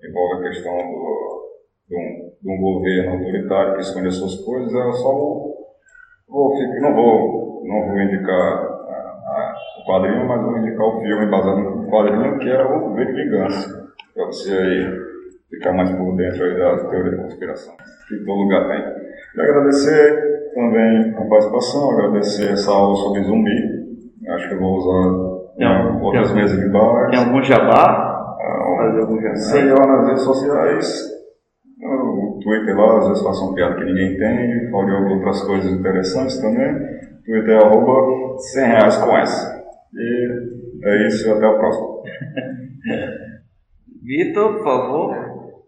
envolve 0.06 0.34
a 0.34 0.48
questão 0.50 0.76
do, 0.76 1.50
de, 1.88 1.96
um, 1.96 2.30
de 2.42 2.50
um 2.50 2.60
governo 2.60 3.12
autoritário 3.12 3.74
que 3.74 3.80
esconde 3.80 4.08
as 4.08 4.16
suas 4.16 4.34
coisas. 4.44 4.72
Eu 4.74 4.92
só 4.92 5.53
vou, 6.28 6.52
não, 6.80 6.94
vou, 6.94 7.62
não 7.66 7.86
vou 7.88 8.00
indicar 8.00 8.34
a- 8.34 9.14
a- 9.26 9.54
o 9.80 9.86
quadrinho, 9.86 10.26
mas 10.28 10.42
vou 10.42 10.58
indicar 10.58 10.86
o 10.86 11.00
filme 11.00 11.26
baseado 11.30 11.58
no 11.60 11.90
quadrinho 11.90 12.38
que 12.38 12.48
é 12.50 12.62
o 12.64 12.94
V 12.94 13.04
de 13.06 13.12
Vingança, 13.12 13.84
para 14.14 14.26
você 14.26 14.52
aí 14.56 15.04
ficar 15.50 15.72
mais 15.72 15.90
por 15.90 16.16
dentro 16.16 16.44
aí 16.44 16.58
da 16.58 16.88
teoria 16.88 17.16
da 17.16 17.22
conspiração, 17.22 17.74
que 18.08 18.16
todo 18.24 18.38
lugar 18.42 18.68
tem. 18.68 18.80
E 19.36 19.40
agradecer 19.40 20.50
também 20.54 21.14
a 21.16 21.28
participação, 21.28 21.90
agradecer 21.92 22.52
essa 22.52 22.70
aula 22.70 22.94
sobre 22.96 23.22
zumbi. 23.24 23.84
Acho 24.28 24.48
que 24.48 24.54
eu 24.54 24.60
vou 24.60 24.76
usar 24.76 25.34
Tem 25.58 26.02
outras 26.02 26.28
tem- 26.28 26.36
mesas 26.36 26.58
de 26.58 26.68
bar. 26.70 27.10
Tem 27.10 27.18
algum 27.18 27.42
jabá? 27.42 28.10
Fazer 28.78 29.00
algum 29.00 29.20
jabá? 29.20 29.36
Sei 29.36 29.64
lá 29.70 29.86
nas 29.86 30.06
redes 30.08 30.22
sociais, 30.22 31.02
o 31.82 32.13
Twitter 32.44 32.76
lá, 32.76 32.98
às 32.98 33.08
vezes 33.08 33.24
faço 33.24 33.46
uma 33.46 33.54
piada 33.54 33.76
que 33.76 33.84
ninguém 33.84 34.12
entende, 34.12 34.70
falo 34.70 34.84
de 34.84 35.14
outras 35.14 35.42
coisas 35.42 35.72
interessantes 35.72 36.38
também. 36.40 36.74
Twitter 37.24 37.54
é 37.54 37.64
arroba 37.64 38.38
100 38.38 38.66
reais 38.66 38.96
com 38.98 39.16
essa. 39.16 39.64
E 39.94 40.84
é 40.84 41.08
isso, 41.08 41.32
até 41.32 41.46
a 41.46 41.54
próxima. 41.54 41.86
Vitor, 44.04 44.56
por 44.56 44.64
favor, 44.64 45.16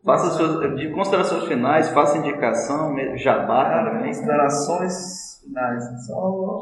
faça 0.05 0.31
suas 0.33 0.77
de 0.77 0.91
considerações 0.91 1.45
finais, 1.45 1.89
faça 1.89 2.19
indicação, 2.19 2.95
jabá 3.17 3.85
também. 3.85 4.09
Considerações 4.09 5.41
finais. 5.43 5.83
Só 6.07 6.61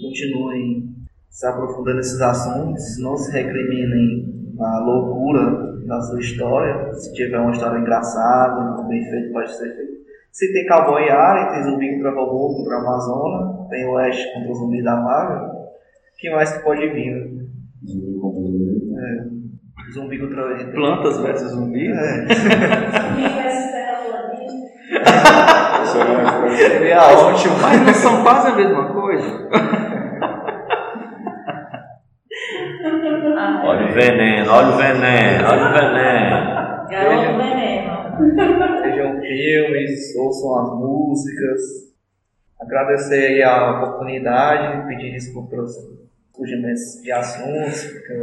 continuem 0.00 0.96
se 1.28 1.46
aprofundando 1.46 1.98
nesses 1.98 2.18
assuntos, 2.22 2.98
não 2.98 3.14
se 3.18 3.30
recriminem 3.30 4.56
a 4.58 4.80
loucura 4.80 5.75
da 5.86 6.00
sua 6.00 6.20
história. 6.20 6.92
Se 6.92 7.12
tiver 7.14 7.38
uma 7.38 7.52
história 7.52 7.78
engraçada, 7.78 8.82
bem 8.88 9.02
feita, 9.04 9.32
pode 9.32 9.56
ser 9.56 9.74
feito. 9.74 9.96
Se 10.32 10.52
tem 10.52 10.66
cowboy 10.66 11.02
e 11.02 11.10
alien, 11.10 11.48
tem 11.50 11.62
zumbi 11.64 11.94
contra 11.94 12.10
robô 12.10 12.56
contra 12.56 12.76
a 12.76 12.80
Amazônia, 12.80 13.68
tem 13.70 13.86
o 13.86 13.92
Oeste 13.92 14.34
contra 14.34 14.50
o 14.50 14.54
zumbi 14.54 14.82
da 14.82 14.96
Marvel. 14.96 15.46
O 15.46 16.18
que 16.18 16.30
mais 16.30 16.52
que 16.52 16.62
pode 16.62 16.88
vir? 16.88 17.14
né? 17.14 17.46
É. 18.98 19.92
Zumbi 19.92 20.18
contra 20.18 20.56
Plantas 20.72 21.18
versus 21.20 21.52
zumbi? 21.52 21.92
É. 21.92 22.26
Seria 26.56 27.00
ótimo. 27.02 27.54
Mas 27.62 27.86
não 27.86 27.94
são 27.94 28.22
quase 28.22 28.48
a 28.48 28.56
mesma 28.56 28.92
coisa? 28.92 29.48
Olha 33.64 33.86
o 33.86 33.92
veneno, 33.92 34.50
olha 34.50 34.68
o 34.68 34.76
veneno, 34.76 35.48
olha 35.48 35.68
o 35.68 35.72
veneno. 35.72 36.88
Garoto 36.88 37.38
veneno. 37.38 38.82
Vejam 38.82 39.20
filmes, 39.20 40.16
ouçam 40.16 40.58
as 40.60 40.78
músicas. 40.78 41.60
Agradecer 42.60 43.26
aí 43.26 43.42
a 43.42 43.72
oportunidade, 43.72 44.88
pedir 44.88 45.12
desculpa 45.12 45.50
pelos 45.50 45.72
fugimentos 46.34 47.02
de 47.02 47.12
assuntos, 47.12 47.84
fica 47.84 48.14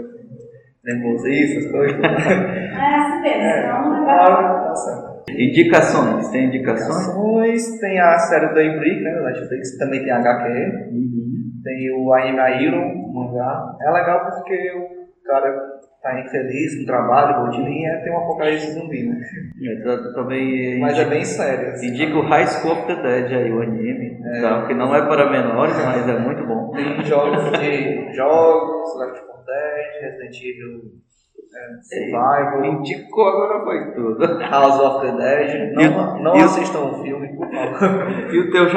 nervosismo, 0.83 1.59
essas 1.59 1.71
coisas. 1.71 1.99
É 2.73 2.95
assim 2.95 3.21
mesmo, 3.21 3.47
então 3.47 3.89
não 3.89 4.05
vai 4.05 4.17
Claro, 4.17 4.67
tá 4.67 4.75
certo. 4.75 5.13
Indicações, 5.29 6.27
tem 6.29 6.45
indicações? 6.47 6.89
Indicações, 6.89 7.79
tem 7.79 7.99
a 7.99 8.17
série 8.17 8.47
do 8.47 8.55
Daybreak, 8.55 9.01
né, 9.01 9.13
da 9.13 9.21
Netflix, 9.21 9.77
também 9.77 10.03
tem 10.03 10.11
HQ. 10.11 10.43
Tem 11.63 11.91
o 11.95 12.17
I 12.17 12.29
Am 12.29 12.39
a 12.39 12.49
Hero, 12.49 12.77
um 12.77 13.13
mangá. 13.13 13.77
É 13.81 13.91
legal 13.91 14.29
porque 14.29 14.71
o 14.71 15.02
cara 15.25 15.73
tá 16.01 16.19
infeliz 16.19 16.79
no 16.81 16.85
trabalho, 16.85 17.45
rotininha, 17.45 18.01
tem 18.03 18.11
um 18.13 18.17
apocalipse 18.17 18.71
zumbi, 18.73 19.03
né? 19.07 19.15
É, 19.63 20.13
também 20.13 20.79
Mas 20.81 20.99
é 20.99 21.05
bem 21.05 21.23
sério. 21.23 21.69
assim. 21.69 21.87
Indica 21.87 22.17
o 22.17 22.21
High 22.27 22.45
School 22.47 22.73
of 22.73 22.87
the 22.87 22.95
Dead 23.01 23.31
aí, 23.31 23.51
o 23.51 23.61
anime, 23.61 24.19
tá? 24.41 24.65
que 24.67 24.73
não 24.73 24.93
é 24.93 25.01
para 25.07 25.29
menores, 25.29 25.75
mas 25.85 26.07
é 26.09 26.19
muito 26.19 26.45
bom. 26.45 26.71
Tem 26.71 27.03
jogos 27.05 27.51
de 27.57 28.13
jogos, 28.13 28.99
Left 28.99 29.21
4 29.25 29.45
Dead, 29.45 30.01
Resident 30.01 30.35
Evil 30.41 30.81
é, 31.55 31.81
Survival. 31.83 32.65
Indicou 32.65 33.27
agora 33.29 33.63
foi 33.63 33.91
tudo. 33.93 34.39
House 34.41 34.79
of 34.81 35.05
the 35.05 35.17
Dead. 35.17 35.73
E 35.79 35.87
o- 35.87 35.91
Não, 35.91 36.19
não 36.21 36.35
e 36.35 36.41
o- 36.41 36.45
assistam 36.45 36.79
o 36.79 37.01
filme, 37.01 37.33
por 37.37 37.47
favor. 37.49 38.09
E 38.33 38.39
o 38.39 38.51
teu 38.51 38.67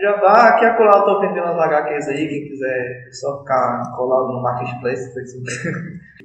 jabá? 0.00 0.16
Já 0.16 0.20
vá, 0.20 0.48
aqui 0.48 0.64
a 0.64 0.76
colar 0.76 0.98
eu 0.98 1.04
tô 1.04 1.20
vendendo 1.20 1.46
as 1.46 1.58
HQs 1.58 2.08
aí, 2.08 2.28
quem 2.28 2.48
quiser 2.48 3.08
só 3.12 3.40
ficar 3.40 3.92
colado 3.96 4.32
no 4.32 4.42
Marketplace, 4.42 5.14
Facebook. 5.14 5.50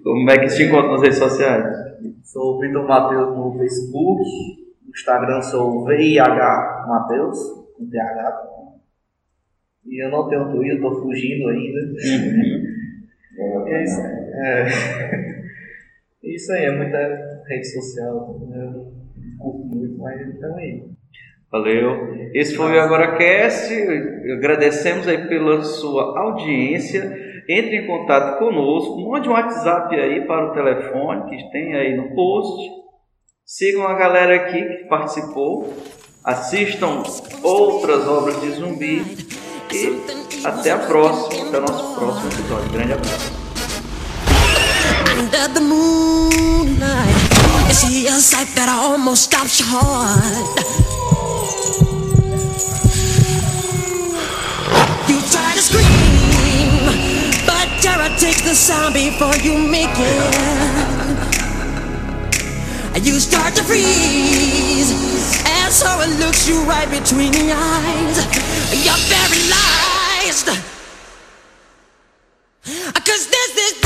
Como 0.04 0.30
é 0.30 0.40
que 0.40 0.48
te 0.48 0.64
encontra 0.64 0.92
nas 0.92 1.02
redes 1.02 1.18
sociais? 1.18 1.66
Sou 2.24 2.56
o 2.56 2.60
Vitor 2.60 2.88
Matheus 2.88 3.36
no 3.36 3.58
Facebook, 3.58 4.22
no 4.84 4.90
Instagram 4.90 5.42
sou 5.42 5.82
o 5.82 5.86
VIH 5.86 6.86
Matheus, 6.88 7.38
com 7.78 7.90
TH 7.90 8.32
também. 8.32 8.62
E 9.86 10.06
eu 10.06 10.12
não 10.12 10.30
tenho 10.30 10.52
Twitter, 10.52 10.82
tô 10.82 11.02
fugindo 11.02 11.50
ainda. 11.50 11.80
E 13.38 13.74
é 13.74 13.84
isso 13.84 14.02
aí. 14.02 14.22
É. 14.34 15.42
Isso 16.24 16.52
aí, 16.54 16.66
é 16.66 16.78
muita 16.78 16.98
rede 17.48 17.66
social, 17.66 18.40
né? 18.48 18.64
eu 18.64 18.94
curto 19.40 19.76
muito, 19.76 19.98
mas 19.98 20.22
então 20.22 20.58
é 20.60 20.62
aí. 20.62 20.92
Valeu. 21.52 22.32
Esse 22.34 22.56
foi 22.56 22.78
o 22.78 22.82
Agora 22.82 23.18
Cast. 23.18 23.74
Agradecemos 24.38 25.06
aí 25.06 25.28
pela 25.28 25.62
sua 25.62 26.18
audiência. 26.18 27.14
Entre 27.50 27.76
em 27.76 27.88
contato 27.88 28.40
conosco. 28.40 29.10
Mande 29.10 29.28
um 29.28 29.34
WhatsApp 29.34 29.94
aí 29.94 30.26
para 30.26 30.50
o 30.50 30.54
telefone 30.54 31.30
que 31.30 31.52
tem 31.52 31.76
aí 31.76 31.98
no 31.98 32.16
post. 32.16 32.72
Sigam 33.46 33.86
a 33.86 33.96
galera 33.96 34.36
aqui 34.36 34.64
que 34.64 34.88
participou. 34.88 35.74
Assistam 36.24 37.04
outras 37.44 38.08
obras 38.08 38.40
de 38.40 38.52
zumbi. 38.52 39.04
E 39.74 40.46
até 40.46 40.72
a 40.72 40.78
próxima. 40.78 41.50
Até 41.50 41.58
o 41.58 41.62
nosso 41.62 42.00
próximo 42.00 42.32
episódio. 42.32 42.72
Grande 42.72 42.94
abraço. 42.94 43.42
Takes 58.20 58.42
the 58.42 58.56
sound 58.56 58.94
before 58.94 59.36
you 59.38 59.58
make 59.58 59.90
it. 59.94 60.36
you 63.04 63.20
start 63.20 63.54
to 63.56 63.64
freeze. 63.64 64.92
And 65.46 65.72
so 65.72 65.88
it 66.02 66.20
looks 66.20 66.48
you 66.48 66.64
right 66.64 66.90
between 66.90 67.32
the 67.32 67.52
eyes. 67.52 68.18
You're 68.86 69.02
paralyzed. 69.10 70.48
Cause 73.06 73.28
there's 73.28 73.54
this 73.60 73.82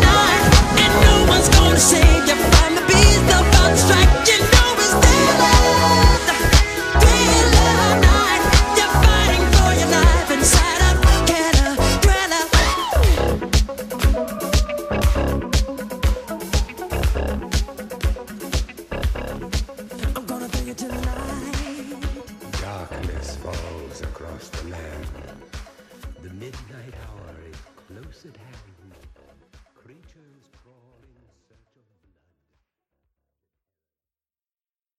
night, 0.00 0.44
and 0.82 0.92
no 1.02 1.24
one's 1.28 1.48
gonna 1.48 1.78
save 1.78 2.28
you 2.28 2.36
from 2.36 2.74
the 2.76 2.82
beast 2.86 3.24
about 3.24 3.70
to 3.70 3.76
strike. 3.76 4.19